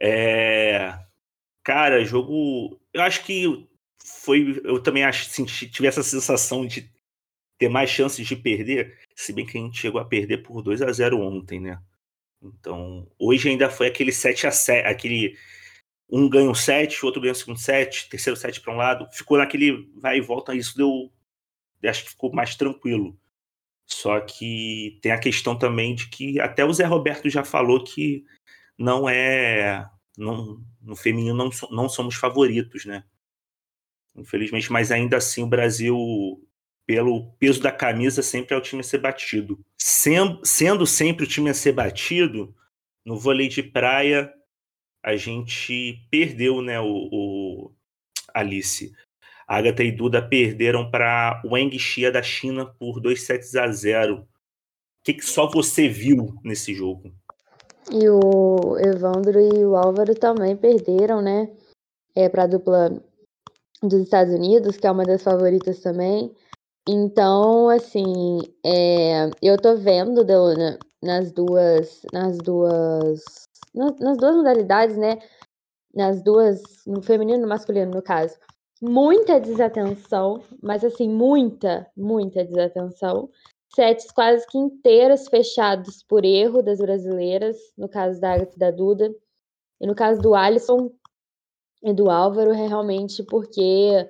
É... 0.00 0.98
Cara, 1.64 2.04
jogo. 2.04 2.80
Eu 2.92 3.02
acho 3.02 3.24
que 3.24 3.68
foi. 4.04 4.60
Eu 4.64 4.82
também 4.82 5.04
acho, 5.04 5.26
senti, 5.26 5.70
tive 5.70 5.86
essa 5.86 6.02
sensação 6.02 6.66
de 6.66 6.90
ter 7.62 7.68
mais 7.68 7.88
chances 7.88 8.26
de 8.26 8.34
perder, 8.34 8.98
se 9.14 9.32
bem 9.32 9.46
que 9.46 9.56
a 9.56 9.60
gente 9.60 9.78
chegou 9.78 10.00
a 10.00 10.04
perder 10.04 10.38
por 10.38 10.60
2 10.62 10.82
a 10.82 10.90
0 10.90 11.20
ontem, 11.20 11.60
né? 11.60 11.80
Então, 12.42 13.08
hoje 13.16 13.48
ainda 13.48 13.70
foi 13.70 13.86
aquele 13.86 14.10
7 14.10 14.48
a 14.48 14.50
7, 14.50 14.84
aquele 14.88 15.38
um 16.10 16.28
ganha 16.28 16.50
um 16.50 16.54
set, 16.54 17.00
o 17.00 17.06
outro 17.06 17.20
ganha 17.20 17.32
o 17.32 17.36
segundo 17.36 17.60
set, 17.60 18.08
terceiro 18.08 18.36
set 18.36 18.60
para 18.60 18.74
um 18.74 18.76
lado, 18.76 19.08
ficou 19.12 19.38
naquele 19.38 19.88
vai 19.94 20.18
e 20.18 20.20
volta, 20.20 20.56
isso 20.56 20.76
deu 20.76 21.12
acho 21.88 22.02
que 22.02 22.10
ficou 22.10 22.32
mais 22.32 22.56
tranquilo. 22.56 23.16
Só 23.86 24.20
que 24.20 24.98
tem 25.00 25.12
a 25.12 25.20
questão 25.20 25.56
também 25.56 25.94
de 25.94 26.08
que 26.08 26.40
até 26.40 26.64
o 26.64 26.72
Zé 26.72 26.84
Roberto 26.84 27.30
já 27.30 27.44
falou 27.44 27.84
que 27.84 28.24
não 28.76 29.08
é. 29.08 29.88
Não, 30.18 30.60
no 30.80 30.96
feminino 30.96 31.36
não, 31.36 31.50
não 31.70 31.88
somos 31.88 32.16
favoritos, 32.16 32.84
né? 32.84 33.04
Infelizmente, 34.16 34.70
mas 34.72 34.90
ainda 34.90 35.16
assim 35.16 35.42
o 35.44 35.46
Brasil, 35.46 35.96
pelo 36.86 37.32
peso 37.38 37.60
da 37.60 37.72
camisa, 37.72 38.22
sempre 38.22 38.54
é 38.54 38.58
o 38.58 38.62
time 38.62 38.80
a 38.80 38.84
ser 38.84 38.98
batido. 38.98 39.58
Sendo, 39.78 40.86
sempre 40.86 41.24
o 41.24 41.28
time 41.28 41.50
a 41.50 41.54
ser 41.54 41.72
batido, 41.72 42.54
no 43.04 43.18
vôlei 43.18 43.48
de 43.48 43.62
praia 43.62 44.32
a 45.04 45.16
gente 45.16 46.06
perdeu, 46.10 46.62
né, 46.62 46.80
o, 46.80 47.08
o 47.12 47.72
Alice. 48.32 48.92
Agatha 49.48 49.82
e 49.82 49.90
Duda 49.90 50.26
perderam 50.26 50.90
para 50.90 51.42
Wang 51.44 51.76
Xia 51.78 52.12
da 52.12 52.22
China 52.22 52.66
por 52.78 53.00
2 53.00 53.20
sets 53.20 53.56
a 53.56 53.70
0. 53.70 54.20
O 54.20 54.26
que, 55.04 55.14
que 55.14 55.24
só 55.24 55.50
você 55.50 55.88
viu 55.88 56.38
nesse 56.44 56.72
jogo? 56.72 57.12
E 57.90 58.08
o 58.08 58.78
Evandro 58.78 59.40
e 59.40 59.64
o 59.64 59.76
Álvaro 59.76 60.14
também 60.14 60.56
perderam, 60.56 61.20
né? 61.20 61.50
É, 62.14 62.28
para 62.28 62.44
a 62.44 62.46
dupla 62.46 63.02
dos 63.82 64.00
Estados 64.00 64.32
Unidos, 64.32 64.76
que 64.76 64.86
é 64.86 64.90
uma 64.90 65.04
das 65.04 65.22
favoritas 65.22 65.80
também. 65.80 66.32
Então, 66.88 67.68
assim, 67.68 68.40
é, 68.64 69.30
eu 69.40 69.60
tô 69.60 69.76
vendo, 69.76 70.24
Deona, 70.24 70.78
nas 71.00 71.30
duas, 71.30 72.02
nas 72.12 72.38
duas, 72.38 73.44
nas, 73.72 73.98
nas 74.00 74.18
duas 74.18 74.36
modalidades, 74.36 74.96
né? 74.96 75.18
Nas 75.94 76.22
duas, 76.22 76.60
no 76.86 77.00
feminino 77.00 77.38
e 77.38 77.42
no 77.42 77.48
masculino, 77.48 77.92
no 77.92 78.02
caso, 78.02 78.36
muita 78.80 79.40
desatenção, 79.40 80.42
mas 80.60 80.84
assim, 80.84 81.08
muita, 81.08 81.88
muita 81.96 82.44
desatenção. 82.44 83.30
Sets 83.74 84.10
quase 84.10 84.44
que 84.48 84.58
inteiros 84.58 85.28
fechados 85.28 86.02
por 86.02 86.24
erro 86.24 86.62
das 86.62 86.78
brasileiras, 86.78 87.56
no 87.78 87.88
caso 87.88 88.20
da 88.20 88.34
Agatha 88.34 88.56
e 88.56 88.58
da 88.58 88.70
Duda. 88.72 89.14
E 89.80 89.86
no 89.86 89.94
caso 89.94 90.20
do 90.20 90.34
Alisson 90.34 90.90
e 91.82 91.92
do 91.94 92.10
Álvaro, 92.10 92.50
é 92.50 92.66
realmente 92.66 93.22
porque 93.22 94.08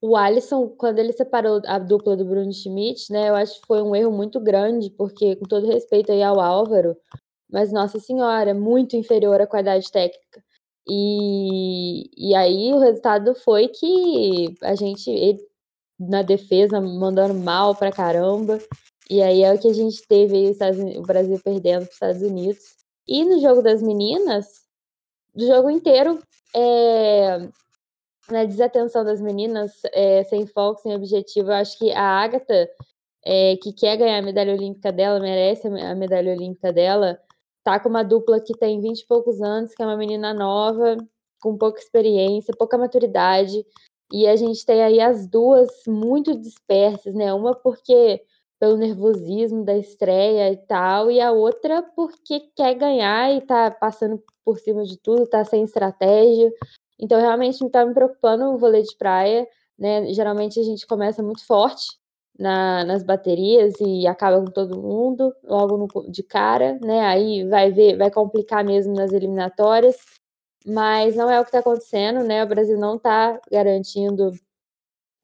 o 0.00 0.16
Alisson, 0.16 0.68
quando 0.68 0.98
ele 0.98 1.12
separou 1.12 1.60
a 1.66 1.78
dupla 1.78 2.16
do 2.16 2.24
Bruno 2.24 2.52
Schmidt, 2.52 3.12
né, 3.12 3.28
eu 3.28 3.34
acho 3.34 3.60
que 3.60 3.66
foi 3.66 3.82
um 3.82 3.94
erro 3.96 4.12
muito 4.12 4.38
grande, 4.40 4.90
porque, 4.90 5.36
com 5.36 5.44
todo 5.46 5.66
respeito 5.66 6.12
aí 6.12 6.22
ao 6.22 6.40
Álvaro, 6.40 6.96
mas, 7.50 7.72
nossa 7.72 7.98
senhora, 7.98 8.54
muito 8.54 8.96
inferior 8.96 9.40
à 9.40 9.46
qualidade 9.46 9.90
técnica. 9.90 10.42
E, 10.88 12.10
e 12.16 12.34
aí 12.34 12.72
o 12.72 12.78
resultado 12.78 13.34
foi 13.34 13.68
que 13.68 14.54
a 14.62 14.74
gente, 14.74 15.10
ele, 15.10 15.40
na 15.98 16.22
defesa, 16.22 16.80
mandando 16.80 17.34
mal 17.34 17.74
pra 17.74 17.92
caramba. 17.92 18.58
E 19.10 19.22
aí 19.22 19.42
é 19.42 19.52
o 19.52 19.58
que 19.58 19.68
a 19.68 19.72
gente 19.72 20.06
teve 20.06 20.36
aí, 20.36 20.98
o 20.98 21.02
Brasil 21.02 21.40
perdendo 21.42 21.82
para 21.82 21.88
os 21.88 21.94
Estados 21.94 22.22
Unidos. 22.22 22.58
E 23.06 23.24
no 23.24 23.40
jogo 23.40 23.62
das 23.62 23.82
meninas, 23.82 24.46
do 25.34 25.46
jogo 25.46 25.70
inteiro, 25.70 26.18
é, 26.54 27.48
na 28.30 28.44
desatenção 28.44 29.04
das 29.04 29.20
meninas, 29.20 29.72
é, 29.92 30.22
sem 30.24 30.46
foco, 30.46 30.80
sem 30.80 30.94
objetivo, 30.94 31.50
eu 31.50 31.54
acho 31.54 31.78
que 31.78 31.90
a 31.92 32.02
Agatha, 32.02 32.68
é, 33.24 33.56
que 33.56 33.72
quer 33.72 33.96
ganhar 33.96 34.18
a 34.18 34.22
medalha 34.22 34.54
olímpica 34.54 34.92
dela, 34.92 35.20
merece 35.20 35.66
a 35.66 35.94
medalha 35.94 36.32
olímpica 36.32 36.72
dela, 36.72 37.18
tá 37.64 37.80
com 37.80 37.88
uma 37.88 38.02
dupla 38.02 38.40
que 38.40 38.56
tem 38.56 38.80
20 38.80 39.00
e 39.00 39.06
poucos 39.06 39.40
anos, 39.40 39.74
que 39.74 39.82
é 39.82 39.86
uma 39.86 39.96
menina 39.96 40.32
nova, 40.32 40.96
com 41.40 41.56
pouca 41.56 41.80
experiência, 41.80 42.54
pouca 42.56 42.76
maturidade, 42.78 43.64
e 44.12 44.26
a 44.26 44.36
gente 44.36 44.64
tem 44.64 44.82
aí 44.82 45.00
as 45.00 45.26
duas 45.26 45.68
muito 45.86 46.34
dispersas, 46.34 47.14
né? 47.14 47.32
Uma 47.32 47.54
porque 47.54 48.22
pelo 48.58 48.76
nervosismo 48.76 49.64
da 49.64 49.76
estreia 49.76 50.52
e 50.52 50.56
tal, 50.56 51.10
e 51.10 51.20
a 51.20 51.30
outra 51.30 51.82
porque 51.94 52.40
quer 52.56 52.74
ganhar 52.74 53.32
e 53.32 53.40
tá 53.40 53.70
passando 53.70 54.22
por 54.44 54.58
cima 54.58 54.84
de 54.84 54.96
tudo, 54.96 55.26
tá 55.26 55.44
sem 55.44 55.62
estratégia. 55.62 56.52
Então, 56.98 57.20
realmente, 57.20 57.68
tá 57.70 57.84
me 57.84 57.94
preocupando 57.94 58.44
o 58.46 58.58
vôlei 58.58 58.82
de 58.82 58.96
praia, 58.96 59.46
né? 59.78 60.12
Geralmente 60.12 60.58
a 60.60 60.62
gente 60.62 60.86
começa 60.86 61.22
muito 61.22 61.46
forte, 61.46 61.86
na, 62.38 62.84
nas 62.84 63.02
baterias 63.02 63.74
e 63.80 64.06
acaba 64.06 64.40
com 64.40 64.50
todo 64.50 64.80
mundo 64.80 65.34
logo 65.42 65.76
no, 65.76 66.10
de 66.10 66.22
cara, 66.22 66.78
né? 66.80 67.00
Aí 67.00 67.44
vai 67.48 67.72
ver, 67.72 67.96
vai 67.96 68.10
complicar 68.10 68.64
mesmo 68.64 68.94
nas 68.94 69.12
eliminatórias, 69.12 69.96
mas 70.64 71.16
não 71.16 71.30
é 71.30 71.40
o 71.40 71.42
que 71.42 71.48
está 71.48 71.58
acontecendo, 71.58 72.22
né? 72.22 72.44
O 72.44 72.48
Brasil 72.48 72.78
não 72.78 72.96
está 72.96 73.40
garantindo 73.50 74.32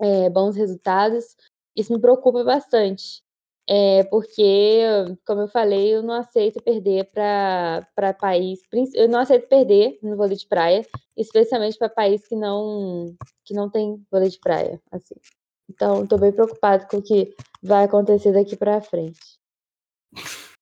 é, 0.01 0.29
bons 0.29 0.57
resultados. 0.57 1.37
Isso 1.77 1.93
me 1.93 2.01
preocupa 2.01 2.43
bastante, 2.45 3.23
é, 3.69 4.05
porque, 4.05 4.83
como 5.27 5.43
eu 5.43 5.49
falei, 5.49 5.95
eu 5.95 6.03
não 6.03 6.15
aceito 6.15 6.63
perder 6.63 7.11
para 7.13 8.13
país, 8.19 8.61
eu 8.95 9.09
não 9.09 9.21
aceito 9.21 9.49
perder 9.49 9.99
no 10.03 10.17
vôlei 10.17 10.37
de 10.37 10.47
praia, 10.47 10.87
especialmente 11.17 11.79
para 11.79 11.89
país 11.89 12.27
que 12.27 12.37
não 12.37 13.15
que 13.45 13.55
não 13.55 13.71
tem 13.71 14.05
vôlei 14.11 14.29
de 14.29 14.39
praia, 14.39 14.81
assim. 14.93 15.15
Então, 15.71 16.03
estou 16.03 16.19
bem 16.19 16.31
preocupado 16.31 16.87
com 16.89 16.99
o 16.99 17.03
que 17.03 17.35
vai 17.63 17.85
acontecer 17.85 18.33
daqui 18.33 18.57
para 18.57 18.81
frente. 18.81 19.21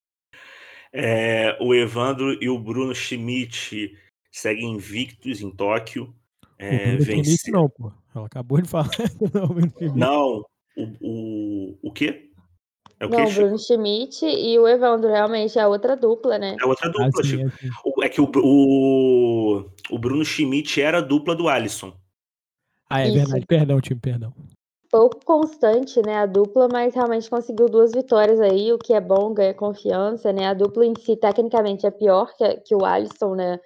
É, 0.94 1.56
o 1.58 1.74
Evandro 1.74 2.36
e 2.44 2.50
o 2.50 2.58
Bruno 2.58 2.94
Schmidt 2.94 3.96
seguem 4.30 4.72
invictos 4.72 5.40
em 5.40 5.50
Tóquio. 5.50 6.14
É, 6.58 6.96
o 6.96 7.02
vence... 7.02 7.50
não, 7.50 7.66
pô. 7.66 7.90
Ela 8.14 8.26
acabou 8.26 8.60
de 8.60 8.68
falar. 8.68 8.90
não, 9.96 10.44
o, 10.76 10.84
o, 11.00 11.78
o 11.84 11.92
quê? 11.92 12.30
É 13.02 13.06
o 13.06 13.10
não, 13.10 13.24
o 13.24 13.34
Bruno 13.34 13.58
Schmidt 13.58 14.24
e 14.24 14.56
o 14.60 14.68
Evandro 14.68 15.10
realmente 15.10 15.58
é 15.58 15.66
outra 15.66 15.96
dupla, 15.96 16.38
né? 16.38 16.56
É 16.60 16.64
outra 16.64 16.88
dupla. 16.88 17.08
Ah, 17.08 17.24
sim, 17.24 17.42
é, 17.42 17.50
sim. 17.50 17.68
é, 18.00 18.08
que 18.08 18.20
o, 18.20 18.30
o, 18.36 19.64
o 19.90 19.98
Bruno 19.98 20.24
Schmidt 20.24 20.80
era 20.80 20.98
a 20.98 21.00
dupla 21.00 21.34
do 21.34 21.48
Alisson. 21.48 21.92
Ah, 22.88 23.00
é 23.00 23.08
Isso. 23.08 23.14
verdade. 23.14 23.44
Perdão, 23.44 23.80
time, 23.80 23.98
perdão 23.98 24.32
pouco 24.92 25.24
constante, 25.24 26.02
né, 26.04 26.18
a 26.18 26.26
dupla, 26.26 26.68
mas 26.70 26.94
realmente 26.94 27.30
conseguiu 27.30 27.66
duas 27.66 27.92
vitórias 27.92 28.38
aí, 28.38 28.70
o 28.74 28.78
que 28.78 28.92
é 28.92 29.00
bom, 29.00 29.32
ganha 29.32 29.54
confiança, 29.54 30.30
né, 30.34 30.46
a 30.46 30.52
dupla 30.52 30.84
em 30.84 30.92
si, 30.94 31.16
tecnicamente, 31.16 31.86
é 31.86 31.90
pior 31.90 32.30
que, 32.36 32.56
que 32.58 32.74
o 32.74 32.84
Alisson, 32.84 33.34
né, 33.34 33.58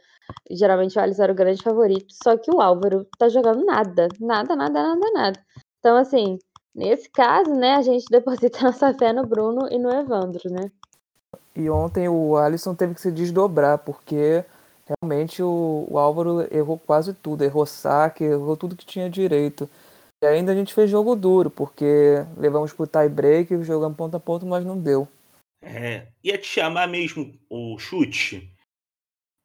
geralmente 0.49 0.97
o 0.97 1.03
Alisson 1.03 1.25
era 1.25 1.33
o 1.33 1.37
grande 1.37 1.61
favorito, 1.61 2.07
só 2.23 2.37
que 2.37 2.49
o 2.49 2.61
Álvaro 2.61 3.09
tá 3.19 3.29
jogando 3.29 3.65
nada, 3.65 4.07
nada, 4.21 4.55
nada, 4.55 4.81
nada, 4.81 5.11
nada. 5.13 5.41
Então, 5.81 5.97
assim, 5.97 6.39
nesse 6.77 7.09
caso, 7.09 7.55
né, 7.55 7.75
a 7.75 7.83
gente 7.83 8.05
deposita 8.11 8.63
nossa 8.63 8.93
fé 8.95 9.13
no 9.13 9.27
Bruno 9.27 9.69
e 9.71 9.79
no 9.79 9.91
Evandro, 9.91 10.51
né. 10.51 10.71
E 11.55 11.71
ontem 11.71 12.07
o 12.09 12.37
Alisson 12.37 12.75
teve 12.75 12.95
que 12.95 13.01
se 13.01 13.11
desdobrar, 13.11 13.79
porque 13.79 14.45
realmente 14.87 15.43
o, 15.43 15.87
o 15.91 15.99
Álvaro 15.99 16.47
errou 16.55 16.79
quase 16.79 17.15
tudo, 17.15 17.43
errou 17.43 17.65
saque, 17.65 18.25
errou 18.25 18.57
tudo 18.57 18.77
que 18.77 18.85
tinha 18.85 19.09
direito. 19.09 19.69
E 20.23 20.27
ainda 20.27 20.53
a 20.53 20.55
gente 20.55 20.75
fez 20.75 20.91
jogo 20.91 21.17
duro, 21.17 21.51
porque 21.51 22.25
levamos 22.37 22.73
pro 22.73 22.87
tie 22.87 23.09
break, 23.09 23.65
jogamos 23.65 23.97
ponto 23.97 24.17
a 24.17 24.21
ponto, 24.21 24.47
mas 24.47 24.65
não 24.65 24.79
deu. 24.79 25.09
É, 25.63 26.07
ia 26.23 26.39
te 26.39 26.47
chamar 26.47 26.87
mesmo 26.87 27.35
o 27.49 27.79
chute. 27.79 28.53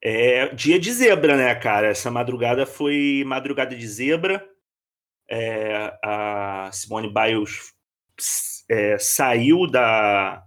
É 0.04 0.48
dia 0.54 0.80
de 0.80 0.92
zebra, 0.92 1.38
né, 1.38 1.54
cara? 1.56 1.88
Essa 1.88 2.12
madrugada 2.12 2.66
foi 2.66 3.24
madrugada 3.26 3.76
de 3.76 3.88
zebra. 3.88 4.48
É, 5.34 5.98
a 6.04 6.70
Simone 6.74 7.08
Biles 7.10 7.74
é, 8.70 8.98
saiu 8.98 9.66
da, 9.66 10.46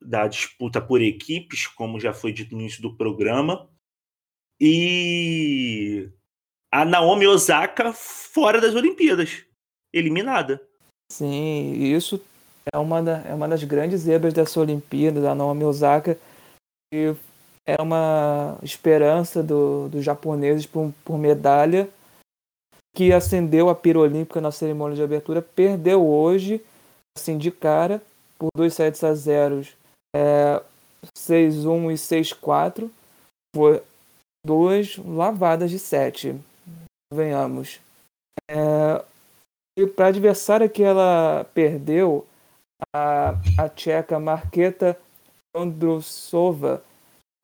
da 0.00 0.28
disputa 0.28 0.82
por 0.82 1.00
equipes, 1.00 1.66
como 1.66 1.98
já 1.98 2.12
foi 2.12 2.30
dito 2.30 2.54
no 2.54 2.60
início 2.60 2.82
do 2.82 2.94
programa. 2.94 3.70
E 4.60 6.10
a 6.70 6.84
Naomi 6.84 7.26
Osaka 7.26 7.94
fora 7.94 8.60
das 8.60 8.74
Olimpíadas, 8.74 9.44
eliminada. 9.92 10.62
Sim, 11.10 11.72
isso 11.72 12.22
é 12.72 12.78
uma, 12.78 13.02
da, 13.02 13.18
é 13.22 13.34
uma 13.34 13.48
das 13.48 13.64
grandes 13.64 14.02
zebras 14.02 14.34
dessa 14.34 14.60
Olimpíada, 14.60 15.20
da 15.20 15.34
Naomi 15.34 15.64
Osaka, 15.64 16.18
e 16.92 17.14
é 17.66 17.80
uma 17.80 18.58
esperança 18.62 19.42
do, 19.42 19.88
dos 19.88 20.04
japoneses 20.04 20.66
por, 20.66 20.92
por 21.04 21.18
medalha, 21.18 21.88
que 22.94 23.12
acendeu 23.12 23.68
a 23.68 23.74
pira 23.74 23.98
olímpica 23.98 24.40
na 24.40 24.50
cerimônia 24.50 24.96
de 24.96 25.02
abertura, 25.02 25.40
perdeu 25.40 26.06
hoje, 26.06 26.62
assim, 27.16 27.38
de 27.38 27.50
cara, 27.50 28.02
por 28.38 28.48
2 28.54 28.72
sets 28.72 29.02
a 29.02 29.14
0, 29.14 29.66
é, 30.14 30.62
6-1 31.16 31.90
e 31.90 31.94
6-4, 31.94 32.90
foi 33.54 33.82
duas 34.44 34.96
lavadas 34.98 35.70
de 35.70 35.78
sete 35.78 36.36
venhamos. 37.12 37.80
É, 38.48 39.04
e 39.78 39.86
para 39.86 40.06
a 40.06 40.08
adversária 40.08 40.68
que 40.68 40.82
ela 40.82 41.44
perdeu, 41.54 42.26
a, 42.94 43.30
a 43.58 43.68
tcheca 43.68 44.18
Marketa 44.18 44.98
Androsova, 45.54 46.82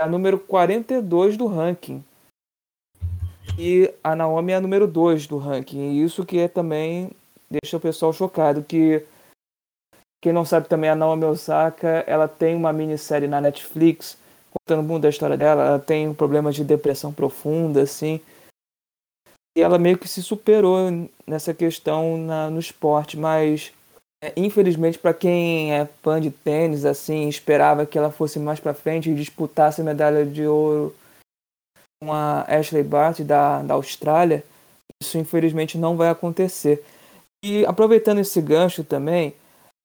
é 0.00 0.04
a 0.04 0.08
número 0.08 0.38
42 0.38 1.36
do 1.36 1.46
ranking. 1.46 2.04
E 3.58 3.92
a 4.04 4.14
Naomi 4.14 4.52
é 4.52 4.54
a 4.54 4.60
número 4.60 4.86
2 4.86 5.26
do 5.26 5.36
ranking. 5.36 5.90
E 5.90 6.04
isso 6.04 6.24
que 6.24 6.38
é 6.38 6.46
também 6.46 7.10
deixa 7.50 7.76
o 7.76 7.80
pessoal 7.80 8.12
chocado, 8.12 8.62
que 8.62 9.04
Quem 10.22 10.32
não 10.32 10.44
sabe 10.44 10.68
também, 10.68 10.90
a 10.90 10.94
Naomi 10.94 11.24
Osaka, 11.24 12.04
ela 12.06 12.28
tem 12.28 12.54
uma 12.54 12.72
minissérie 12.72 13.26
na 13.26 13.40
Netflix 13.40 14.16
contando 14.52 14.86
muito 14.86 15.02
da 15.02 15.08
história 15.08 15.36
dela. 15.36 15.64
Ela 15.64 15.78
tem 15.78 16.08
um 16.08 16.14
problema 16.14 16.52
de 16.52 16.62
depressão 16.62 17.12
profunda, 17.12 17.82
assim. 17.82 18.20
E 19.56 19.60
ela 19.60 19.76
meio 19.76 19.98
que 19.98 20.06
se 20.06 20.22
superou 20.22 21.08
nessa 21.26 21.52
questão 21.52 22.16
na, 22.16 22.48
no 22.48 22.60
esporte, 22.60 23.16
mas 23.16 23.72
é, 24.22 24.32
infelizmente 24.36 24.98
para 24.98 25.12
quem 25.12 25.72
é 25.72 25.84
fã 26.00 26.20
de 26.20 26.30
tênis, 26.30 26.84
assim, 26.84 27.28
esperava 27.28 27.84
que 27.84 27.98
ela 27.98 28.12
fosse 28.12 28.38
mais 28.38 28.60
para 28.60 28.72
frente 28.72 29.10
e 29.10 29.14
disputasse 29.14 29.80
a 29.80 29.84
medalha 29.84 30.24
de 30.24 30.46
ouro 30.46 30.94
com 32.00 32.12
a 32.12 32.42
Ashley 32.42 32.82
Barty 32.82 33.24
da, 33.24 33.62
da 33.62 33.74
Austrália, 33.74 34.44
isso 35.00 35.18
infelizmente 35.18 35.76
não 35.76 35.96
vai 35.96 36.08
acontecer. 36.08 36.84
E 37.44 37.64
aproveitando 37.66 38.18
esse 38.18 38.40
gancho 38.40 38.82
também, 38.82 39.34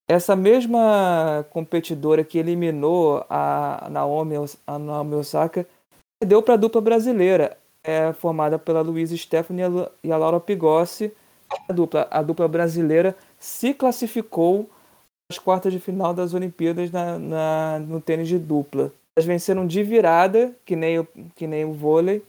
essa 0.08 0.36
mesma 0.36 1.46
competidora 1.50 2.24
que 2.24 2.38
eliminou 2.38 3.26
a 3.30 3.88
Naomi, 3.90 4.36
a 4.66 4.80
Naomi 4.80 5.16
Osaka 5.16 5.66
deu 6.24 6.42
para 6.42 6.56
a 6.56 6.58
dupla 6.58 6.82
brasileira, 6.82 7.58
é 7.84 8.14
formada 8.14 8.58
pela 8.58 8.82
Luísa 8.82 9.16
Stephanie 9.16 9.64
e 10.04 10.12
a 10.12 10.18
Laura 10.18 10.40
Pigossi. 10.40 11.12
A 11.68 11.74
dupla, 11.74 12.08
a 12.10 12.22
dupla 12.22 12.48
brasileira 12.48 13.16
se 13.40 13.74
classificou 13.74 14.70
às 15.30 15.38
quartas 15.38 15.72
de 15.72 15.80
final 15.80 16.14
das 16.14 16.34
Olimpíadas 16.34 16.90
na, 16.92 17.20
na, 17.20 17.80
no 17.80 18.02
tênis 18.02 18.28
de 18.28 18.40
dupla. 18.40 18.92
Elas 19.16 19.28
venceram 19.28 19.68
de 19.68 19.84
virada, 19.84 20.56
que 20.66 20.76
nem 20.76 21.00
o, 21.00 21.06
que 21.36 21.46
nem 21.46 21.66
o 21.66 21.74
vôlei. 21.74 22.24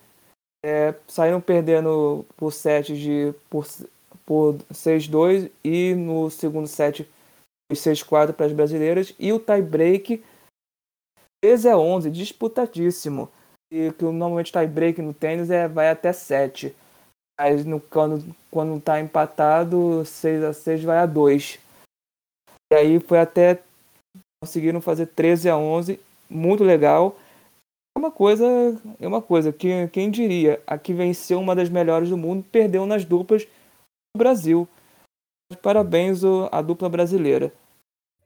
É, 0.65 0.95
saíram 1.07 1.41
perdendo 1.41 2.25
por 2.37 2.53
sete 2.53 2.97
de 2.97 3.35
por, 3.51 3.67
por 4.25 4.55
6-2 4.73 5.51
e 5.63 5.95
no 5.95 6.31
segundo 6.31 6.67
set 6.67 7.07
6-4 7.73 8.33
para 8.33 8.47
as 8.47 8.53
brasileiras 8.53 9.15
e 9.19 9.33
o 9.33 9.39
tie 9.39 9.61
break 9.61 10.25
13 11.43 11.69
a 11.69 11.77
11, 11.77 12.11
disputadíssimo. 12.11 13.31
E 13.73 13.93
que 13.93 14.05
normalmente 14.05 14.53
tie 14.53 14.67
break 14.67 15.03
no 15.03 15.13
tênis 15.13 15.51
é 15.51 15.69
vai 15.69 15.91
até 15.91 16.13
7. 16.13 16.75
Mas 17.39 17.65
no, 17.65 17.81
quando 17.81 18.35
quando 18.51 18.81
tá 18.81 19.01
empatado, 19.01 20.05
6 20.05 20.45
a 20.45 20.53
6 20.53 20.85
vai 20.85 20.99
a 20.99 21.07
2. 21.07 21.59
E 22.73 22.77
aí 22.77 23.01
foi 23.01 23.19
até 23.19 23.63
conseguiram 24.43 24.81
fazer 24.81 25.07
13 25.07 25.49
a 25.49 25.57
11, 25.57 26.01
muito 26.29 26.65
legal. 26.65 27.19
É 27.97 27.99
uma 27.99 28.11
coisa, 28.11 28.45
é 29.01 29.07
uma 29.07 29.23
coisa 29.23 29.53
que 29.53 29.89
quem 29.89 30.11
diria, 30.11 30.61
a 30.67 30.77
que 30.77 30.93
venceu 30.93 31.41
uma 31.41 31.55
das 31.55 31.69
melhores 31.69 32.09
do 32.09 32.17
mundo, 32.17 32.45
perdeu 32.51 32.87
nas 32.87 33.05
duplas 33.05 33.45
do 33.45 34.19
Brasil. 34.19 34.69
Parabéns 35.63 36.23
à 36.51 36.61
dupla 36.61 36.89
brasileira. 36.89 37.53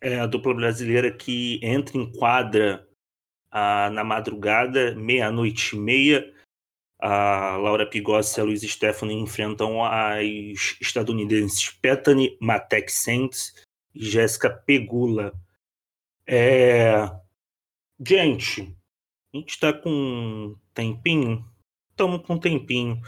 É 0.01 0.21
a 0.21 0.27
dupla 0.27 0.55
brasileira 0.55 1.13
que 1.13 1.61
entra 1.63 1.99
em 1.99 2.11
quadra 2.13 2.87
ah, 3.51 3.91
na 3.91 4.05
madrugada, 4.05 4.95
meia-noite 4.95 5.77
e 5.77 5.79
meia. 5.79 6.33
A 7.01 7.57
Laura 7.57 7.87
Pigossi 7.87 8.39
e 8.39 8.41
a 8.41 8.45
Luiz 8.45 8.63
Stephanie 8.63 9.21
enfrentam 9.21 9.85
as 9.85 10.77
estadunidenses 10.81 11.77
Bethany 11.81 12.37
Matek 12.41 12.91
Saints 12.91 13.55
e 13.95 14.05
Jéssica 14.05 14.51
Pegula. 14.51 15.33
É... 16.27 17.09
Gente, 18.01 18.63
a 19.35 19.37
gente 19.37 19.51
está 19.51 19.73
com 19.73 19.91
um 19.91 20.57
tempinho? 20.73 21.45
Estamos 21.91 22.25
com 22.25 22.35
um 22.35 22.39
tempinho. 22.39 23.01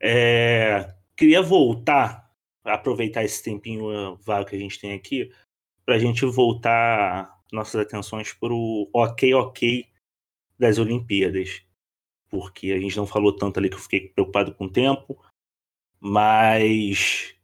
É... 0.00 0.92
Queria 1.16 1.40
voltar, 1.40 2.32
aproveitar 2.64 3.22
esse 3.22 3.42
tempinho 3.42 4.16
vago 4.16 4.48
que 4.48 4.56
a 4.56 4.58
gente 4.58 4.80
tem 4.80 4.92
aqui, 4.92 5.32
para 5.86 5.94
a 5.94 5.98
gente 5.98 6.26
voltar 6.26 7.40
nossas 7.52 7.80
atenções 7.80 8.32
para 8.32 8.52
o 8.52 8.90
ok, 8.92 9.32
ok 9.34 9.86
das 10.58 10.78
Olimpíadas. 10.78 11.62
Porque 12.28 12.72
a 12.72 12.78
gente 12.78 12.96
não 12.96 13.06
falou 13.06 13.36
tanto 13.36 13.58
ali 13.58 13.68
que 13.68 13.76
eu 13.76 13.80
fiquei 13.80 14.08
preocupado 14.08 14.52
com 14.52 14.64
o 14.64 14.72
tempo, 14.72 15.22
mas 16.00 17.36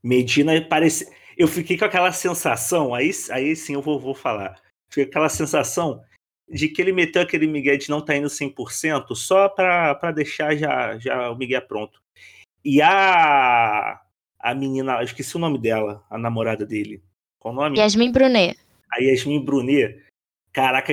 Medina 0.00 0.52
parece. 0.68 1.12
Eu 1.36 1.48
fiquei 1.48 1.76
com 1.76 1.84
aquela 1.84 2.12
sensação, 2.12 2.94
aí, 2.94 3.10
aí 3.30 3.56
sim 3.56 3.74
eu 3.74 3.82
vou, 3.82 3.98
vou 3.98 4.14
falar. 4.14 4.62
Com 4.94 5.00
aquela 5.02 5.28
sensação 5.28 6.02
de 6.48 6.68
que 6.68 6.80
ele 6.80 6.92
meteu 6.92 7.22
aquele 7.22 7.46
Miguel 7.46 7.78
de 7.78 7.90
não 7.90 8.00
tá 8.00 8.16
indo 8.16 8.28
100% 8.28 9.14
só 9.14 9.48
para 9.48 10.12
deixar 10.12 10.54
já, 10.56 10.98
já 10.98 11.30
o 11.30 11.36
Miguel 11.36 11.62
pronto. 11.62 12.00
E 12.64 12.80
a 12.80 14.00
a 14.44 14.54
menina, 14.54 14.98
eu 14.98 15.04
esqueci 15.04 15.34
o 15.36 15.38
nome 15.38 15.58
dela, 15.58 16.04
a 16.10 16.18
namorada 16.18 16.66
dele. 16.66 17.02
Qual 17.38 17.54
o 17.54 17.56
nome? 17.56 17.78
Yasmin 17.78 18.12
Brunet. 18.12 18.58
A 18.92 19.02
Yasmin 19.02 19.42
Brunet. 19.42 20.04
Caraca, 20.52 20.92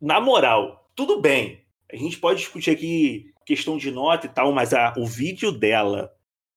na 0.00 0.20
moral, 0.20 0.90
tudo 0.96 1.20
bem. 1.20 1.64
A 1.92 1.94
gente 1.94 2.18
pode 2.18 2.40
discutir 2.40 2.72
aqui 2.72 3.32
questão 3.46 3.78
de 3.78 3.92
nota 3.92 4.26
e 4.26 4.28
tal, 4.28 4.50
mas 4.50 4.74
a, 4.74 4.92
o 4.96 5.06
vídeo 5.06 5.52
dela 5.52 6.12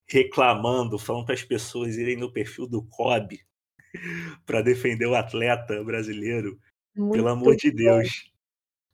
reclamando, 0.09 0.97
falando 0.97 1.25
para 1.25 1.35
as 1.35 1.43
pessoas 1.43 1.95
irem 1.95 2.17
no 2.17 2.31
perfil 2.31 2.65
do 2.65 2.81
COB 2.81 3.39
para 4.43 4.63
defender 4.63 5.05
o 5.05 5.15
atleta 5.15 5.83
brasileiro. 5.83 6.59
Muito 6.95 7.13
pelo 7.15 7.29
amor 7.29 7.55
de 7.55 7.71
Deus. 7.71 8.31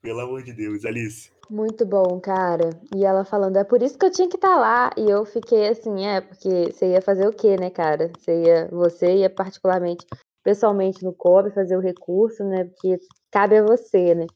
Pelo 0.02 0.20
amor 0.20 0.44
de 0.44 0.54
Deus, 0.54 0.86
Alice. 0.86 1.32
Muito 1.50 1.86
bom, 1.86 2.20
cara. 2.20 2.70
E 2.96 3.06
ela 3.06 3.24
falando, 3.24 3.58
é 3.58 3.64
por 3.64 3.82
isso 3.82 3.98
que 3.98 4.06
eu 4.06 4.12
tinha 4.12 4.28
que 4.28 4.36
estar 4.36 4.56
tá 4.56 4.58
lá. 4.58 4.92
E 4.98 5.10
eu 5.10 5.26
fiquei 5.26 5.70
assim, 5.70 6.06
é, 6.06 6.22
porque 6.22 6.72
você 6.72 6.92
ia 6.92 7.02
fazer 7.02 7.28
o 7.28 7.34
quê, 7.34 7.56
né, 7.58 7.70
cara? 7.70 8.12
Você 8.18 8.44
ia, 8.44 8.68
você 8.70 9.16
ia 9.18 9.30
particularmente, 9.30 10.06
pessoalmente 10.44 11.04
no 11.04 11.14
COB 11.14 11.52
fazer 11.52 11.78
o 11.78 11.82
recurso, 11.82 12.44
né? 12.44 12.66
Porque 12.66 13.00
cabe 13.32 13.58
a 13.58 13.64
você, 13.64 14.14
né? 14.14 14.28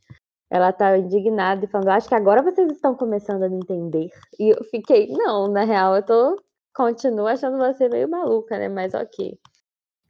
Ela 0.50 0.72
tá 0.74 0.98
indignada 0.98 1.64
e 1.64 1.68
falando, 1.68 1.90
acho 1.90 2.10
que 2.10 2.16
agora 2.16 2.42
vocês 2.42 2.70
estão 2.72 2.96
começando 2.96 3.44
a 3.44 3.50
me 3.50 3.58
entender. 3.58 4.10
E 4.40 4.50
eu 4.50 4.64
fiquei, 4.66 5.08
não, 5.08 5.48
na 5.48 5.64
real, 5.64 5.96
eu 5.96 6.04
tô. 6.04 6.42
Continuo 6.74 7.28
achando 7.28 7.58
você 7.58 7.90
meio 7.90 8.10
maluca, 8.10 8.58
né? 8.58 8.70
Mas 8.70 8.94
ok. 8.94 9.38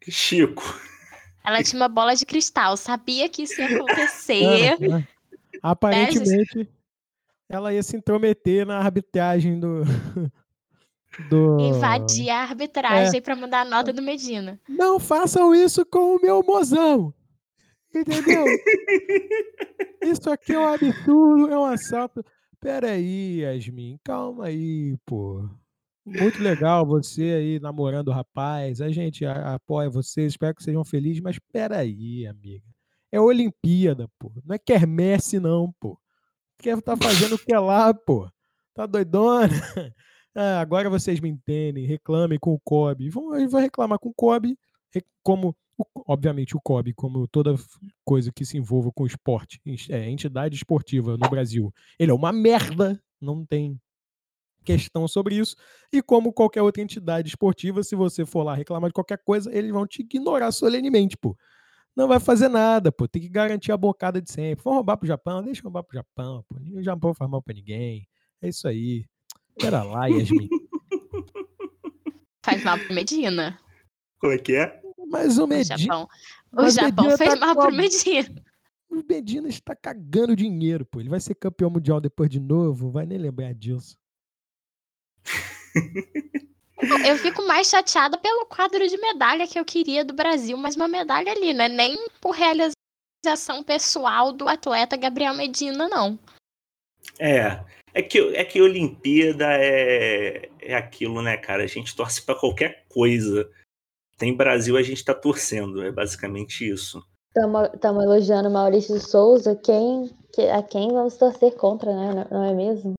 Chico. 0.07 0.63
Ela 1.43 1.63
tinha 1.63 1.81
uma 1.81 1.87
bola 1.89 2.15
de 2.15 2.25
cristal, 2.25 2.77
sabia 2.77 3.27
que 3.27 3.43
isso 3.43 3.59
ia 3.59 3.77
acontecer. 3.77 4.77
Aparentemente, 5.61 6.69
ela 7.49 7.73
ia 7.73 7.83
se 7.83 7.97
intrometer 7.97 8.65
na 8.65 8.77
arbitragem 8.77 9.59
do. 9.59 9.83
do... 11.29 11.59
Invadir 11.59 12.29
a 12.29 12.41
arbitragem 12.41 13.17
é. 13.17 13.21
para 13.21 13.35
mudar 13.35 13.61
a 13.61 13.65
nota 13.65 13.91
do 13.91 14.01
Medina. 14.01 14.59
Não 14.67 14.99
façam 14.99 15.53
isso 15.53 15.85
com 15.85 16.15
o 16.15 16.21
meu 16.21 16.41
mozão! 16.43 17.13
Entendeu? 17.93 18.45
isso 20.01 20.29
aqui 20.29 20.53
é 20.53 20.59
um 20.59 20.67
absurdo, 20.67 21.51
é 21.51 21.59
um 21.59 21.65
assalto. 21.65 22.23
Peraí, 22.59 23.41
Yasmin, 23.41 23.99
calma 24.03 24.45
aí, 24.45 24.95
pô. 25.05 25.49
Muito 26.19 26.41
legal 26.41 26.85
você 26.85 27.23
aí 27.23 27.59
namorando 27.59 28.09
o 28.09 28.13
rapaz. 28.13 28.81
A 28.81 28.89
gente 28.89 29.25
apoia 29.25 29.89
vocês, 29.89 30.33
espero 30.33 30.55
que 30.55 30.63
sejam 30.63 30.83
felizes, 30.83 31.21
mas 31.21 31.39
peraí, 31.51 32.27
amiga. 32.27 32.65
É 33.11 33.19
Olimpíada, 33.19 34.09
pô. 34.19 34.31
Não 34.45 34.55
é 34.55 34.59
quermesse, 34.59 35.39
não, 35.39 35.73
pô 35.79 35.97
quer 36.61 36.81
tá 36.81 36.95
fazendo 36.95 37.35
o 37.35 37.39
que 37.39 37.53
lá, 37.53 37.93
pô? 37.93 38.29
Tá 38.73 38.85
doidona? 38.85 39.49
Ah, 40.33 40.61
agora 40.61 40.89
vocês 40.89 41.19
me 41.19 41.27
entendem, 41.27 41.85
reclamem 41.85 42.39
com 42.39 42.53
o 42.53 42.59
COB. 42.61 43.09
Vão, 43.09 43.49
vão 43.49 43.59
reclamar 43.59 43.99
com 43.99 44.07
o 44.07 44.13
COB, 44.13 44.57
como, 45.21 45.53
obviamente, 46.07 46.55
o 46.55 46.61
COB, 46.61 46.93
como 46.93 47.27
toda 47.27 47.53
coisa 48.05 48.31
que 48.31 48.45
se 48.45 48.57
envolva 48.57 48.93
com 48.95 49.05
esporte, 49.05 49.59
é, 49.89 50.09
entidade 50.09 50.55
esportiva 50.55 51.17
no 51.17 51.29
Brasil. 51.29 51.73
Ele 51.99 52.11
é 52.11 52.13
uma 52.13 52.31
merda, 52.31 52.97
não 53.19 53.45
tem 53.45 53.77
questão 54.63 55.07
sobre 55.07 55.35
isso. 55.35 55.55
E 55.91 56.01
como 56.01 56.33
qualquer 56.33 56.61
outra 56.61 56.81
entidade 56.81 57.29
esportiva, 57.29 57.83
se 57.83 57.95
você 57.95 58.25
for 58.25 58.43
lá 58.43 58.55
reclamar 58.55 58.89
de 58.89 58.93
qualquer 58.93 59.19
coisa, 59.23 59.53
eles 59.55 59.71
vão 59.71 59.85
te 59.85 60.01
ignorar 60.01 60.51
solenemente, 60.51 61.17
pô 61.17 61.35
não 61.95 62.07
vai 62.07 62.19
fazer 62.19 62.47
nada, 62.47 62.91
pô. 62.91 63.07
Tem 63.07 63.21
que 63.21 63.29
garantir 63.29 63.71
a 63.71 63.77
bocada 63.77 64.21
de 64.21 64.31
sempre. 64.31 64.63
Vamos 64.63 64.77
roubar 64.77 64.97
pro 64.97 65.07
Japão? 65.07 65.43
Deixa 65.43 65.61
roubar 65.61 65.83
pro 65.83 65.95
Japão, 65.95 66.43
pô. 66.47 66.55
O 66.73 66.81
Japão 66.81 67.13
faz 67.13 67.29
mal 67.29 67.41
pra 67.41 67.53
ninguém. 67.53 68.07
É 68.41 68.49
isso 68.49 68.67
aí. 68.67 69.05
Pera 69.57 69.83
lá, 69.83 70.07
Yasmin. 70.07 70.49
Faz 72.43 72.63
mal 72.63 72.77
pro 72.79 72.93
Medina. 72.93 73.59
Como 74.19 74.33
é 74.33 74.37
que 74.37 74.55
é? 74.55 74.81
Mas 75.09 75.37
o 75.37 75.45
Medina. 75.45 75.75
O 75.75 75.79
Japão, 75.79 76.07
o 76.53 76.69
Japão 76.69 77.05
Medina 77.05 77.17
fez 77.17 77.33
tá 77.33 77.45
mal 77.45 77.55
pro 77.55 77.71
Medina. 77.71 78.43
O 78.89 79.03
Medina 79.07 79.47
está 79.47 79.75
cagando 79.75 80.35
dinheiro, 80.35 80.85
pô. 80.85 80.99
Ele 80.99 81.09
vai 81.09 81.19
ser 81.19 81.35
campeão 81.35 81.69
mundial 81.69 82.01
depois 82.01 82.29
de 82.29 82.39
novo, 82.39 82.89
vai 82.89 83.05
nem 83.05 83.17
lembrar 83.17 83.53
disso. 83.53 83.97
Eu 87.07 87.15
fico 87.17 87.45
mais 87.45 87.69
chateada 87.69 88.17
pelo 88.17 88.45
quadro 88.47 88.87
de 88.87 88.97
medalha 88.97 89.47
que 89.47 89.59
eu 89.59 89.63
queria 89.63 90.03
do 90.03 90.15
Brasil, 90.15 90.57
mas 90.57 90.75
uma 90.75 90.87
medalha 90.87 91.31
ali, 91.31 91.53
não 91.53 91.65
é 91.65 91.69
nem 91.69 92.07
por 92.19 92.31
realização 92.31 93.63
pessoal 93.63 94.33
do 94.33 94.49
atleta 94.49 94.97
Gabriel 94.97 95.35
Medina, 95.35 95.87
não. 95.87 96.17
É, 97.19 97.63
é 97.93 98.01
que, 98.01 98.19
é 98.35 98.43
que 98.43 98.61
Olimpíada 98.61 99.45
é, 99.49 100.49
é 100.59 100.73
aquilo, 100.73 101.21
né, 101.21 101.37
cara? 101.37 101.63
A 101.63 101.67
gente 101.67 101.95
torce 101.95 102.21
para 102.23 102.39
qualquer 102.39 102.85
coisa. 102.89 103.49
tem 104.17 104.35
Brasil, 104.35 104.75
a 104.75 104.81
gente 104.81 104.97
está 104.97 105.13
torcendo. 105.13 105.83
É 105.83 105.91
basicamente 105.91 106.67
isso. 106.67 107.03
Estamos 107.27 108.03
elogiando 108.03 108.49
Maurício 108.49 108.97
de 108.97 109.05
Souza, 109.05 109.55
quem, 109.55 110.09
que, 110.33 110.41
a 110.49 110.63
quem 110.63 110.91
vamos 110.91 111.15
torcer 111.15 111.55
contra, 111.55 111.93
né? 111.93 112.27
Não 112.29 112.43
é 112.43 112.53
mesmo? 112.53 112.93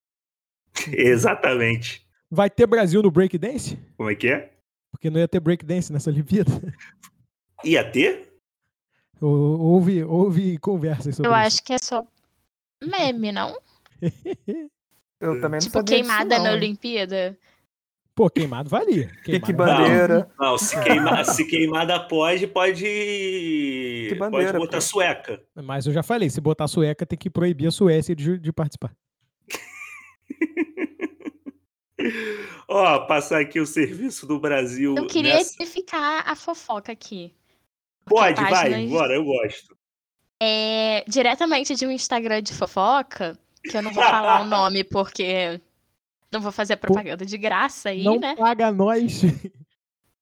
Exatamente. 0.92 2.06
Vai 2.34 2.48
ter 2.48 2.66
Brasil 2.66 3.02
no 3.02 3.10
breakdance? 3.10 3.76
Como 3.94 4.08
é 4.10 4.14
que 4.14 4.26
é? 4.28 4.50
Porque 4.90 5.10
não 5.10 5.20
ia 5.20 5.28
ter 5.28 5.38
breakdance 5.38 5.92
nessa 5.92 6.08
Olimpíada. 6.08 6.50
Ia 7.62 7.84
ter? 7.90 8.32
Houve, 9.20 10.02
houve 10.02 10.56
conversas 10.56 11.14
sobre 11.16 11.28
Eu 11.30 11.34
isso. 11.36 11.46
acho 11.46 11.62
que 11.62 11.74
é 11.74 11.78
só 11.78 12.06
meme, 12.82 13.30
não? 13.32 13.54
Eu 15.20 15.40
também 15.40 15.52
não 15.52 15.58
Tipo, 15.58 15.72
sabia 15.78 15.82
disso, 15.82 16.08
queimada 16.08 16.38
não, 16.38 16.44
na? 16.46 16.52
Olimpíada. 16.52 17.38
Pô, 18.14 18.30
queimado 18.30 18.68
valia. 18.70 19.10
Queimado 19.24 19.56
valia. 19.56 19.76
bandeira. 19.86 20.30
Não, 20.40 20.56
se, 20.58 20.82
queima, 20.82 21.24
se 21.24 21.44
queimada 21.46 22.00
pode, 22.00 22.46
pode. 22.46 22.82
Que 22.82 24.14
bandeira, 24.18 24.52
pode 24.52 24.64
botar 24.64 24.78
pô. 24.78 24.80
sueca. 24.82 25.42
Mas 25.54 25.86
eu 25.86 25.92
já 25.92 26.02
falei, 26.02 26.28
se 26.30 26.40
botar 26.40 26.66
sueca, 26.66 27.04
tem 27.06 27.18
que 27.18 27.28
proibir 27.30 27.68
a 27.68 27.70
Suécia 27.70 28.16
de, 28.16 28.38
de 28.38 28.52
participar. 28.52 28.92
Ó, 32.68 33.00
passar 33.06 33.40
aqui 33.40 33.60
o 33.60 33.66
serviço 33.66 34.26
do 34.26 34.38
Brasil. 34.38 34.94
Eu 34.96 35.06
queria 35.06 35.34
nessa- 35.34 35.62
edificar 35.62 36.28
a 36.28 36.34
fofoca 36.34 36.92
aqui. 36.92 37.32
Pode, 38.04 38.40
vai, 38.42 38.86
bora, 38.86 39.14
eu 39.14 39.24
gosto. 39.24 39.76
É, 40.42 41.04
diretamente 41.06 41.74
de 41.76 41.86
um 41.86 41.90
Instagram 41.90 42.42
de 42.42 42.52
fofoca, 42.52 43.38
que 43.62 43.76
eu 43.76 43.82
não 43.82 43.92
vou 43.92 44.02
falar 44.02 44.42
o 44.42 44.44
nome 44.46 44.82
porque 44.82 45.60
não 46.32 46.40
vou 46.40 46.50
fazer 46.50 46.76
propaganda 46.76 47.24
de 47.24 47.38
graça 47.38 47.90
aí, 47.90 48.02
não 48.02 48.18
né? 48.18 48.34
paga 48.34 48.72
nós. 48.72 49.22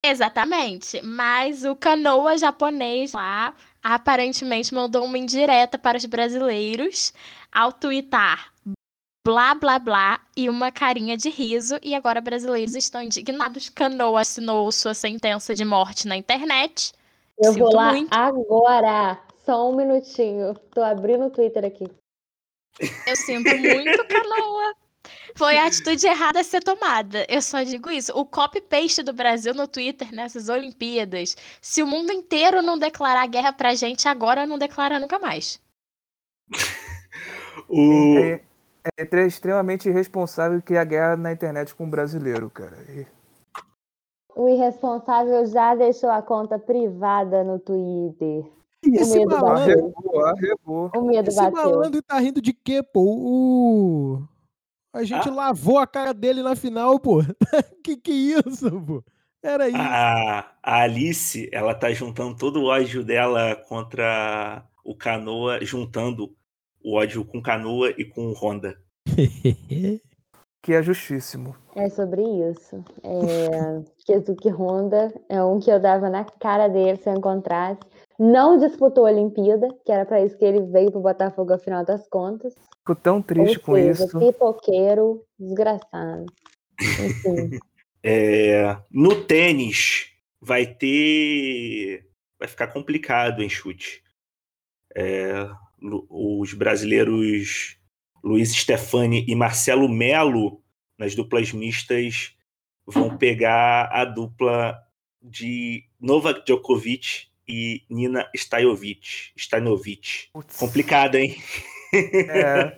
Exatamente. 0.05 1.01
Mas 1.03 1.65
o 1.65 1.75
canoa 1.77 2.37
japonês 2.37 3.13
lá 3.13 3.55
aparentemente 3.83 4.75
mandou 4.75 5.05
uma 5.05 5.17
indireta 5.19 5.79
para 5.79 5.97
os 5.97 6.05
brasileiros 6.05 7.15
ao 7.53 7.73
twittar 7.73 8.50
blá 9.25 9.55
blá 9.55 9.79
blá 9.79 10.21
e 10.37 10.49
uma 10.49 10.71
carinha 10.71 11.17
de 11.17 11.29
riso. 11.29 11.79
E 11.83 11.95
agora 11.95 12.21
brasileiros 12.21 12.75
estão 12.75 13.03
indignados. 13.03 13.69
Canoa 13.69 14.21
assinou 14.21 14.71
sua 14.73 14.95
sentença 14.95 15.55
de 15.55 15.65
morte 15.65 16.07
na 16.07 16.17
internet. 16.17 16.93
Eu 17.39 17.53
Sinto 17.53 17.65
vou 17.65 17.75
lá 17.75 17.93
muito. 17.93 18.13
agora. 18.13 19.19
Só 19.45 19.71
um 19.71 19.77
minutinho. 19.77 20.55
Tô 20.73 20.83
abrindo 20.83 21.27
o 21.27 21.31
Twitter 21.31 21.65
aqui. 21.65 21.87
Eu 23.07 23.17
sinto 23.17 23.51
muito, 23.57 24.07
Canoa. 24.07 24.75
Foi 25.35 25.57
a 25.57 25.67
atitude 25.67 26.07
errada 26.07 26.41
a 26.41 26.45
ser 26.45 26.63
tomada. 26.63 27.27
Eu 27.29 27.41
só 27.41 27.63
digo 27.63 27.91
isso. 27.91 28.13
O 28.13 28.25
copy-paste 28.27 29.03
do 29.03 29.13
Brasil 29.13 29.55
no 29.55 29.67
Twitter 29.67 30.13
nessas 30.13 30.49
Olimpíadas. 30.49 31.37
Se 31.61 31.83
o 31.83 31.87
mundo 31.87 32.13
inteiro 32.13 32.63
não 32.63 32.79
declarar 32.79 33.27
guerra 33.27 33.53
pra 33.53 33.75
gente, 33.75 34.07
agora 34.07 34.47
não 34.47 34.59
declara 34.59 34.99
nunca 34.99 35.19
mais. 35.19 35.61
O... 37.69 38.41
É, 38.97 39.03
é 39.03 39.05
tre- 39.05 39.27
extremamente 39.27 39.89
irresponsável 39.89 40.61
criar 40.63 40.85
guerra 40.85 41.17
na 41.17 41.33
internet 41.33 41.75
com 41.75 41.85
um 41.85 41.91
brasileiro, 41.91 42.49
cara. 42.51 42.77
E- 42.91 43.07
O 44.35 44.49
irresponsável 44.49 45.45
já 45.47 45.75
deixou 45.75 46.11
a 46.11 46.23
conta 46.23 46.59
privada 46.59 47.43
no 47.45 47.59
Twitter. 47.59 48.51
E 48.85 48.91
O 48.91 48.95
esse 48.95 49.19
medo 49.19 49.37
malandro, 49.39 49.93
bateu. 49.93 50.27
Arregou. 50.27 50.91
O 50.97 51.03
medo 51.03 51.29
esse 51.29 51.37
bateu. 51.39 51.53
malandro 51.53 52.03
tá 52.03 52.19
rindo 52.19 52.41
de 52.41 52.53
quê, 52.53 52.83
pô? 52.83 53.03
O... 53.03 54.23
A 54.93 55.03
gente 55.05 55.29
Ah. 55.29 55.33
lavou 55.33 55.79
a 55.79 55.87
cara 55.87 56.13
dele 56.15 56.43
na 56.43 56.57
final, 56.57 56.99
pô. 56.99 57.19
que 57.85 57.97
que 57.97 58.13
isso, 58.13 58.71
pô? 58.83 59.05
Era 59.43 59.69
isso. 59.69 59.79
A, 59.79 60.53
a 60.63 60.83
Alice, 60.83 61.49
ela 61.53 61.75
tá 61.75 61.91
juntando 61.93 62.37
todo 62.37 62.61
o 62.61 62.65
ódio 62.67 63.03
dela 63.05 63.55
contra 63.69 64.65
o 64.85 64.95
Canoa, 64.95 65.59
juntando 65.65 66.35
o 66.83 66.95
ódio 66.97 67.25
com 67.25 67.43
Canoa 67.43 67.95
e 67.97 68.05
com 68.05 68.33
Honda. 68.33 68.77
Que 70.63 70.75
é 70.75 70.83
justíssimo. 70.83 71.57
É 71.75 71.89
sobre 71.89 72.23
isso. 72.23 72.85
É, 73.03 73.83
Keisuke 74.05 74.51
Honda 74.51 75.11
é 75.27 75.43
um 75.43 75.59
que 75.59 75.71
eu 75.71 75.81
dava 75.81 76.11
na 76.11 76.23
cara 76.23 76.69
dele 76.69 76.99
se 76.99 77.09
eu 77.09 77.15
encontrasse. 77.15 77.81
Não 78.19 78.59
disputou 78.59 79.07
a 79.07 79.11
Olimpíada, 79.11 79.69
que 79.87 79.91
era 79.91 80.05
pra 80.05 80.23
isso 80.23 80.37
que 80.37 80.45
ele 80.45 80.61
veio 80.67 80.91
pro 80.91 81.01
Botafogo 81.01 81.55
afinal 81.55 81.83
das 81.83 82.07
contas. 82.09 82.55
Fico 82.81 82.95
tão 82.95 83.23
triste 83.23 83.57
Ou 83.57 83.65
com 83.65 83.75
seja, 83.75 84.05
isso. 84.05 84.19
pipoqueiro, 84.19 85.25
desgraçado. 85.39 86.27
Enfim. 86.79 87.59
É, 88.03 88.79
no 88.91 89.27
tênis, 89.27 90.07
vai 90.41 90.65
ter. 90.65 92.07
Vai 92.39 92.49
ficar 92.49 92.69
complicado 92.69 93.43
em 93.43 93.49
chute. 93.51 94.03
É, 94.97 95.47
os 95.83 96.55
brasileiros 96.55 97.81
Luiz 98.23 98.55
Stefani 98.55 99.25
e 99.27 99.35
Marcelo 99.35 99.89
Melo, 99.89 100.63
nas 100.99 101.15
duplas 101.15 101.53
mistas, 101.53 102.37
vão 102.87 103.17
pegar 103.17 103.89
a 103.93 104.05
dupla 104.05 104.79
de 105.23 105.85
Novak 106.01 106.45
Djokovic 106.45 107.29
e 107.49 107.83
Nina 107.89 108.29
Stajovic. 108.35 109.33
Stanovic. 109.37 110.29
Putz, 110.33 110.57
Complicado, 110.57 111.17
hein? 111.17 111.37
É, 111.93 112.73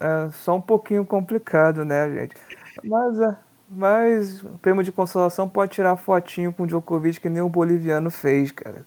é 0.00 0.30
só 0.32 0.56
um 0.56 0.62
pouquinho 0.62 1.04
complicado, 1.04 1.84
né, 1.84 2.10
gente? 2.10 2.34
Mas, 2.82 3.20
é, 3.20 3.36
mas 3.68 4.42
o 4.42 4.58
prêmio 4.58 4.82
de 4.82 4.90
consolação 4.90 5.48
pode 5.48 5.72
tirar 5.72 5.96
fotinho 5.96 6.52
com 6.52 6.62
o 6.62 6.66
Djokovic 6.66 7.20
que 7.20 7.28
nem 7.28 7.42
o 7.42 7.48
boliviano 7.48 8.10
fez, 8.10 8.50
cara. 8.50 8.86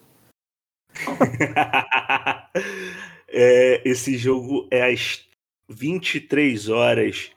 É, 3.36 3.82
esse 3.84 4.16
jogo 4.16 4.68
é 4.70 4.92
às 4.92 5.26
23 5.68 6.68
horas. 6.68 7.32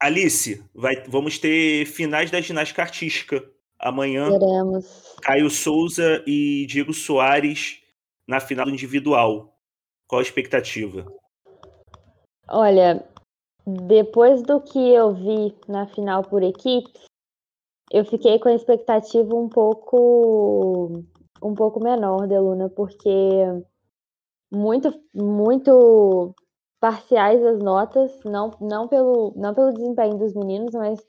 Alice, 0.00 0.64
vai, 0.74 1.04
vamos 1.06 1.38
ter 1.38 1.84
finais 1.84 2.30
da 2.30 2.40
ginástica 2.40 2.80
artística. 2.80 3.44
Amanhã, 3.78 4.30
Teremos. 4.30 5.14
Caio 5.20 5.50
Souza 5.50 6.24
e 6.26 6.64
Diego 6.66 6.94
Soares 6.94 7.82
na 8.26 8.40
final 8.40 8.66
individual. 8.70 9.54
Qual 10.08 10.20
a 10.20 10.22
expectativa? 10.22 11.04
Olha, 12.48 13.04
depois 13.66 14.42
do 14.42 14.58
que 14.58 14.78
eu 14.78 15.12
vi 15.12 15.54
na 15.68 15.86
final 15.86 16.22
por 16.22 16.42
equipes, 16.42 17.04
eu 17.90 18.06
fiquei 18.06 18.38
com 18.38 18.48
a 18.48 18.54
expectativa 18.54 19.34
um 19.34 19.50
pouco 19.50 21.04
um 21.42 21.54
pouco 21.54 21.82
menor, 21.82 22.26
Deluna, 22.26 22.70
porque 22.70 23.08
muito 24.52 24.92
muito 25.14 26.34
parciais 26.80 27.42
as 27.44 27.58
notas, 27.60 28.12
não 28.24 28.50
não 28.60 28.88
pelo 28.88 29.32
não 29.36 29.54
pelo 29.54 29.72
desempenho 29.72 30.18
dos 30.18 30.34
meninos, 30.34 30.74
mas 30.74 31.00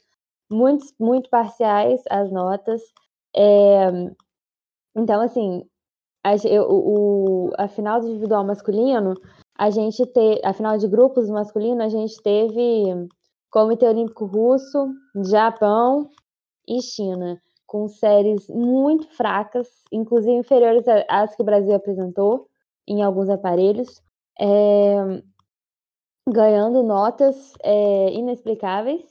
muito 0.51 0.85
muito 0.99 1.29
parciais 1.29 2.01
as 2.09 2.31
notas. 2.31 2.81
É, 3.35 3.89
então 4.95 5.21
assim, 5.21 5.63
a, 6.23 6.35
o, 6.67 7.51
a 7.57 7.67
final 7.67 7.99
do 7.99 8.07
individual 8.07 8.45
masculino 8.45 9.15
a 9.57 9.69
gente 9.69 10.05
te, 10.05 10.41
a 10.43 10.53
final 10.53 10.77
de 10.77 10.87
grupos 10.87 11.29
masculino, 11.29 11.83
a 11.83 11.89
gente 11.89 12.21
teve 12.21 13.07
Comitê 13.51 13.87
Olímpico 13.87 14.25
Russo, 14.25 14.93
Japão 15.29 16.09
e 16.67 16.81
China, 16.81 17.39
com 17.67 17.87
séries 17.87 18.47
muito 18.49 19.07
fracas, 19.15 19.67
inclusive 19.91 20.33
inferiores 20.33 20.85
às 21.07 21.35
que 21.35 21.41
o 21.41 21.45
Brasil 21.45 21.75
apresentou 21.75 22.47
em 22.87 23.01
alguns 23.01 23.29
aparelhos, 23.29 24.01
é, 24.39 25.21
ganhando 26.27 26.83
notas 26.83 27.53
é, 27.63 28.13
inexplicáveis, 28.13 29.03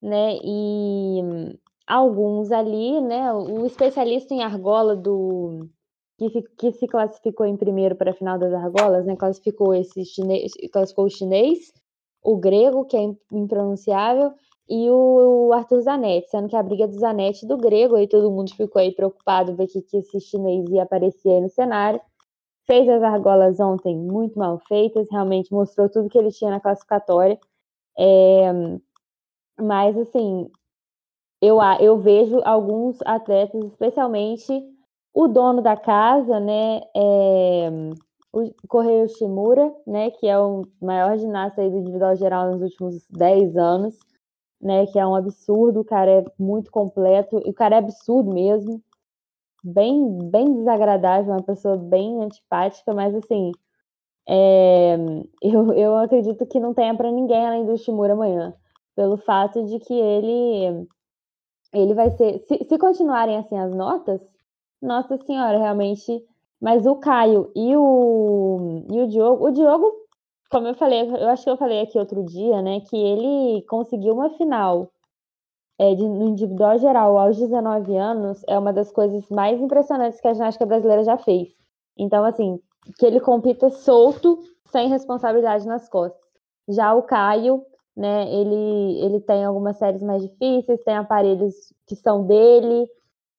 né? 0.00 0.36
E 0.42 1.20
alguns 1.86 2.52
ali, 2.52 3.00
né? 3.00 3.32
O 3.32 3.66
especialista 3.66 4.34
em 4.34 4.42
argola 4.42 4.96
do 4.96 5.68
que, 6.18 6.42
que 6.58 6.72
se 6.72 6.86
classificou 6.86 7.46
em 7.46 7.56
primeiro 7.56 7.96
para 7.96 8.12
a 8.12 8.14
final 8.14 8.38
das 8.38 8.52
argolas, 8.52 9.04
né? 9.06 9.16
Classificou 9.16 9.74
esse 9.74 10.04
chinês, 10.04 10.52
classificou 10.72 11.06
o 11.06 11.10
chinês, 11.10 11.72
o 12.22 12.36
grego, 12.36 12.84
que 12.84 12.96
é 12.96 13.00
im- 13.00 13.18
impronunciável, 13.32 14.32
e 14.68 14.88
o 14.90 15.52
Arthur 15.52 15.80
Zanetti, 15.82 16.30
sendo 16.30 16.48
que 16.48 16.56
a 16.56 16.62
briga 16.62 16.86
do 16.86 16.94
Zanetti 16.98 17.46
do 17.46 17.56
grego, 17.58 17.96
aí 17.96 18.06
todo 18.08 18.30
mundo 18.30 18.54
ficou 18.54 18.80
aí 18.80 18.92
preocupado 18.94 19.54
ver 19.56 19.66
que, 19.66 19.82
que 19.82 19.98
esse 19.98 20.20
chinês 20.20 20.64
ia 20.70 20.84
aparecer 20.84 21.28
aí 21.30 21.40
no 21.40 21.48
cenário. 21.50 22.00
Fez 22.66 22.88
as 22.88 23.02
argolas 23.02 23.58
ontem 23.60 23.96
muito 23.96 24.38
mal 24.38 24.58
feitas, 24.68 25.06
realmente 25.10 25.52
mostrou 25.52 25.88
tudo 25.88 26.08
que 26.08 26.18
ele 26.18 26.30
tinha 26.30 26.50
na 26.50 26.60
classificatória. 26.60 27.38
É, 27.98 28.52
mas, 29.60 29.96
assim, 29.98 30.50
eu, 31.40 31.58
eu 31.80 31.98
vejo 31.98 32.40
alguns 32.44 32.98
atletas, 33.04 33.64
especialmente 33.64 34.52
o 35.12 35.28
dono 35.28 35.60
da 35.60 35.76
casa, 35.76 36.40
né, 36.40 36.80
é, 36.96 37.68
o 38.32 38.50
Correio 38.68 39.08
Shimura, 39.08 39.74
né, 39.86 40.10
que 40.12 40.26
é 40.26 40.38
o 40.38 40.62
maior 40.80 41.18
ginasta 41.18 41.60
aí 41.60 41.70
do 41.70 41.78
individual 41.78 42.16
geral 42.16 42.50
nos 42.50 42.62
últimos 42.62 43.06
10 43.10 43.56
anos, 43.56 43.98
né, 44.60 44.86
que 44.86 44.98
é 44.98 45.06
um 45.06 45.14
absurdo, 45.14 45.80
o 45.80 45.84
cara 45.84 46.10
é 46.10 46.24
muito 46.38 46.70
completo, 46.70 47.42
e 47.44 47.50
o 47.50 47.54
cara 47.54 47.74
é 47.74 47.78
absurdo 47.78 48.32
mesmo. 48.32 48.80
Bem, 49.62 50.18
bem 50.30 50.52
desagradável, 50.54 51.32
uma 51.32 51.42
pessoa 51.42 51.76
bem 51.76 52.22
antipática, 52.22 52.92
mas 52.94 53.14
assim, 53.14 53.52
é, 54.28 54.96
eu, 55.42 55.72
eu 55.72 55.96
acredito 55.96 56.46
que 56.46 56.60
não 56.60 56.74
tenha 56.74 56.94
para 56.94 57.10
ninguém 57.10 57.46
além 57.46 57.66
do 57.66 57.76
Shimura 57.76 58.14
amanhã, 58.14 58.54
pelo 58.96 59.16
fato 59.16 59.64
de 59.64 59.78
que 59.78 59.94
ele 59.94 60.86
ele 61.72 61.94
vai 61.94 62.10
ser, 62.10 62.38
se, 62.40 62.66
se 62.68 62.78
continuarem 62.78 63.38
assim 63.38 63.56
as 63.56 63.74
notas, 63.74 64.20
nossa 64.80 65.16
senhora, 65.18 65.58
realmente, 65.58 66.22
mas 66.60 66.86
o 66.86 66.96
Caio 66.96 67.50
e 67.56 67.74
o 67.76 68.84
e 68.90 69.00
o 69.00 69.08
Diogo, 69.08 69.46
o 69.46 69.50
Diogo, 69.50 69.92
como 70.50 70.68
eu 70.68 70.74
falei, 70.74 71.00
eu 71.02 71.28
acho 71.28 71.44
que 71.44 71.50
eu 71.50 71.56
falei 71.56 71.80
aqui 71.80 71.98
outro 71.98 72.22
dia, 72.24 72.60
né, 72.60 72.80
que 72.80 72.96
ele 72.96 73.62
conseguiu 73.62 74.14
uma 74.14 74.30
final 74.30 74.90
é, 75.82 75.96
de, 75.96 76.08
no 76.08 76.28
individual 76.28 76.78
geral 76.78 77.18
aos 77.18 77.36
19 77.36 77.96
anos 77.96 78.40
é 78.46 78.56
uma 78.56 78.72
das 78.72 78.92
coisas 78.92 79.28
mais 79.28 79.60
impressionantes 79.60 80.20
que 80.20 80.28
a 80.28 80.32
ginástica 80.32 80.64
brasileira 80.64 81.02
já 81.02 81.18
fez. 81.18 81.48
Então, 81.98 82.24
assim, 82.24 82.60
que 82.96 83.04
ele 83.04 83.18
compita 83.18 83.68
solto, 83.68 84.38
sem 84.70 84.88
responsabilidade 84.88 85.66
nas 85.66 85.88
costas. 85.88 86.22
Já 86.68 86.94
o 86.94 87.02
Caio, 87.02 87.66
né, 87.96 88.32
ele, 88.32 89.04
ele 89.04 89.20
tem 89.20 89.44
algumas 89.44 89.76
séries 89.76 90.04
mais 90.04 90.22
difíceis, 90.22 90.84
tem 90.84 90.94
aparelhos 90.94 91.74
que 91.84 91.96
são 91.96 92.24
dele, 92.24 92.88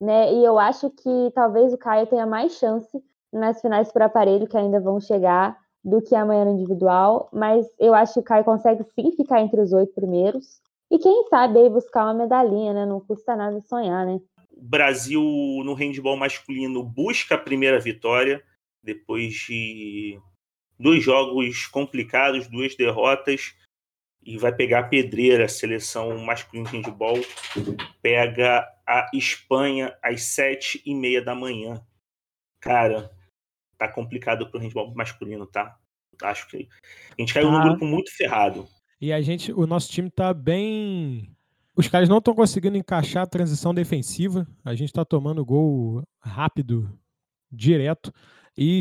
né, 0.01 0.33
e 0.33 0.43
eu 0.43 0.59
acho 0.59 0.89
que 0.89 1.31
talvez 1.33 1.73
o 1.73 1.77
Caio 1.77 2.07
tenha 2.07 2.25
mais 2.25 2.51
chance 2.57 3.01
nas 3.31 3.61
finais 3.61 3.89
por 3.89 4.01
aparelho 4.01 4.47
que 4.47 4.57
ainda 4.57 4.81
vão 4.81 4.99
chegar 4.99 5.57
do 5.81 6.01
que 6.01 6.13
amanhã 6.13 6.43
no 6.43 6.51
individual, 6.51 7.29
mas 7.31 7.65
eu 7.79 7.93
acho 7.93 8.15
que 8.15 8.19
o 8.19 8.23
Caio 8.23 8.43
consegue 8.43 8.83
sim 8.95 9.11
ficar 9.13 9.39
entre 9.39 9.61
os 9.61 9.71
oito 9.71 9.93
primeiros, 9.93 10.61
e 10.93 10.99
quem 10.99 11.27
sabe 11.27 11.57
aí 11.57 11.69
buscar 11.69 12.03
uma 12.03 12.13
medalhinha, 12.13 12.71
né, 12.71 12.85
não 12.85 12.99
custa 12.99 13.35
nada 13.35 13.59
sonhar, 13.61 14.05
né. 14.05 14.21
O 14.51 14.61
Brasil 14.61 15.23
no 15.65 15.73
handball 15.73 16.15
masculino 16.15 16.83
busca 16.83 17.33
a 17.33 17.39
primeira 17.39 17.79
vitória, 17.79 18.45
depois 18.83 19.33
de 19.33 20.21
dois 20.77 21.03
jogos 21.03 21.65
complicados, 21.65 22.47
duas 22.47 22.75
derrotas, 22.75 23.55
e 24.21 24.37
vai 24.37 24.53
pegar 24.53 24.79
a 24.79 24.87
pedreira, 24.87 25.45
a 25.45 25.49
seleção 25.49 26.15
masculina 26.19 26.69
de 26.69 26.77
handball, 26.77 27.17
pega 27.99 28.63
a 28.85 29.09
Espanha 29.15 29.97
às 29.99 30.21
sete 30.21 30.79
e 30.85 30.93
meia 30.93 31.23
da 31.23 31.33
manhã. 31.33 31.83
Cara, 32.59 33.11
tá 33.79 33.87
complicado 33.87 34.47
pro 34.47 34.59
handball 34.59 34.93
masculino, 34.93 35.47
tá? 35.47 35.75
Acho 36.21 36.47
que 36.47 36.69
a 37.09 37.15
gente 37.19 37.33
caiu 37.33 37.47
tá. 37.47 37.51
num 37.51 37.63
grupo 37.63 37.83
muito 37.83 38.15
ferrado. 38.15 38.67
E 39.03 39.11
a 39.11 39.19
gente, 39.19 39.51
o 39.51 39.67
nosso 39.67 39.91
time 39.91 40.09
tá 40.09 40.33
bem. 40.33 41.29
Os 41.75 41.89
caras 41.89 42.07
não 42.07 42.19
estão 42.19 42.33
conseguindo 42.33 42.77
encaixar 42.77 43.23
a 43.23 43.27
transição 43.27 43.73
defensiva. 43.73 44.47
A 44.63 44.73
gente 44.75 44.93
tá 44.93 45.03
tomando 45.03 45.43
gol 45.43 46.01
rápido, 46.21 46.89
direto. 47.51 48.13
E 48.57 48.79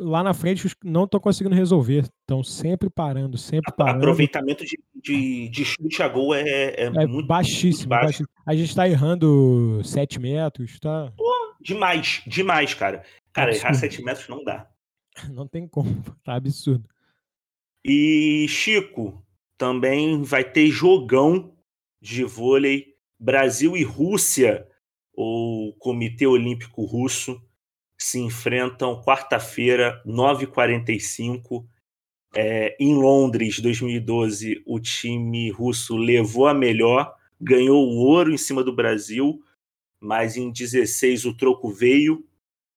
lá 0.00 0.24
na 0.24 0.34
frente 0.34 0.68
não 0.82 1.04
estão 1.04 1.20
conseguindo 1.20 1.54
resolver. 1.54 2.10
Estão 2.22 2.42
sempre 2.42 2.90
parando, 2.90 3.38
sempre 3.38 3.72
parando. 3.76 3.98
O 3.98 4.00
aproveitamento 4.00 4.64
de, 4.64 4.76
de, 4.96 5.48
de 5.48 5.64
chute 5.64 6.02
a 6.02 6.08
gol 6.08 6.34
é, 6.34 6.42
é, 6.42 6.86
é 6.86 7.06
muito 7.06 7.28
baixíssimo, 7.28 7.94
muito 7.94 8.04
baixo. 8.04 8.24
A 8.44 8.56
gente 8.56 8.70
está 8.70 8.88
errando 8.88 9.80
7 9.84 10.18
metros. 10.18 10.80
Tá... 10.80 11.12
Pô, 11.16 11.54
demais, 11.60 12.20
demais, 12.26 12.74
cara. 12.74 13.04
Cara, 13.32 13.50
absurdo. 13.50 13.66
errar 13.68 13.74
7 13.74 14.02
metros 14.02 14.26
não 14.26 14.42
dá. 14.42 14.68
Não 15.30 15.46
tem 15.46 15.68
como, 15.68 16.02
tá 16.24 16.34
absurdo. 16.34 16.88
E 17.84 18.46
Chico, 18.48 19.22
também 19.56 20.22
vai 20.22 20.44
ter 20.44 20.68
jogão 20.70 21.54
de 22.00 22.24
vôlei 22.24 22.92
Brasil 23.18 23.76
e 23.76 23.84
Rússia, 23.84 24.66
o 25.14 25.72
Comitê 25.78 26.26
Olímpico 26.26 26.84
Russo 26.84 27.40
se 27.96 28.18
enfrentam 28.18 29.00
quarta-feira, 29.00 30.02
9h45. 30.04 31.64
É, 32.34 32.76
em 32.80 32.94
Londres, 32.94 33.60
2012, 33.60 34.62
o 34.66 34.80
time 34.80 35.50
russo 35.50 35.96
levou 35.96 36.48
a 36.48 36.54
melhor, 36.54 37.14
ganhou 37.40 37.86
o 37.86 37.98
ouro 37.98 38.32
em 38.32 38.38
cima 38.38 38.64
do 38.64 38.74
Brasil, 38.74 39.40
mas 40.00 40.36
em 40.36 40.50
16 40.50 41.26
o 41.26 41.36
troco 41.36 41.70
veio 41.70 42.26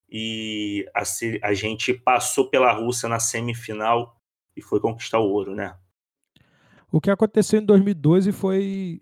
e 0.08 0.86
a, 0.94 1.02
a 1.42 1.54
gente 1.54 1.94
passou 1.94 2.50
pela 2.50 2.72
Rússia 2.72 3.10
na 3.10 3.20
semifinal 3.20 4.22
e 4.56 4.62
foi 4.62 4.80
conquistar 4.80 5.20
o 5.20 5.32
ouro, 5.32 5.56
né? 5.56 5.76
O 6.96 7.02
que 7.02 7.12
aconteceu 7.12 7.60
em 7.60 7.66
2012 7.66 8.32
foi. 8.32 9.02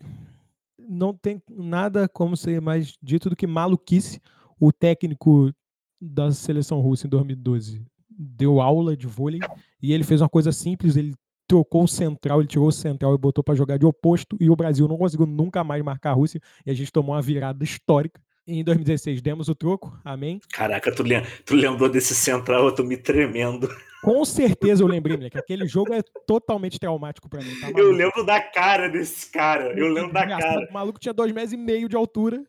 Não 0.80 1.14
tem 1.14 1.40
nada 1.48 2.10
como 2.10 2.36
ser 2.36 2.60
mais 2.60 2.98
dito 3.00 3.30
do 3.30 3.36
que 3.36 3.46
maluquice. 3.46 4.20
O 4.60 4.72
técnico 4.72 5.54
da 6.02 6.32
seleção 6.32 6.80
russa 6.80 7.06
em 7.06 7.10
2012 7.12 7.86
deu 8.10 8.60
aula 8.60 8.98
de 8.98 9.06
vôlei 9.06 9.42
e 9.80 9.94
ele 9.94 10.04
fez 10.04 10.22
uma 10.22 10.30
coisa 10.30 10.52
simples, 10.52 10.96
ele 10.96 11.14
trocou 11.48 11.84
o 11.84 11.88
central, 11.88 12.40
ele 12.40 12.48
tirou 12.48 12.68
o 12.68 12.72
central 12.72 13.14
e 13.14 13.18
botou 13.18 13.44
para 13.44 13.54
jogar 13.54 13.78
de 13.78 13.86
oposto 13.86 14.36
e 14.40 14.50
o 14.50 14.56
Brasil 14.56 14.88
não 14.88 14.98
conseguiu 14.98 15.28
nunca 15.28 15.64
mais 15.64 15.84
marcar 15.84 16.10
a 16.10 16.14
Rússia 16.14 16.42
e 16.66 16.72
a 16.72 16.74
gente 16.74 16.92
tomou 16.92 17.14
uma 17.14 17.22
virada 17.22 17.64
histórica. 17.64 18.20
Em 18.48 18.64
2016 18.64 19.22
demos 19.22 19.50
o 19.50 19.56
troco, 19.56 19.96
amém. 20.04 20.42
Caraca, 20.52 20.92
tu, 20.92 21.04
tu 21.46 21.56
lembrou 21.56 21.88
desse 21.88 22.16
central, 22.16 22.66
eu 22.66 22.74
tô 22.74 22.84
me 22.84 22.98
tremendo. 22.98 23.70
Com 24.04 24.26
certeza 24.26 24.84
eu 24.84 24.88
lembrei, 24.88 25.16
moleque. 25.16 25.38
Aquele 25.38 25.66
jogo 25.66 25.94
é 25.94 26.02
totalmente 26.28 26.80
traumático 26.80 27.30
para 27.30 27.42
mim. 27.42 27.60
Tá 27.60 27.72
eu 27.72 27.92
lembro 27.92 28.26
da 28.26 28.42
cara 28.42 28.90
desse 28.90 29.32
cara. 29.32 29.78
Eu 29.78 29.88
lembro 29.88 30.12
da 30.12 30.28
cara. 30.28 30.68
O 30.70 30.74
maluco 30.74 31.00
tinha 31.00 31.14
dois 31.14 31.32
metros 31.32 31.54
e 31.54 31.58
meio 31.58 31.88
de 31.88 31.96
altura 31.96 32.46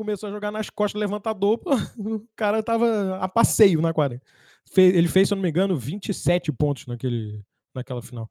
começou 0.00 0.30
a 0.30 0.32
jogar 0.32 0.50
nas 0.50 0.70
costas 0.70 0.98
levantador, 0.98 1.58
pô, 1.58 1.74
o 1.98 2.26
cara 2.34 2.62
tava 2.62 3.18
a 3.18 3.28
passeio 3.28 3.82
na 3.82 3.92
quadra. 3.92 4.18
Ele 4.74 5.08
fez, 5.08 5.28
se 5.28 5.34
eu 5.34 5.36
não 5.36 5.42
me 5.42 5.50
engano, 5.50 5.76
27 5.76 6.50
pontos 6.52 6.86
naquele, 6.86 7.44
naquela 7.74 8.00
final. 8.00 8.30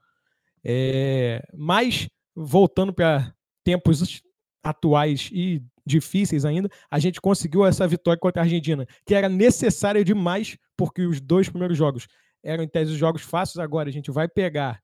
É, 0.64 1.48
mas, 1.54 2.10
voltando 2.36 2.92
para 2.92 3.32
tempos 3.64 4.24
atuais 4.64 5.30
e 5.32 5.62
difíceis 5.86 6.44
ainda, 6.44 6.70
a 6.90 6.98
gente 6.98 7.22
conseguiu 7.22 7.64
essa 7.64 7.88
vitória 7.88 8.20
contra 8.20 8.42
a 8.42 8.46
Argentina, 8.46 8.88
que 9.06 9.14
era 9.14 9.30
necessária 9.30 10.04
demais, 10.04 10.58
porque 10.76 11.04
os 11.04 11.22
dois 11.22 11.50
primeiros 11.50 11.78
jogos 11.78 12.08
eram 12.44 12.64
em 12.64 12.68
tese 12.68 12.96
jogos 12.96 13.22
fáceis. 13.22 13.58
Agora 13.58 13.90
a 13.90 13.92
gente 13.92 14.12
vai 14.12 14.28
pegar 14.28 14.82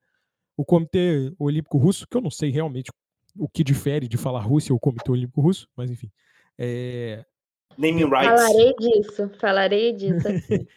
o 0.57 0.63
Comitê 0.63 1.33
Olímpico 1.37 1.77
Russo, 1.77 2.07
que 2.07 2.15
eu 2.15 2.21
não 2.21 2.31
sei 2.31 2.49
realmente 2.49 2.91
o 3.37 3.49
que 3.49 3.63
difere 3.63 4.07
de 4.07 4.17
falar 4.17 4.39
Rússia 4.41 4.73
ou 4.73 4.79
Comitê 4.79 5.11
Olímpico 5.11 5.41
Russo, 5.41 5.67
mas 5.75 5.91
enfim. 5.91 6.11
É... 6.57 7.25
Naming 7.77 8.05
rights. 8.05 8.41
Falarei 8.41 8.73
disso, 8.79 9.31
falarei 9.39 9.93
disso 9.93 10.27
aqui. 10.29 10.67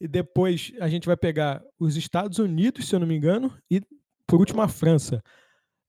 e 0.00 0.08
depois 0.08 0.72
a 0.80 0.88
gente 0.88 1.06
vai 1.06 1.16
pegar 1.16 1.62
os 1.78 1.96
Estados 1.96 2.38
Unidos, 2.38 2.88
se 2.88 2.94
eu 2.94 3.00
não 3.00 3.06
me 3.06 3.14
engano, 3.14 3.54
e 3.70 3.82
por 4.26 4.40
último 4.40 4.62
a 4.62 4.68
França. 4.68 5.22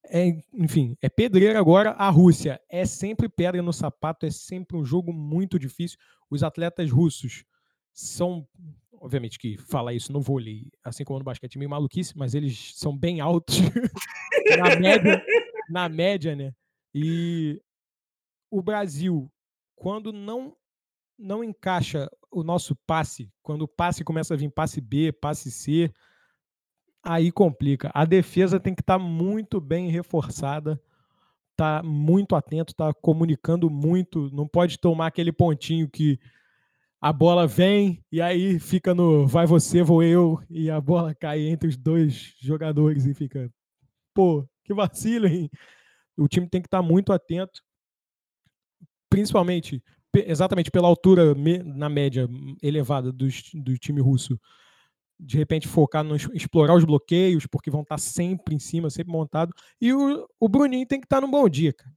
É, 0.04 0.36
enfim, 0.52 0.96
é 1.00 1.08
pedreira 1.08 1.58
agora. 1.58 1.92
A 1.92 2.10
Rússia 2.10 2.60
é 2.68 2.84
sempre 2.84 3.28
pedra 3.28 3.62
no 3.62 3.72
sapato, 3.72 4.26
é 4.26 4.30
sempre 4.30 4.76
um 4.76 4.84
jogo 4.84 5.12
muito 5.12 5.58
difícil. 5.58 5.98
Os 6.28 6.42
atletas 6.42 6.90
russos 6.90 7.44
são, 7.92 8.46
obviamente 9.02 9.36
que 9.36 9.58
falar 9.58 9.92
isso 9.92 10.12
no 10.12 10.20
vôlei, 10.20 10.70
assim 10.84 11.02
como 11.02 11.18
no 11.18 11.24
basquete, 11.24 11.58
meio 11.58 11.68
maluquice, 11.68 12.16
mas 12.16 12.34
eles 12.34 12.72
são 12.76 12.96
bem 12.96 13.20
altos 13.20 13.58
na 14.56 14.76
média, 14.76 15.24
na 15.68 15.88
média, 15.88 16.36
né? 16.36 16.54
E 16.94 17.60
o 18.48 18.62
Brasil, 18.62 19.28
quando 19.74 20.12
não 20.12 20.56
não 21.18 21.44
encaixa 21.44 22.08
o 22.30 22.42
nosso 22.42 22.74
passe, 22.86 23.30
quando 23.42 23.62
o 23.62 23.68
passe 23.68 24.02
começa 24.02 24.34
a 24.34 24.36
vir 24.36 24.50
passe 24.50 24.80
B, 24.80 25.12
passe 25.12 25.50
C, 25.50 25.92
aí 27.02 27.30
complica. 27.30 27.90
A 27.94 28.04
defesa 28.04 28.58
tem 28.58 28.74
que 28.74 28.82
estar 28.82 28.98
tá 28.98 29.04
muito 29.04 29.60
bem 29.60 29.88
reforçada, 29.88 30.80
tá 31.56 31.82
muito 31.82 32.34
atento, 32.34 32.74
tá 32.74 32.92
comunicando 32.94 33.68
muito, 33.68 34.30
não 34.32 34.48
pode 34.48 34.78
tomar 34.78 35.08
aquele 35.08 35.32
pontinho 35.32 35.88
que 35.88 36.18
a 37.02 37.12
bola 37.12 37.48
vem 37.48 38.00
e 38.12 38.22
aí 38.22 38.60
fica 38.60 38.94
no 38.94 39.26
vai 39.26 39.44
você, 39.44 39.82
vou 39.82 40.04
eu, 40.04 40.40
e 40.48 40.70
a 40.70 40.80
bola 40.80 41.12
cai 41.12 41.40
entre 41.48 41.68
os 41.68 41.76
dois 41.76 42.34
jogadores 42.40 43.06
e 43.06 43.12
fica, 43.12 43.50
pô, 44.14 44.48
que 44.64 44.72
vacilo, 44.72 45.26
hein? 45.26 45.50
O 46.16 46.28
time 46.28 46.48
tem 46.48 46.62
que 46.62 46.68
estar 46.68 46.80
tá 46.80 46.82
muito 46.82 47.12
atento 47.12 47.60
principalmente 49.10 49.82
exatamente 50.14 50.70
pela 50.70 50.88
altura 50.88 51.34
na 51.64 51.88
média 51.88 52.28
elevada 52.62 53.12
do, 53.12 53.26
do 53.54 53.76
time 53.76 54.00
russo, 54.00 54.40
de 55.18 55.36
repente 55.36 55.68
focar 55.68 56.04
no 56.04 56.16
explorar 56.16 56.74
os 56.74 56.84
bloqueios, 56.84 57.46
porque 57.46 57.70
vão 57.70 57.82
estar 57.82 57.98
sempre 57.98 58.54
em 58.54 58.58
cima, 58.58 58.90
sempre 58.90 59.12
montado. 59.12 59.52
E 59.80 59.92
o, 59.92 60.26
o 60.38 60.48
Bruninho 60.48 60.86
tem 60.86 61.00
que 61.00 61.06
estar 61.06 61.20
num 61.20 61.30
bom 61.30 61.48
dia, 61.48 61.72
cara. 61.72 61.92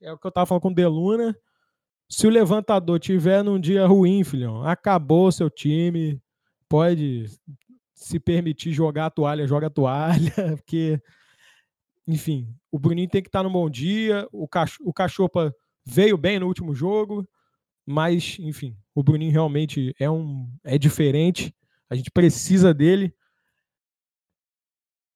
É 0.00 0.12
o 0.12 0.18
que 0.18 0.26
eu 0.26 0.30
tava 0.30 0.46
falando 0.46 0.62
com 0.62 0.70
o 0.70 0.74
Deluna. 0.74 1.36
Se 2.10 2.26
o 2.26 2.30
levantador 2.30 2.98
tiver 2.98 3.42
num 3.44 3.60
dia 3.60 3.86
ruim, 3.86 4.24
filhão, 4.24 4.62
acabou 4.62 5.30
seu 5.30 5.50
time. 5.50 6.20
Pode 6.68 7.26
se 7.94 8.18
permitir 8.18 8.72
jogar 8.72 9.06
a 9.06 9.10
toalha, 9.10 9.46
joga 9.46 9.66
a 9.66 9.70
toalha, 9.70 10.32
porque, 10.56 11.00
enfim, 12.06 12.54
o 12.70 12.78
Bruninho 12.78 13.08
tem 13.08 13.22
que 13.22 13.28
estar 13.28 13.42
num 13.42 13.52
bom 13.52 13.68
dia. 13.68 14.26
O, 14.32 14.48
cach 14.48 14.76
o 14.80 14.92
Cachopa 14.92 15.54
veio 15.84 16.16
bem 16.16 16.38
no 16.38 16.46
último 16.46 16.74
jogo. 16.74 17.28
mas, 17.86 18.36
enfim, 18.40 18.76
o 18.94 19.02
Bruninho 19.02 19.32
realmente 19.32 19.94
é 19.98 20.10
um 20.10 20.48
é 20.64 20.78
diferente. 20.78 21.54
A 21.90 21.94
gente 21.96 22.10
precisa 22.10 22.74
dele. 22.74 23.14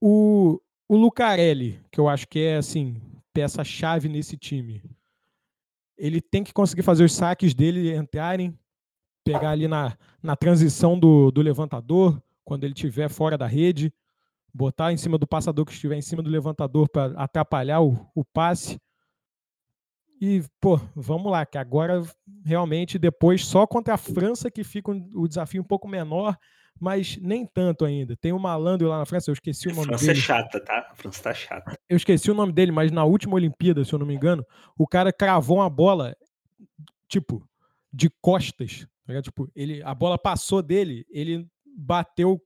O, 0.00 0.60
o 0.88 0.96
Lucarelli, 0.96 1.80
que 1.90 2.00
eu 2.00 2.08
acho 2.08 2.26
que 2.28 2.40
é 2.40 2.56
assim, 2.56 3.00
peça-chave 3.32 4.08
nesse 4.08 4.36
time. 4.36 4.82
Ele 5.96 6.20
tem 6.20 6.42
que 6.42 6.52
conseguir 6.52 6.82
fazer 6.82 7.04
os 7.04 7.12
saques 7.12 7.54
dele 7.54 7.94
entrarem, 7.94 8.58
pegar 9.24 9.50
ali 9.50 9.68
na, 9.68 9.96
na 10.22 10.36
transição 10.36 10.98
do, 10.98 11.30
do 11.30 11.42
levantador, 11.42 12.20
quando 12.44 12.64
ele 12.64 12.74
estiver 12.74 13.08
fora 13.08 13.38
da 13.38 13.46
rede, 13.46 13.92
botar 14.52 14.92
em 14.92 14.96
cima 14.96 15.16
do 15.16 15.26
passador 15.26 15.64
que 15.64 15.72
estiver 15.72 15.96
em 15.96 16.02
cima 16.02 16.22
do 16.22 16.30
levantador 16.30 16.88
para 16.88 17.12
atrapalhar 17.16 17.80
o, 17.80 18.06
o 18.14 18.24
passe. 18.24 18.80
E, 20.20 20.44
pô, 20.60 20.80
vamos 20.94 21.30
lá, 21.32 21.44
que 21.44 21.58
agora 21.58 22.02
realmente 22.44 22.98
depois 22.98 23.44
só 23.44 23.66
contra 23.66 23.94
a 23.94 23.98
França 23.98 24.50
que 24.50 24.62
fica 24.62 24.92
o 24.92 25.26
desafio 25.26 25.62
um 25.62 25.66
pouco 25.66 25.88
menor, 25.88 26.36
mas 26.80 27.16
nem 27.18 27.46
tanto 27.46 27.84
ainda. 27.84 28.16
Tem 28.16 28.32
um 28.32 28.38
malandro 28.38 28.88
lá 28.88 28.98
na 28.98 29.06
França, 29.06 29.30
eu 29.30 29.34
esqueci 29.34 29.68
o 29.68 29.74
nome 29.74 29.86
França 29.86 30.06
dele. 30.06 30.18
é 30.18 30.22
chata, 30.22 30.60
tá? 30.60 30.88
A 30.90 30.94
França 30.94 31.22
tá 31.22 31.34
chata. 31.34 31.78
Eu 31.88 31.96
esqueci 31.96 32.30
o 32.30 32.34
nome 32.34 32.52
dele, 32.52 32.72
mas 32.72 32.90
na 32.90 33.04
última 33.04 33.34
Olimpíada, 33.34 33.84
se 33.84 33.92
eu 33.92 33.98
não 33.98 34.06
me 34.06 34.14
engano, 34.14 34.44
o 34.76 34.86
cara 34.86 35.12
cravou 35.12 35.58
uma 35.58 35.70
bola, 35.70 36.16
tipo, 37.08 37.46
de 37.92 38.10
costas. 38.20 38.86
tá? 39.06 39.22
Tipo, 39.22 39.50
ele, 39.54 39.82
a 39.82 39.94
bola 39.94 40.18
passou 40.18 40.62
dele, 40.62 41.06
ele 41.10 41.46
bateu 41.76 42.40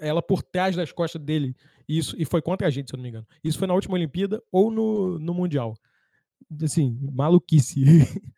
ela 0.00 0.22
por 0.22 0.42
trás 0.42 0.74
das 0.76 0.92
costas 0.92 1.22
dele. 1.22 1.54
Isso, 1.88 2.16
e 2.18 2.24
foi 2.24 2.42
contra 2.42 2.66
a 2.66 2.70
gente, 2.70 2.90
se 2.90 2.94
eu 2.94 2.98
não 2.98 3.02
me 3.02 3.10
engano. 3.10 3.26
Isso 3.42 3.58
foi 3.58 3.68
na 3.68 3.74
última 3.74 3.94
Olimpíada 3.94 4.42
ou 4.50 4.70
no, 4.70 5.18
no 5.18 5.32
Mundial. 5.32 5.74
Assim, 6.62 6.98
maluquice. 7.12 7.84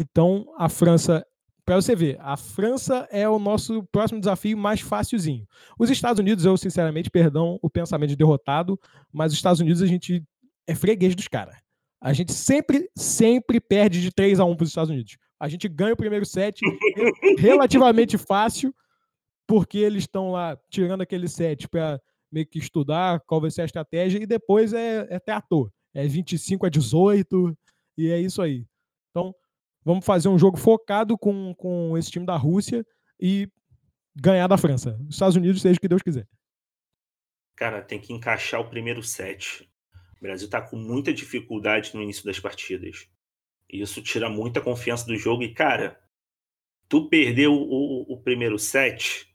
então, 0.00 0.46
a 0.56 0.68
França, 0.68 1.24
para 1.68 1.76
você 1.76 1.94
ver, 1.94 2.16
a 2.20 2.34
França 2.34 3.06
é 3.10 3.28
o 3.28 3.38
nosso 3.38 3.82
próximo 3.92 4.18
desafio 4.18 4.56
mais 4.56 4.80
facilzinho. 4.80 5.46
Os 5.78 5.90
Estados 5.90 6.18
Unidos, 6.18 6.46
eu 6.46 6.56
sinceramente, 6.56 7.10
perdão 7.10 7.58
o 7.60 7.68
pensamento 7.68 8.08
de 8.08 8.16
derrotado, 8.16 8.80
mas 9.12 9.32
os 9.32 9.38
Estados 9.38 9.60
Unidos 9.60 9.82
a 9.82 9.86
gente 9.86 10.24
é 10.66 10.74
freguês 10.74 11.14
dos 11.14 11.28
caras. 11.28 11.56
A 12.00 12.14
gente 12.14 12.32
sempre, 12.32 12.88
sempre 12.96 13.60
perde 13.60 14.00
de 14.00 14.10
3 14.10 14.40
a 14.40 14.46
1 14.46 14.56
para 14.56 14.64
os 14.64 14.70
Estados 14.70 14.88
Unidos. 14.88 15.18
A 15.38 15.46
gente 15.46 15.68
ganha 15.68 15.92
o 15.92 15.96
primeiro 15.96 16.24
set 16.24 16.58
relativamente 17.36 18.16
fácil, 18.16 18.74
porque 19.46 19.76
eles 19.76 20.04
estão 20.04 20.32
lá 20.32 20.58
tirando 20.70 21.02
aquele 21.02 21.28
set 21.28 21.68
para 21.68 22.00
meio 22.32 22.46
que 22.46 22.58
estudar 22.58 23.20
qual 23.26 23.42
vai 23.42 23.50
ser 23.50 23.60
a 23.60 23.66
estratégia, 23.66 24.22
e 24.22 24.26
depois 24.26 24.72
é, 24.72 25.06
é 25.10 25.18
trator. 25.18 25.70
É 25.92 26.06
25 26.08 26.64
a 26.64 26.70
18, 26.70 27.54
e 27.98 28.08
é 28.08 28.18
isso 28.18 28.40
aí. 28.40 28.64
Vamos 29.88 30.04
fazer 30.04 30.28
um 30.28 30.38
jogo 30.38 30.58
focado 30.58 31.16
com, 31.16 31.54
com 31.54 31.96
esse 31.96 32.10
time 32.10 32.26
da 32.26 32.36
Rússia 32.36 32.84
e 33.18 33.48
ganhar 34.14 34.46
da 34.46 34.58
França. 34.58 35.00
Os 35.08 35.14
Estados 35.14 35.34
Unidos, 35.34 35.62
seja 35.62 35.78
o 35.78 35.80
que 35.80 35.88
Deus 35.88 36.02
quiser. 36.02 36.28
Cara, 37.56 37.80
tem 37.80 37.98
que 37.98 38.12
encaixar 38.12 38.60
o 38.60 38.68
primeiro 38.68 39.02
set. 39.02 39.66
O 40.18 40.20
Brasil 40.20 40.46
tá 40.46 40.60
com 40.60 40.76
muita 40.76 41.10
dificuldade 41.10 41.92
no 41.94 42.02
início 42.02 42.22
das 42.22 42.38
partidas. 42.38 43.08
Isso 43.66 44.02
tira 44.02 44.28
muita 44.28 44.60
confiança 44.60 45.06
do 45.06 45.16
jogo. 45.16 45.42
E, 45.42 45.54
cara, 45.54 45.98
tu 46.86 47.08
perdeu 47.08 47.54
o, 47.54 47.56
o, 47.56 48.12
o 48.12 48.20
primeiro 48.20 48.58
set, 48.58 49.34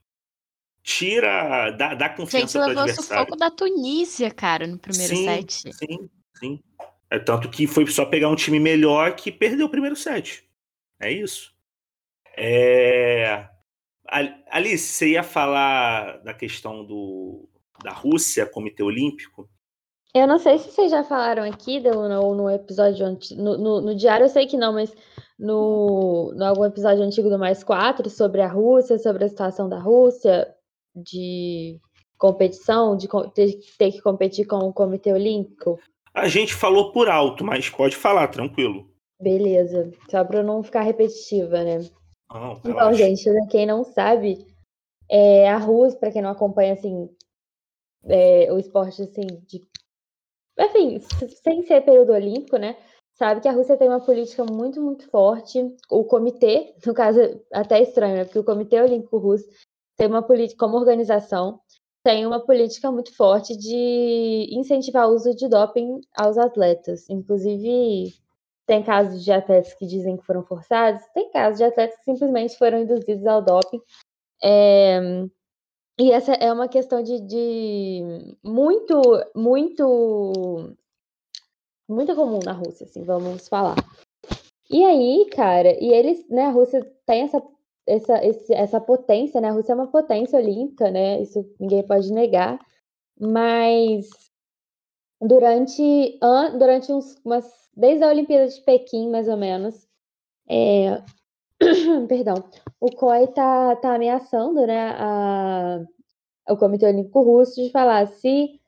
tira. 0.84 1.72
dá, 1.72 1.95
dá 1.95 2.10
Gente, 2.10 2.18
confiança 2.18 2.60
pro 2.60 2.68
levou 2.68 2.84
adversário. 2.84 3.24
sufoco 3.24 3.36
da 3.39 3.49
Tunísia, 3.49 4.30
cara, 4.30 4.68
no 4.68 4.78
primeiro 4.78 5.16
sim, 5.16 5.26
set. 5.26 5.74
Sim, 5.74 6.10
sim. 6.38 6.64
É 7.14 7.20
tanto 7.20 7.47
que 7.47 7.68
foi 7.68 7.86
só 7.86 8.07
pegar 8.07 8.28
um 8.28 8.36
time 8.36 8.59
melhor 8.59 9.16
que 9.16 9.32
perdeu 9.32 9.68
o 9.68 9.70
primeiro 9.70 9.95
set. 9.95 10.43
É 10.99 11.11
isso. 11.11 11.53
É... 12.36 13.47
Al- 14.07 14.34
Alice, 14.49 14.88
você 14.93 15.09
ia 15.11 15.22
falar 15.22 16.24
da 16.24 16.34
questão 16.34 16.84
do, 16.84 17.47
da 17.84 17.91
Rússia, 17.91 18.47
Comitê 18.47 18.82
Olímpico? 18.82 19.47
Eu 20.11 20.26
não 20.26 20.39
sei 20.39 20.57
se 20.57 20.72
vocês 20.72 20.89
já 20.89 21.03
falaram 21.03 21.43
aqui 21.43 21.80
do- 21.80 22.09
no, 22.09 22.49
episódio 22.49 23.05
no, 23.38 23.57
no, 23.59 23.82
no 23.82 23.95
diário, 23.95 24.24
eu 24.26 24.30
sei 24.30 24.47
que 24.47 24.57
não, 24.57 24.74
mas 24.74 24.91
no, 25.38 26.34
no 26.36 26.45
algum 26.45 26.66
episódio 26.66 27.03
antigo 27.03 27.30
do 27.30 27.38
Mais 27.38 27.64
Quatro 27.64 28.09
sobre 28.09 28.41
a 28.41 28.47
Rússia, 28.47 28.97
sobre 28.97 29.26
a 29.26 29.30
situação 29.30 29.70
da 29.70 29.78
Rússia, 29.78 30.51
de 30.95 31.80
competição, 32.18 32.97
de 32.97 33.07
ter, 33.36 33.59
ter 33.78 33.91
que 33.91 34.01
competir 34.01 34.47
com 34.47 34.57
o 34.57 34.74
Comitê 34.74 35.14
Olímpico. 35.14 35.80
A 36.14 36.28
gente 36.28 36.53
falou 36.53 36.91
por 36.91 37.09
alto, 37.09 37.43
mas 37.43 37.70
pode 37.70 37.95
falar, 37.95 38.28
tranquilo. 38.28 38.88
Beleza, 39.20 39.91
só 40.09 40.24
para 40.24 40.43
não 40.43 40.61
ficar 40.64 40.82
repetitiva, 40.82 41.64
né? 41.64 41.80
Não, 42.32 42.53
Então, 42.66 42.93
gente, 42.93 43.24
pra 43.24 43.47
quem 43.47 43.66
não 43.66 43.84
sabe, 43.84 44.45
é, 45.09 45.49
a 45.49 45.57
Rússia, 45.57 45.99
para 45.99 46.11
quem 46.11 46.22
não 46.22 46.30
acompanha 46.30 46.74
assim, 46.74 47.09
é, 48.05 48.51
o 48.51 48.59
esporte 48.59 49.01
assim, 49.01 49.26
de, 49.47 49.68
enfim, 50.59 50.99
sem 51.43 51.64
ser 51.64 51.82
período 51.82 52.11
olímpico, 52.11 52.57
né? 52.57 52.76
Sabe 53.14 53.41
que 53.41 53.47
a 53.47 53.51
Rússia 53.51 53.78
tem 53.78 53.88
uma 53.88 54.03
política 54.03 54.43
muito, 54.43 54.82
muito 54.82 55.07
forte. 55.09 55.59
O 55.89 56.03
comitê, 56.03 56.74
no 56.86 56.93
caso, 56.93 57.20
até 57.53 57.82
estranho, 57.82 58.16
né? 58.16 58.26
Porque 58.26 58.39
o 58.39 58.43
Comitê 58.43 58.82
Olímpico 58.82 59.18
Russo 59.20 59.45
tem 59.95 60.07
uma 60.07 60.24
política, 60.24 60.66
como 60.66 60.78
organização, 60.78 61.59
tem 62.04 62.26
uma 62.26 62.39
política 62.39 62.91
muito 62.91 63.16
forte 63.16 63.56
de 63.56 64.47
incentivar 64.51 65.08
o 65.08 65.14
uso 65.14 65.34
de 65.34 65.47
doping 65.47 66.01
aos 66.16 66.38
atletas. 66.38 67.10
Inclusive, 67.10 68.14
tem 68.66 68.84
casos 68.84 69.24
de 69.24 69.32
atletas 69.32 69.74
que 69.74 69.86
dizem 69.86 70.18
que 70.18 70.26
foram 70.26 70.43
forçados, 70.43 71.06
tem 71.14 71.32
casos 71.32 71.58
de 71.58 71.64
atletas 71.64 71.97
que 71.97 72.04
simplesmente 72.04 72.58
foram 72.58 72.80
induzidos 72.80 73.26
ao 73.26 73.41
doping. 73.41 73.82
É, 74.43 74.99
e 75.99 76.12
essa 76.12 76.34
é 76.34 76.51
uma 76.51 76.68
questão 76.68 77.01
de, 77.01 77.20
de 77.22 78.36
muito, 78.43 79.01
muito, 79.36 80.76
muito 81.88 82.16
comum 82.16 82.39
na 82.43 82.51
Rússia, 82.51 82.86
assim, 82.86 83.04
vamos 83.04 83.47
falar. 83.47 83.76
E 84.70 84.84
aí, 84.84 85.30
cara, 85.32 85.70
e 85.80 85.93
eles, 85.93 86.28
né, 86.30 86.45
a 86.45 86.51
Rússia 86.51 86.84
tem 87.06 87.22
essa, 87.22 87.41
essa, 87.88 88.24
esse- 88.26 88.54
essa 88.54 88.80
potência, 88.82 89.42
né? 89.42 89.50
A 89.50 89.54
Rússia 89.54 89.74
é 89.74 89.76
uma 89.76 89.88
potência 89.88 90.40
olímpica, 90.40 90.90
né? 90.92 91.22
Isso 91.22 91.46
ninguém 91.60 91.84
pode 91.86 92.12
negar. 92.14 92.60
Mas 93.20 94.10
durante, 95.22 96.18
an- 96.22 96.58
durante 96.58 96.92
uns, 96.92 97.16
umas, 97.24 97.46
desde 97.76 98.04
a 98.04 98.10
Olimpíada 98.10 98.48
de 98.48 98.62
Pequim, 98.62 99.10
mais 99.10 99.28
ou 99.28 99.38
menos, 99.38 99.88
é, 100.50 101.02
perdão, 102.08 102.36
o 102.80 102.92
COI 102.92 103.28
tá, 103.28 103.76
tá 103.78 103.96
ameaçando, 103.96 104.66
né, 104.68 104.92
a, 104.98 105.82
o 106.50 106.58
Comitê 106.58 106.88
Olímpico 106.88 107.22
Russo 107.22 107.56
de 107.64 107.72
falar 107.72 108.08
se, 108.08 108.60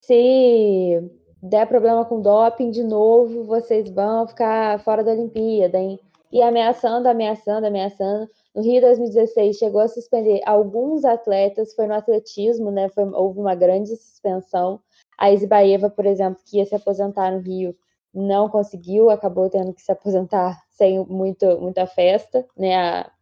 se 0.00 1.00
der 1.42 1.66
problema 1.68 2.04
com 2.04 2.20
doping 2.22 2.70
de 2.70 2.82
novo, 2.84 3.44
vocês 3.44 3.90
vão 3.90 4.26
ficar 4.28 4.80
fora 4.80 5.04
da 5.04 5.12
Olimpíada, 5.12 5.78
hein? 5.78 5.98
E 6.32 6.42
ameaçando, 6.42 7.08
ameaçando, 7.08 7.66
ameaçando. 7.66 8.28
No 8.56 8.62
Rio 8.62 8.80
2016 8.80 9.58
chegou 9.58 9.82
a 9.82 9.88
suspender 9.88 10.40
alguns 10.46 11.04
atletas, 11.04 11.74
foi 11.74 11.86
no 11.86 11.92
atletismo, 11.92 12.70
né? 12.70 12.88
Foi, 12.88 13.04
houve 13.04 13.38
uma 13.38 13.54
grande 13.54 13.94
suspensão. 13.94 14.80
A 15.18 15.30
Isbaeva, 15.30 15.90
por 15.90 16.06
exemplo, 16.06 16.42
que 16.42 16.56
ia 16.56 16.64
se 16.64 16.74
aposentar 16.74 17.30
no 17.32 17.40
Rio, 17.40 17.76
não 18.14 18.48
conseguiu, 18.48 19.10
acabou 19.10 19.50
tendo 19.50 19.74
que 19.74 19.82
se 19.82 19.92
aposentar 19.92 20.58
sem 20.70 21.04
muito, 21.04 21.60
muita 21.60 21.86
festa, 21.86 22.46
né? 22.56 22.74
A, 22.76 23.12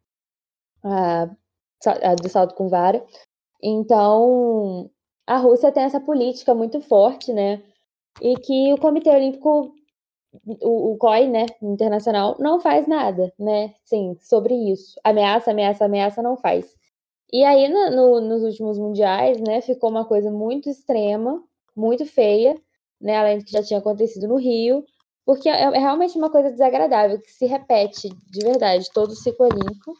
a, 0.85 1.22
a 1.85 2.14
do 2.14 2.28
salto 2.28 2.55
com 2.55 2.68
vara. 2.68 3.05
Então, 3.61 4.89
a 5.26 5.37
Rússia 5.39 5.72
tem 5.72 5.82
essa 5.82 5.99
política 5.99 6.55
muito 6.55 6.80
forte, 6.80 7.32
né? 7.32 7.61
E 8.22 8.37
que 8.37 8.72
o 8.72 8.78
Comitê 8.78 9.11
Olímpico, 9.11 9.74
o, 10.45 10.93
o 10.93 10.97
COI, 10.99 11.28
né, 11.28 11.47
internacional, 11.62 12.37
não 12.39 12.61
faz 12.61 12.87
nada, 12.87 13.32
né? 13.39 13.74
Sim, 13.85 14.16
sobre 14.20 14.55
isso. 14.55 14.99
Ameaça, 15.05 15.51
ameaça, 15.51 15.85
ameaça, 15.85 16.22
não 16.22 16.37
faz. 16.37 16.74
E 17.32 17.45
aí, 17.45 17.68
no, 17.68 17.91
no, 17.91 18.20
nos 18.20 18.43
últimos 18.43 18.78
mundiais, 18.78 19.41
né, 19.41 19.61
ficou 19.61 19.91
uma 19.91 20.05
coisa 20.05 20.30
muito 20.30 20.68
extrema, 20.68 21.43
muito 21.76 22.05
feia, 22.07 22.55
né? 23.01 23.16
Além 23.16 23.39
do 23.39 23.45
que 23.45 23.53
já 23.53 23.62
tinha 23.62 23.78
acontecido 23.78 24.28
no 24.28 24.37
Rio, 24.37 24.85
porque 25.24 25.49
é, 25.49 25.62
é 25.62 25.78
realmente 25.78 26.16
uma 26.16 26.30
coisa 26.30 26.51
desagradável 26.51 27.20
que 27.20 27.30
se 27.30 27.47
repete 27.47 28.09
de 28.09 28.45
verdade 28.45 28.87
todo 28.93 29.11
o 29.11 29.16
ciclo 29.16 29.47
olímpico. 29.47 29.95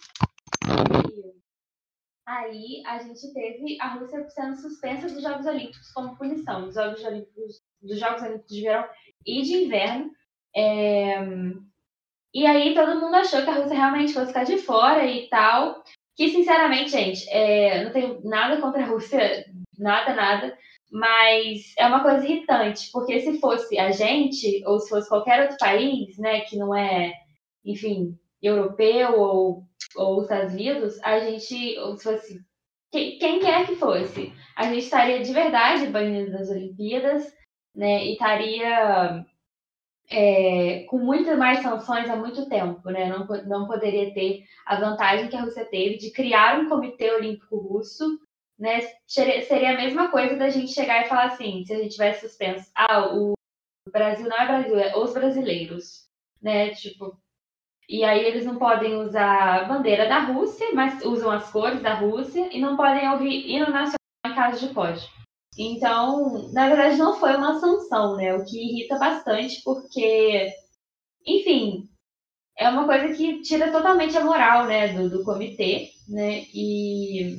Aí 2.27 2.83
a 2.87 2.99
gente 2.99 3.33
teve 3.35 3.77
a 3.81 3.95
Rússia 3.95 4.27
sendo 4.31 4.57
suspensa 4.57 5.09
dos 5.09 5.23
Jogos 5.23 5.45
Olímpicos 5.45 5.93
como 5.93 6.17
punição, 6.17 6.65
dos 6.65 6.75
Jogos 6.75 7.05
Olímpicos, 7.05 7.63
dos 7.83 7.99
Jogos 7.99 8.23
Olímpicos 8.23 8.55
de 8.55 8.63
verão 8.63 8.89
e 9.27 9.43
de 9.43 9.65
inverno. 9.65 10.11
É, 10.57 11.19
E 12.35 12.47
aí 12.47 12.75
todo 12.75 13.01
mundo 13.01 13.15
achou 13.15 13.43
que 13.43 13.51
a 13.51 13.55
Rússia 13.55 13.77
realmente 13.77 14.13
fosse 14.13 14.29
ficar 14.29 14.45
de 14.45 14.59
fora 14.59 15.07
e 15.07 15.29
tal. 15.29 15.83
Que, 16.17 16.29
sinceramente, 16.31 16.91
gente, 16.91 17.29
é, 17.31 17.85
não 17.85 17.93
tenho 17.93 18.21
nada 18.25 18.61
contra 18.61 18.83
a 18.83 18.87
Rússia, 18.87 19.45
nada, 19.79 20.15
nada. 20.15 20.59
Mas 20.93 21.75
é 21.79 21.87
uma 21.87 22.03
coisa 22.03 22.25
irritante, 22.27 22.91
porque 22.93 23.21
se 23.21 23.39
fosse 23.41 23.79
a 23.79 23.91
gente, 23.91 24.63
ou 24.67 24.79
se 24.81 24.89
fosse 24.89 25.09
qualquer 25.09 25.43
outro 25.43 25.57
país, 25.59 26.17
né, 26.19 26.41
que 26.43 26.57
não 26.57 26.75
é, 26.75 27.13
enfim, 27.65 28.17
europeu 28.43 29.19
ou, 29.21 29.65
ou 29.97 30.23
Estados 30.23 30.53
Unidos, 30.55 30.99
a 31.03 31.19
gente, 31.21 31.79
ou 31.81 31.97
se 31.97 32.05
fosse 32.05 32.41
quem, 32.93 33.19
quem 33.19 33.41
quer 33.41 33.67
que 33.67 33.77
fosse, 33.77 34.33
a 34.57 34.65
gente 34.65 34.85
estaria 34.85 35.23
de 35.23 35.33
verdade 35.33 35.87
banido 35.89 36.33
das 36.33 36.49
Olimpíadas, 36.51 37.35
né? 37.75 38.05
E 38.07 38.13
estaria 38.13 39.25
é, 40.15 40.85
com 40.85 40.99
muitas 40.99 41.37
mais 41.37 41.61
sanções 41.61 42.09
há 42.09 42.15
muito 42.15 42.49
tempo, 42.49 42.89
né? 42.89 43.07
Não, 43.07 43.27
não 43.47 43.67
poderia 43.67 44.15
ter 44.15 44.45
a 44.65 44.77
vantagem 44.77 45.29
que 45.29 45.37
a 45.37 45.43
Rússia 45.43 45.65
teve 45.65 45.97
de 45.97 46.13
criar 46.13 46.61
um 46.61 46.69
comitê 46.69 47.11
olímpico 47.13 47.57
russo, 47.57 48.21
né? 48.57 48.81
Seria 49.07 49.73
a 49.73 49.77
mesma 49.77 50.11
coisa 50.11 50.37
da 50.37 50.49
gente 50.49 50.73
chegar 50.73 51.05
e 51.05 51.09
falar 51.09 51.27
assim, 51.27 51.65
se 51.65 51.75
a 51.75 51.79
gente 51.79 51.93
tivesse 51.93 52.29
suspenso, 52.29 52.71
ah, 52.77 53.13
o 53.13 53.35
Brasil 53.91 54.29
não 54.29 54.37
é 54.37 54.47
Brasil, 54.47 54.79
é 54.79 54.97
os 54.97 55.13
brasileiros, 55.13 56.09
né? 56.41 56.71
Tipo, 56.71 57.19
e 57.89 58.05
aí 58.05 58.25
eles 58.25 58.47
não 58.47 58.57
podem 58.57 58.95
usar 58.95 59.63
a 59.63 59.65
bandeira 59.65 60.09
da 60.09 60.21
Rússia, 60.21 60.73
mas 60.75 61.05
usam 61.05 61.31
as 61.31 61.51
cores 61.51 61.83
da 61.83 61.95
Rússia 61.95 62.49
e 62.57 62.61
não 62.61 62.77
podem 62.77 63.11
ouvir 63.11 63.51
hino 63.51 63.67
nacional 63.67 63.99
em 64.27 64.35
caso 64.35 64.67
de 64.67 64.73
pódio. 64.73 65.03
Então, 65.59 66.51
na 66.53 66.69
verdade, 66.69 66.97
não 66.97 67.19
foi 67.19 67.37
uma 67.37 67.59
sanção, 67.61 68.17
né? 68.17 68.35
O 68.35 68.45
que 68.45 68.59
irrita 68.59 68.99
bastante, 68.99 69.63
porque, 69.65 70.53
enfim, 71.27 71.89
é 72.57 72.69
uma 72.69 72.87
coisa 72.87 73.15
que 73.15 73.43
tira 73.43 73.71
totalmente 73.71 74.17
a 74.17 74.25
moral, 74.25 74.67
né, 74.67 74.89
do, 74.89 75.09
do 75.11 75.25
comitê, 75.25 75.91
né? 76.09 76.45
E, 76.55 77.39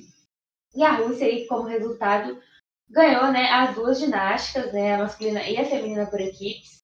e 0.75 0.83
a 0.83 0.91
Rússia, 0.93 1.27
aí, 1.27 1.47
como 1.47 1.63
resultado, 1.63 2.39
ganhou, 2.89 3.31
né, 3.31 3.49
as 3.51 3.75
duas 3.75 3.99
ginásticas, 3.99 4.71
né, 4.73 4.95
a 4.95 4.99
masculina 4.99 5.43
e 5.47 5.57
a 5.57 5.65
feminina 5.65 6.05
por 6.05 6.21
equipes, 6.21 6.83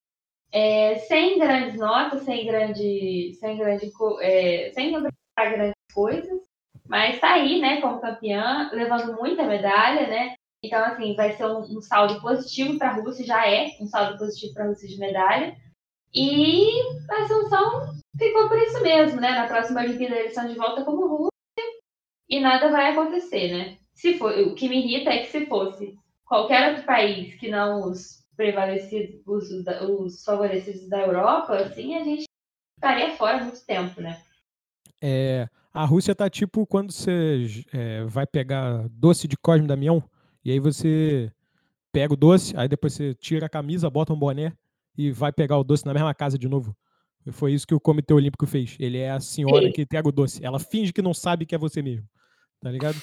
é, 0.51 0.95
sem 0.99 1.39
grandes 1.39 1.77
notas, 1.77 2.23
sem 2.23 2.45
grande, 2.45 3.33
sem 3.39 3.57
grande, 3.57 3.91
é, 4.21 4.71
sem 4.73 4.91
grandes 4.91 5.75
coisas, 5.93 6.41
mas 6.87 7.19
tá 7.19 7.33
aí, 7.33 7.61
né, 7.61 7.81
como 7.81 8.01
campeã, 8.01 8.69
levando 8.73 9.15
muita 9.15 9.43
medalha, 9.43 10.07
né? 10.07 10.35
Então, 10.63 10.83
assim, 10.85 11.15
vai 11.15 11.33
ser 11.33 11.45
um, 11.45 11.77
um 11.77 11.81
saldo 11.81 12.21
positivo 12.21 12.77
para 12.77 12.89
a 12.89 12.93
Rússia, 12.93 13.25
já 13.25 13.49
é 13.49 13.75
um 13.79 13.87
saldo 13.87 14.17
positivo 14.17 14.53
para 14.53 14.65
a 14.65 14.67
Rússia 14.67 14.87
de 14.87 14.97
medalha. 14.97 15.57
E 16.13 16.69
a 17.09 17.27
sanção 17.27 17.95
ficou 18.17 18.47
por 18.47 18.57
isso 18.57 18.81
mesmo, 18.81 19.19
né? 19.19 19.31
Na 19.31 19.47
próxima 19.47 19.81
Olimpíada 19.81 20.15
eles 20.15 20.31
estão 20.31 20.47
de 20.47 20.55
volta 20.55 20.83
como 20.83 21.07
Rússia 21.07 21.31
e 22.29 22.39
nada 22.39 22.69
vai 22.69 22.91
acontecer, 22.91 23.51
né? 23.51 23.77
Se 23.93 24.17
for, 24.17 24.31
o 24.39 24.53
que 24.53 24.69
me 24.69 24.77
irrita 24.77 25.09
é 25.09 25.19
que 25.19 25.31
se 25.31 25.45
fosse 25.47 25.97
qualquer 26.25 26.69
outro 26.69 26.85
país 26.85 27.35
que 27.35 27.49
não 27.49 27.89
os 27.89 28.21
prevalecidos, 28.35 29.21
os, 29.25 29.49
os 29.49 30.23
favorecidos 30.23 30.87
da 30.87 30.99
Europa, 30.99 31.55
assim, 31.57 31.95
a 31.95 32.03
gente 32.03 32.25
estaria 32.77 33.15
fora 33.15 33.43
muito 33.43 33.65
tempo, 33.65 33.99
né? 34.01 34.21
É, 35.01 35.47
a 35.73 35.85
Rússia 35.85 36.13
tá 36.13 36.29
tipo 36.29 36.65
quando 36.65 36.91
você 36.91 37.47
é, 37.73 38.03
vai 38.05 38.27
pegar 38.27 38.87
doce 38.89 39.27
de 39.27 39.35
Cosme 39.37 39.67
Damião, 39.67 40.03
e 40.43 40.51
aí 40.51 40.59
você 40.59 41.31
pega 41.91 42.13
o 42.13 42.17
doce, 42.17 42.53
aí 42.55 42.67
depois 42.67 42.93
você 42.93 43.13
tira 43.13 43.45
a 43.45 43.49
camisa, 43.49 43.89
bota 43.89 44.13
um 44.13 44.19
boné 44.19 44.53
e 44.97 45.11
vai 45.11 45.31
pegar 45.31 45.57
o 45.57 45.63
doce 45.63 45.85
na 45.85 45.93
mesma 45.93 46.13
casa 46.13 46.37
de 46.37 46.47
novo. 46.47 46.75
Foi 47.31 47.53
isso 47.53 47.67
que 47.67 47.75
o 47.75 47.79
Comitê 47.79 48.13
Olímpico 48.13 48.47
fez. 48.47 48.75
Ele 48.79 48.97
é 48.97 49.11
a 49.11 49.19
senhora 49.19 49.71
que 49.71 49.85
pega 49.85 50.09
o 50.09 50.11
doce. 50.11 50.43
Ela 50.43 50.59
finge 50.59 50.91
que 50.91 51.01
não 51.01 51.13
sabe 51.13 51.45
que 51.45 51.53
é 51.53 51.57
você 51.57 51.81
mesmo. 51.81 52.07
Tá 52.59 52.71
ligado? 52.71 52.99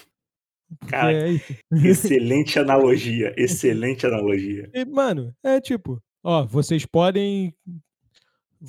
Cara, 0.89 1.13
é 1.13 1.41
excelente 1.73 2.59
analogia. 2.61 3.33
Excelente 3.37 4.07
analogia. 4.07 4.69
E, 4.75 4.85
mano, 4.85 5.35
é 5.43 5.61
tipo, 5.61 6.03
ó, 6.23 6.45
vocês 6.45 6.85
podem. 6.85 7.55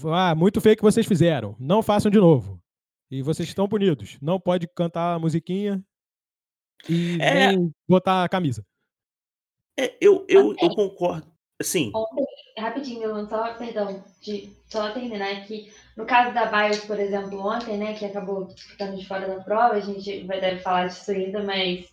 Ah, 0.05 0.35
muito 0.35 0.61
feio 0.61 0.77
que 0.77 0.83
vocês 0.83 1.05
fizeram. 1.05 1.55
Não 1.59 1.81
façam 1.81 2.11
de 2.11 2.19
novo. 2.19 2.61
E 3.09 3.23
vocês 3.23 3.49
estão 3.49 3.67
punidos. 3.67 4.19
Não 4.21 4.39
pode 4.39 4.67
cantar 4.67 5.15
a 5.15 5.19
musiquinha 5.19 5.83
e 6.87 7.17
é... 7.21 7.47
nem 7.47 7.73
botar 7.87 8.23
a 8.23 8.29
camisa. 8.29 8.65
É, 9.77 9.95
eu, 10.01 10.25
eu, 10.27 10.55
eu 10.61 10.75
concordo. 10.75 11.25
Assim. 11.59 11.91
Ontem, 11.93 12.25
rapidinho, 12.57 13.27
só, 13.27 13.53
perdão, 13.55 14.03
de 14.21 14.49
só 14.69 14.91
terminar 14.91 15.31
aqui. 15.31 15.71
No 15.97 16.05
caso 16.05 16.33
da 16.33 16.45
Bios, 16.45 16.85
por 16.85 16.97
exemplo, 16.99 17.39
ontem, 17.39 17.77
né, 17.77 17.93
que 17.93 18.05
acabou 18.05 18.47
ficando 18.55 18.95
de 18.95 19.05
fora 19.05 19.27
da 19.27 19.43
prova, 19.43 19.73
a 19.73 19.79
gente 19.81 20.25
vai 20.25 20.39
deve 20.39 20.61
falar 20.61 20.87
disso 20.87 21.11
ainda, 21.11 21.43
mas 21.43 21.89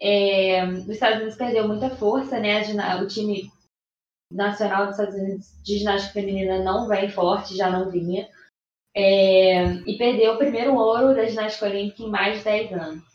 é, 0.00 0.64
os 0.64 0.88
Estados 0.88 1.16
Unidos 1.16 1.36
perdeu 1.36 1.66
muita 1.66 1.90
força, 1.90 2.38
né? 2.38 2.60
O 3.00 3.06
time 3.08 3.50
nacional 4.30 4.86
dos 4.86 4.98
Estados 4.98 5.20
Unidos 5.20 5.62
de 5.64 5.78
ginástica 5.78 6.12
feminina 6.12 6.62
não 6.62 6.86
vem 6.86 7.10
forte, 7.10 7.56
já 7.56 7.70
não 7.70 7.90
vinha. 7.90 8.28
É, 8.94 9.64
e 9.86 9.96
perdeu 9.96 10.34
o 10.34 10.38
primeiro 10.38 10.74
ouro 10.74 11.14
da 11.14 11.24
ginástica 11.24 11.66
olímpica 11.66 12.02
em 12.02 12.10
mais 12.10 12.38
de 12.38 12.44
10 12.44 12.72
anos 12.72 13.11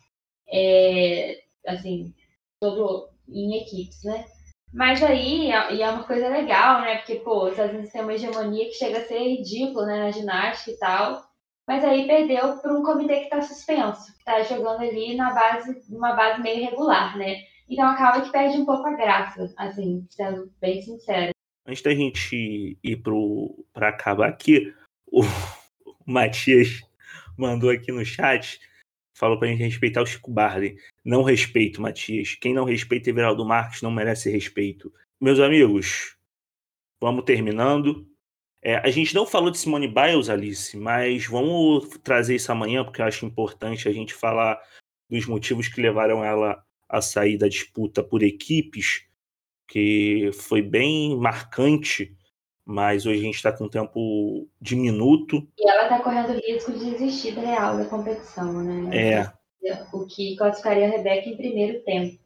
é, 0.49 1.41
assim, 1.65 2.13
todo 2.59 3.09
em 3.27 3.57
equipes, 3.57 4.03
né? 4.03 4.25
Mas 4.73 5.01
aí, 5.01 5.47
e 5.47 5.81
é 5.81 5.89
uma 5.89 6.03
coisa 6.03 6.27
legal, 6.27 6.81
né? 6.81 6.97
Porque, 6.97 7.15
pô, 7.15 7.47
Estados 7.47 7.73
Unidos 7.73 7.91
têm 7.91 8.01
uma 8.01 8.13
hegemonia 8.13 8.65
que 8.65 8.73
chega 8.73 8.99
a 8.99 9.05
ser 9.05 9.19
ridícula, 9.19 9.85
né, 9.85 9.99
na 9.99 10.11
ginástica 10.11 10.71
e 10.71 10.77
tal. 10.77 11.27
Mas 11.67 11.83
aí 11.83 12.07
perdeu 12.07 12.57
para 12.57 12.73
um 12.73 12.83
comitê 12.83 13.19
que 13.19 13.23
está 13.23 13.41
suspenso, 13.41 14.13
que 14.13 14.19
está 14.19 14.41
jogando 14.43 14.81
ali 14.81 15.15
na 15.15 15.33
base, 15.33 15.83
numa 15.89 16.13
base 16.13 16.41
meio 16.41 16.63
regular, 16.69 17.17
né? 17.17 17.43
Então 17.69 17.85
acaba 17.89 18.21
que 18.21 18.31
perde 18.31 18.57
um 18.57 18.65
pouco 18.65 18.87
a 18.87 18.95
graça, 18.95 19.53
assim, 19.57 20.05
sendo 20.09 20.51
bem 20.61 20.81
sincero. 20.81 21.31
Antes 21.65 21.81
da 21.81 21.93
gente 21.93 22.77
ir 22.81 23.03
para 23.73 23.89
acabar 23.89 24.29
aqui, 24.29 24.73
o 25.11 25.21
Matias 26.05 26.81
mandou 27.37 27.69
aqui 27.69 27.91
no 27.91 28.05
chat 28.05 28.61
falou 29.17 29.39
pra 29.39 29.47
gente 29.47 29.63
respeitar 29.63 30.01
o 30.01 30.05
Chico 30.05 30.31
Barley. 30.31 30.77
Não 31.03 31.23
respeito, 31.23 31.81
Matias. 31.81 32.35
Quem 32.35 32.53
não 32.53 32.63
respeita 32.63 33.09
Everaldo 33.09 33.43
Marques 33.43 33.81
não 33.81 33.91
merece 33.91 34.29
respeito. 34.29 34.93
Meus 35.19 35.39
amigos, 35.39 36.15
vamos 37.01 37.25
terminando. 37.25 38.07
É, 38.61 38.75
a 38.77 38.89
gente 38.89 39.15
não 39.15 39.25
falou 39.25 39.49
de 39.49 39.57
Simone 39.57 39.87
Biles, 39.87 40.29
Alice, 40.29 40.75
mas 40.75 41.25
vamos 41.25 41.87
trazer 42.03 42.35
isso 42.35 42.51
amanhã, 42.51 42.83
porque 42.83 43.01
eu 43.01 43.05
acho 43.05 43.25
importante 43.25 43.87
a 43.87 43.93
gente 43.93 44.13
falar 44.13 44.59
dos 45.09 45.25
motivos 45.25 45.67
que 45.67 45.81
levaram 45.81 46.23
ela 46.23 46.63
a 46.89 47.01
sair 47.01 47.37
da 47.37 47.47
disputa 47.47 48.03
por 48.03 48.23
equipes, 48.23 49.05
que 49.67 50.31
foi 50.33 50.61
bem 50.61 51.15
marcante 51.17 52.16
mas 52.67 53.05
hoje 53.05 53.21
a 53.21 53.23
gente 53.23 53.35
está 53.35 53.49
com 53.49 53.63
um 53.63 53.69
tempo 53.69 54.45
diminuto. 54.59 55.47
E 55.57 55.69
ela 55.69 55.83
está 55.83 55.99
correndo 55.99 56.33
risco 56.33 56.73
de 56.73 56.91
desistir 56.91 57.33
da 57.33 57.41
real 57.41 57.77
da 57.77 57.85
competição, 57.85 58.61
né? 58.61 59.31
É. 59.63 59.77
O 59.93 60.05
que 60.05 60.35
classificaria 60.35 60.85
a 60.85 60.89
Rebeca 60.89 61.29
em 61.29 61.37
primeiro 61.37 61.79
tempo. 61.83 62.19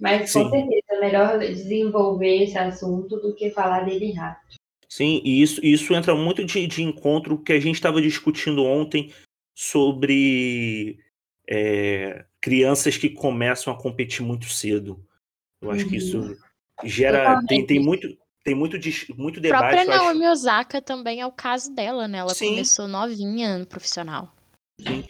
Mas 0.00 0.30
Sim. 0.30 0.44
com 0.44 0.50
certeza 0.50 0.86
é 0.90 1.00
melhor 1.00 1.38
desenvolver 1.40 2.44
esse 2.44 2.56
assunto 2.56 3.16
do 3.16 3.34
que 3.34 3.50
falar 3.50 3.80
dele 3.80 4.12
rápido. 4.12 4.54
Sim, 4.88 5.20
e 5.24 5.42
isso, 5.42 5.60
isso 5.64 5.92
entra 5.92 6.14
muito 6.14 6.44
de, 6.44 6.64
de 6.68 6.82
encontro 6.84 7.36
que 7.36 7.52
a 7.52 7.58
gente 7.58 7.74
estava 7.74 8.00
discutindo 8.00 8.64
ontem 8.64 9.12
sobre 9.52 11.00
é, 11.44 12.24
crianças 12.40 12.96
que 12.96 13.10
começam 13.10 13.72
a 13.72 13.76
competir 13.76 14.24
muito 14.24 14.46
cedo. 14.46 15.04
Eu 15.60 15.72
acho 15.72 15.82
uhum. 15.84 15.90
que 15.90 15.96
isso 15.96 16.36
gera. 16.84 17.40
Tem, 17.48 17.66
tem 17.66 17.80
muito 17.80 18.16
tem 18.48 18.54
muito, 18.54 18.78
muito 19.14 19.40
debate. 19.40 19.62
A 19.62 19.68
própria 19.68 19.84
Naomi 19.84 20.24
acho... 20.24 20.32
Osaka 20.32 20.80
também 20.80 21.20
é 21.20 21.26
o 21.26 21.32
caso 21.32 21.74
dela, 21.74 22.08
né? 22.08 22.18
Ela 22.18 22.32
Sim. 22.34 22.50
começou 22.50 22.88
novinha 22.88 23.58
no 23.58 23.66
profissional. 23.66 24.34
Sim. 24.80 25.04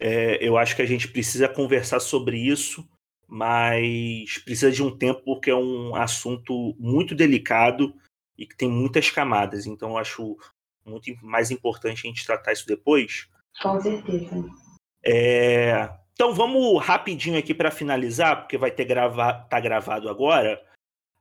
É, 0.00 0.44
eu 0.44 0.58
acho 0.58 0.74
que 0.74 0.82
a 0.82 0.86
gente 0.86 1.06
precisa 1.06 1.48
conversar 1.48 2.00
sobre 2.00 2.36
isso, 2.36 2.84
mas 3.28 4.38
precisa 4.38 4.72
de 4.72 4.82
um 4.82 4.98
tempo 4.98 5.22
porque 5.24 5.48
é 5.48 5.54
um 5.54 5.94
assunto 5.94 6.74
muito 6.76 7.14
delicado 7.14 7.94
e 8.36 8.48
que 8.48 8.56
tem 8.56 8.68
muitas 8.68 9.12
camadas. 9.12 9.64
Então 9.64 9.90
eu 9.90 9.98
acho 9.98 10.36
muito 10.84 11.14
mais 11.24 11.52
importante 11.52 12.04
a 12.04 12.10
gente 12.10 12.26
tratar 12.26 12.52
isso 12.52 12.66
depois. 12.66 13.28
Com 13.62 13.80
certeza. 13.80 14.44
É... 15.06 15.88
Então 16.14 16.34
vamos 16.34 16.84
rapidinho 16.84 17.38
aqui 17.38 17.54
para 17.54 17.70
finalizar, 17.70 18.40
porque 18.40 18.58
vai 18.58 18.72
ter 18.72 18.86
grava... 18.86 19.34
tá 19.48 19.60
gravado 19.60 20.08
agora. 20.08 20.60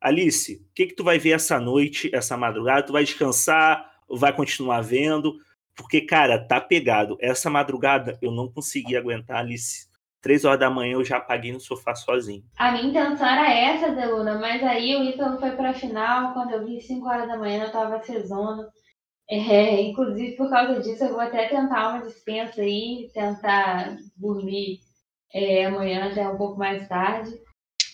Alice, 0.01 0.55
o 0.55 0.73
que, 0.73 0.87
que 0.87 0.95
tu 0.95 1.03
vai 1.03 1.19
ver 1.19 1.31
essa 1.31 1.59
noite, 1.59 2.09
essa 2.13 2.35
madrugada? 2.35 2.83
Tu 2.83 2.91
vai 2.91 3.03
descansar 3.03 3.91
vai 4.17 4.33
continuar 4.33 4.81
vendo? 4.81 5.37
Porque, 5.75 6.01
cara, 6.01 6.39
tá 6.39 6.59
pegado. 6.59 7.17
Essa 7.19 7.49
madrugada 7.49 8.17
eu 8.21 8.31
não 8.31 8.51
consegui 8.51 8.95
aguentar, 8.97 9.37
Alice. 9.37 9.89
Três 10.21 10.45
horas 10.45 10.59
da 10.59 10.69
manhã 10.69 10.93
eu 10.93 11.03
já 11.03 11.17
apaguei 11.17 11.51
no 11.51 11.59
sofá 11.59 11.95
sozinho. 11.95 12.43
A 12.57 12.71
minha 12.71 12.85
intenção 12.85 13.27
era 13.27 13.51
essa, 13.51 13.91
Deluna, 13.91 14.37
mas 14.37 14.61
aí 14.63 14.95
o 14.95 15.03
Ítalo 15.03 15.39
foi 15.39 15.51
pra 15.51 15.73
final. 15.73 16.33
Quando 16.33 16.51
eu 16.51 16.65
vi 16.65 16.79
5 16.79 17.07
horas 17.07 17.27
da 17.27 17.37
manhã, 17.37 17.63
eu 17.63 17.71
tava 17.71 18.03
cesono. 18.03 18.67
É, 19.27 19.81
inclusive, 19.81 20.35
por 20.35 20.49
causa 20.49 20.79
disso, 20.79 21.05
eu 21.05 21.11
vou 21.11 21.21
até 21.21 21.47
tentar 21.47 21.89
uma 21.89 22.05
dispensa 22.05 22.61
aí, 22.61 23.09
tentar 23.13 23.97
dormir 24.15 24.79
é, 25.33 25.65
amanhã 25.65 26.11
até 26.11 26.27
um 26.27 26.37
pouco 26.37 26.59
mais 26.59 26.87
tarde. 26.87 27.31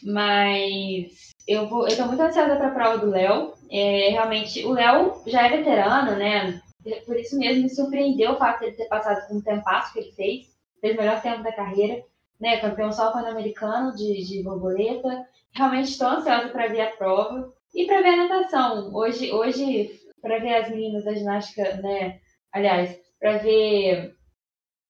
Mas 0.04 1.32
eu 1.48 1.68
vou, 1.68 1.88
eu 1.88 1.96
tô 1.96 2.06
muito 2.06 2.22
ansiosa 2.22 2.56
para 2.56 2.68
a 2.68 2.74
prova 2.74 2.98
do 2.98 3.10
Léo. 3.10 3.54
É, 3.72 4.10
realmente, 4.10 4.66
o 4.66 4.72
Léo 4.72 5.22
já 5.26 5.48
é 5.48 5.58
veterano, 5.58 6.18
né? 6.18 6.62
por 7.06 7.18
isso 7.18 7.38
mesmo 7.38 7.64
me 7.64 7.70
surpreendeu 7.70 8.32
o 8.32 8.38
fato 8.38 8.60
de 8.60 8.68
ele 8.68 8.76
ter 8.76 8.86
passado 8.86 9.28
com 9.28 9.36
um 9.36 9.42
tempasso 9.42 9.92
que 9.92 10.00
ele 10.00 10.12
fez, 10.14 10.46
fez 10.80 10.94
o 10.94 10.98
melhor 10.98 11.22
tempo 11.22 11.44
da 11.44 11.52
carreira, 11.52 12.02
né? 12.40 12.58
Campeão 12.58 12.92
só 12.92 13.12
pan-americano 13.12 13.94
de, 13.96 14.24
de 14.24 14.44
borboleta. 14.44 15.28
Realmente 15.54 15.90
estou 15.90 16.08
ansiosa 16.08 16.50
para 16.50 16.68
ver 16.68 16.82
a 16.82 16.92
prova 16.92 17.52
e 17.74 17.86
para 17.86 18.02
ver 18.02 18.10
a 18.10 18.28
natação. 18.28 18.94
Hoje, 18.94 19.32
hoje 19.34 20.00
para 20.22 20.40
ver 20.40 20.56
as 20.56 20.70
meninas 20.70 21.04
da 21.04 21.14
ginástica, 21.14 21.76
né? 21.78 22.20
Aliás, 22.54 22.98
para 23.20 23.38
ver 23.38 24.16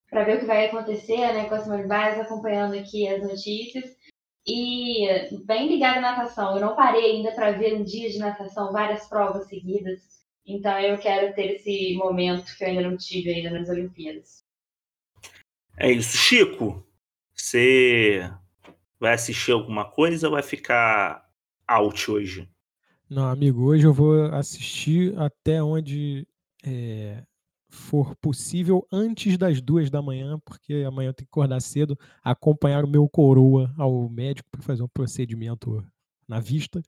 para 0.09 0.23
ver 0.23 0.37
o 0.37 0.39
que 0.39 0.45
vai 0.45 0.67
acontecer, 0.67 1.33
né, 1.33 1.49
com 1.49 1.55
a 1.55 1.59
Simone 1.59 1.91
acompanhando 1.91 2.75
aqui 2.75 3.07
as 3.09 3.21
notícias. 3.21 3.96
E 4.47 5.05
bem 5.45 5.67
ligada 5.67 5.97
à 5.97 6.01
natação. 6.01 6.55
Eu 6.55 6.61
não 6.61 6.75
parei 6.75 7.17
ainda 7.17 7.31
para 7.33 7.51
ver 7.51 7.75
um 7.75 7.83
dia 7.83 8.09
de 8.09 8.17
natação, 8.17 8.71
várias 8.71 9.05
provas 9.07 9.47
seguidas. 9.47 10.01
Então 10.45 10.79
eu 10.79 10.97
quero 10.97 11.35
ter 11.35 11.55
esse 11.55 11.93
momento 11.95 12.55
que 12.57 12.63
eu 12.63 12.69
ainda 12.69 12.89
não 12.89 12.95
tive 12.95 13.29
ainda 13.29 13.49
nas 13.49 13.67
Olimpíadas. 13.67 14.45
É 15.77 15.91
isso, 15.91 16.15
Chico. 16.15 16.81
Você 17.35 18.31
vai 18.99 19.13
assistir 19.13 19.51
alguma 19.51 19.85
coisa 19.85 20.27
ou 20.27 20.33
vai 20.33 20.41
ficar 20.41 21.23
out 21.67 22.09
hoje? 22.09 22.49
Não, 23.09 23.25
amigo, 23.25 23.63
hoje 23.63 23.85
eu 23.85 23.93
vou 23.93 24.23
assistir 24.33 25.17
até 25.19 25.61
onde 25.61 26.25
é, 26.65 27.23
for 27.69 28.15
possível 28.17 28.87
antes 28.91 29.37
das 29.37 29.61
duas 29.61 29.89
da 29.89 30.01
manhã, 30.01 30.39
porque 30.45 30.85
amanhã 30.87 31.09
eu 31.09 31.13
tenho 31.13 31.27
que 31.27 31.31
acordar 31.31 31.61
cedo, 31.61 31.97
acompanhar 32.23 32.85
o 32.85 32.87
meu 32.87 33.07
coroa 33.09 33.73
ao 33.77 34.09
médico 34.09 34.49
para 34.49 34.61
fazer 34.61 34.83
um 34.83 34.87
procedimento 34.87 35.85
na 36.27 36.39
vista. 36.39 36.81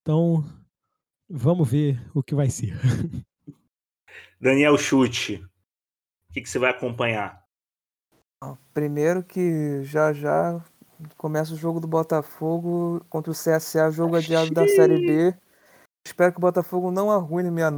Então, 0.00 0.44
vamos 1.28 1.68
ver 1.68 2.00
o 2.14 2.22
que 2.22 2.34
vai 2.34 2.50
ser. 2.50 2.74
Daniel 4.40 4.76
Chute, 4.76 5.36
o 6.28 6.32
que, 6.32 6.42
que 6.42 6.48
você 6.48 6.58
vai 6.58 6.70
acompanhar? 6.70 7.42
Primeiro 8.74 9.22
que 9.22 9.82
já 9.84 10.12
já 10.12 10.64
começa 11.16 11.54
o 11.54 11.56
jogo 11.56 11.78
do 11.78 11.86
Botafogo 11.86 13.04
contra 13.08 13.30
o 13.30 13.34
CSA, 13.34 13.90
jogo 13.90 14.16
adiado 14.16 14.50
da 14.52 14.66
Série 14.66 15.06
B. 15.06 15.38
Espero 16.04 16.32
que 16.32 16.38
o 16.38 16.40
Botafogo 16.40 16.90
não 16.90 17.10
arruine 17.10 17.50
minha 17.50 17.70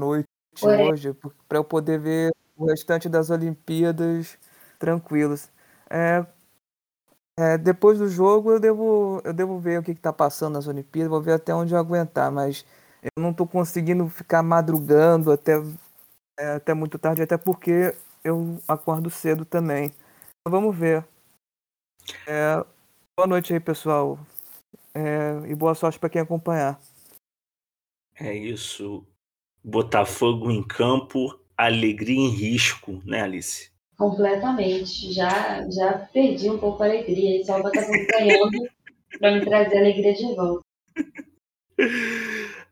hoje, 0.62 1.14
para 1.48 1.58
eu 1.58 1.64
poder 1.64 1.98
ver 1.98 2.32
o 2.56 2.66
restante 2.66 3.08
das 3.08 3.30
Olimpíadas 3.30 4.38
tranquilos. 4.78 5.48
É, 5.90 6.24
é, 7.36 7.58
depois 7.58 7.98
do 7.98 8.08
jogo 8.08 8.52
eu 8.52 8.60
devo, 8.60 9.20
eu 9.24 9.32
devo 9.32 9.58
ver 9.58 9.80
o 9.80 9.82
que 9.82 9.90
está 9.90 10.12
passando 10.12 10.54
nas 10.54 10.68
Olimpíadas, 10.68 11.10
vou 11.10 11.20
ver 11.20 11.32
até 11.32 11.54
onde 11.54 11.74
eu 11.74 11.78
aguentar, 11.78 12.30
mas 12.30 12.64
eu 13.02 13.10
não 13.20 13.30
estou 13.30 13.46
conseguindo 13.46 14.08
ficar 14.08 14.42
madrugando 14.42 15.32
até, 15.32 15.54
é, 16.38 16.52
até 16.54 16.74
muito 16.74 16.98
tarde, 16.98 17.22
até 17.22 17.36
porque 17.36 17.94
eu 18.22 18.58
acordo 18.68 19.10
cedo 19.10 19.44
também. 19.44 19.86
Então, 19.86 20.50
vamos 20.60 20.76
ver. 20.76 21.04
É, 22.26 22.64
boa 23.16 23.26
noite 23.26 23.52
aí, 23.52 23.60
pessoal. 23.60 24.18
É, 24.94 25.50
e 25.50 25.54
boa 25.54 25.74
sorte 25.74 25.98
para 25.98 26.08
quem 26.08 26.22
acompanhar. 26.22 26.80
É 28.14 28.32
isso. 28.32 29.04
Botafogo 29.64 30.50
em 30.50 30.62
campo, 30.62 31.40
alegria 31.56 32.20
em 32.20 32.28
risco, 32.28 33.00
né, 33.04 33.22
Alice? 33.22 33.70
Completamente. 33.96 35.12
Já, 35.12 35.66
já 35.70 35.92
perdi 36.12 36.50
um 36.50 36.58
pouco 36.58 36.82
a 36.82 36.86
alegria. 36.86 37.40
E 37.40 37.44
só 37.44 37.60
vou 37.62 37.70
estar 37.70 37.80
acompanhando 37.80 38.68
para 39.18 39.32
me 39.32 39.44
trazer 39.44 39.76
a 39.76 39.80
alegria 39.80 40.12
de 40.12 40.34
volta. 40.34 40.64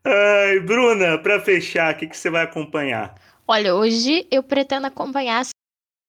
Ai, 0.03 0.59
Bruna, 0.59 1.17
para 1.17 1.39
fechar, 1.39 1.93
o 1.93 1.97
que, 1.97 2.07
que 2.07 2.17
você 2.17 2.29
vai 2.29 2.43
acompanhar? 2.43 3.15
Olha, 3.47 3.73
hoje 3.73 4.27
eu 4.29 4.43
pretendo 4.43 4.87
acompanhar 4.87 5.43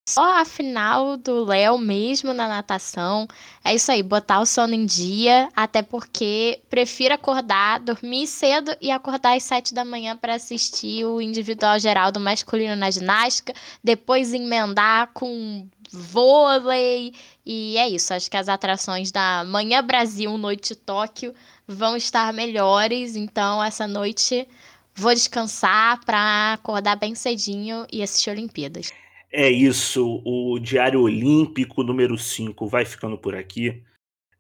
só 0.07 0.41
a 0.41 0.45
final 0.45 1.17
do 1.17 1.45
Léo 1.45 1.79
mesmo 1.79 2.33
na 2.35 2.47
natação. 2.47 3.27
É 3.65 3.75
isso 3.75 3.91
aí, 3.91 4.03
botar 4.03 4.41
o 4.41 4.47
sono 4.47 4.75
em 4.75 4.85
dia, 4.85 5.49
até 5.57 5.83
porque 5.83 6.61
prefiro 6.69 7.15
acordar, 7.15 7.81
dormir 7.81 8.27
cedo 8.27 8.77
e 8.81 8.91
acordar 8.91 9.37
às 9.37 9.45
sete 9.45 9.73
da 9.73 9.85
manhã 9.85 10.17
para 10.17 10.35
assistir 10.35 11.05
o 11.07 11.21
individual 11.21 11.79
geral 11.79 12.13
do 12.13 12.21
masculino 12.21 12.77
na 12.77 12.91
ginástica, 12.91 13.55
depois 13.83 14.33
emendar 14.35 15.11
com 15.15 15.67
vôlei. 15.91 17.15
E 17.47 17.79
é 17.79 17.89
isso, 17.89 18.13
acho 18.13 18.31
que 18.31 18.37
as 18.37 18.49
atrações 18.49 19.11
da 19.11 19.45
Manhã 19.45 19.83
Brasil, 19.83 20.37
Noite 20.37 20.75
Tóquio 20.75 21.35
vão 21.67 21.97
estar 21.97 22.33
melhores, 22.33 23.17
então 23.17 23.63
essa 23.63 23.87
noite 23.87 24.47
vou 24.95 25.15
descansar 25.15 26.05
para 26.05 26.55
acordar 26.55 26.97
bem 26.97 27.15
cedinho 27.15 27.87
e 27.91 28.03
assistir 28.03 28.31
Olimpíadas. 28.31 29.04
É 29.37 29.51
isso, 29.51 30.23
o 30.25 30.61
Diário 30.61 31.01
Olímpico 31.01 31.83
número 31.83 32.17
5 32.17 32.69
vai 32.69 32.85
ficando 32.85 33.19
por 33.19 33.35
aqui. 33.35 33.83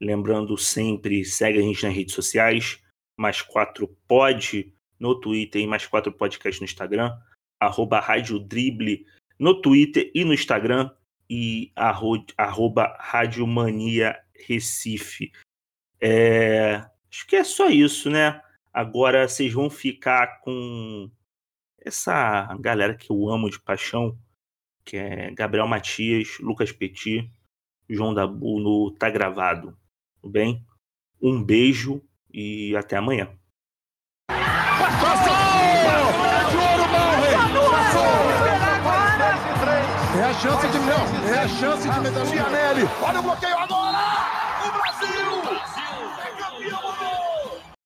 Lembrando 0.00 0.56
sempre, 0.56 1.24
segue 1.24 1.58
a 1.58 1.62
gente 1.62 1.82
nas 1.82 1.92
redes 1.92 2.14
sociais, 2.14 2.80
mais 3.18 3.42
4 3.42 3.88
pod 4.06 4.72
no 4.96 5.18
Twitter 5.18 5.60
e 5.60 5.66
mais 5.66 5.84
4 5.84 6.12
podcast 6.12 6.60
no 6.60 6.64
Instagram, 6.64 7.12
arroba 7.58 7.98
Rádio 7.98 8.38
Drible 8.38 9.04
no 9.36 9.60
Twitter 9.60 10.12
e 10.14 10.24
no 10.24 10.32
Instagram 10.32 10.88
e 11.28 11.72
arroba 11.74 12.96
Rádio 13.00 13.44
Mania 13.48 14.16
Recife. 14.46 15.32
É, 16.00 16.86
acho 17.10 17.26
que 17.26 17.34
é 17.34 17.42
só 17.42 17.68
isso, 17.68 18.08
né? 18.08 18.40
Agora 18.72 19.26
vocês 19.26 19.52
vão 19.52 19.68
ficar 19.68 20.38
com 20.38 21.10
essa 21.80 22.54
galera 22.60 22.94
que 22.94 23.10
eu 23.10 23.28
amo 23.28 23.50
de 23.50 23.60
paixão, 23.60 24.16
que 24.84 24.96
é 24.96 25.30
Gabriel 25.30 25.66
Matias, 25.66 26.38
Lucas 26.40 26.70
Petit, 26.70 27.30
João 27.88 28.14
Dabu 28.14 28.60
no 28.60 28.90
Tá 28.92 29.10
Gravado. 29.10 29.76
Tudo 30.20 30.32
bem? 30.32 30.64
Um 31.20 31.42
beijo 31.42 32.02
e 32.32 32.76
até 32.76 32.96
amanhã. 32.96 33.30
É 40.16 40.22
a 40.22 40.34
chance 40.34 40.68
de 40.68 40.78
não, 40.78 41.34
é 41.34 41.38
a 41.38 41.48
chance 41.48 41.88
de 41.88 42.00
medalha. 42.00 42.90
Olha 43.02 43.20
o 43.20 43.22
bloqueio 43.22 43.58
agora! 43.58 44.13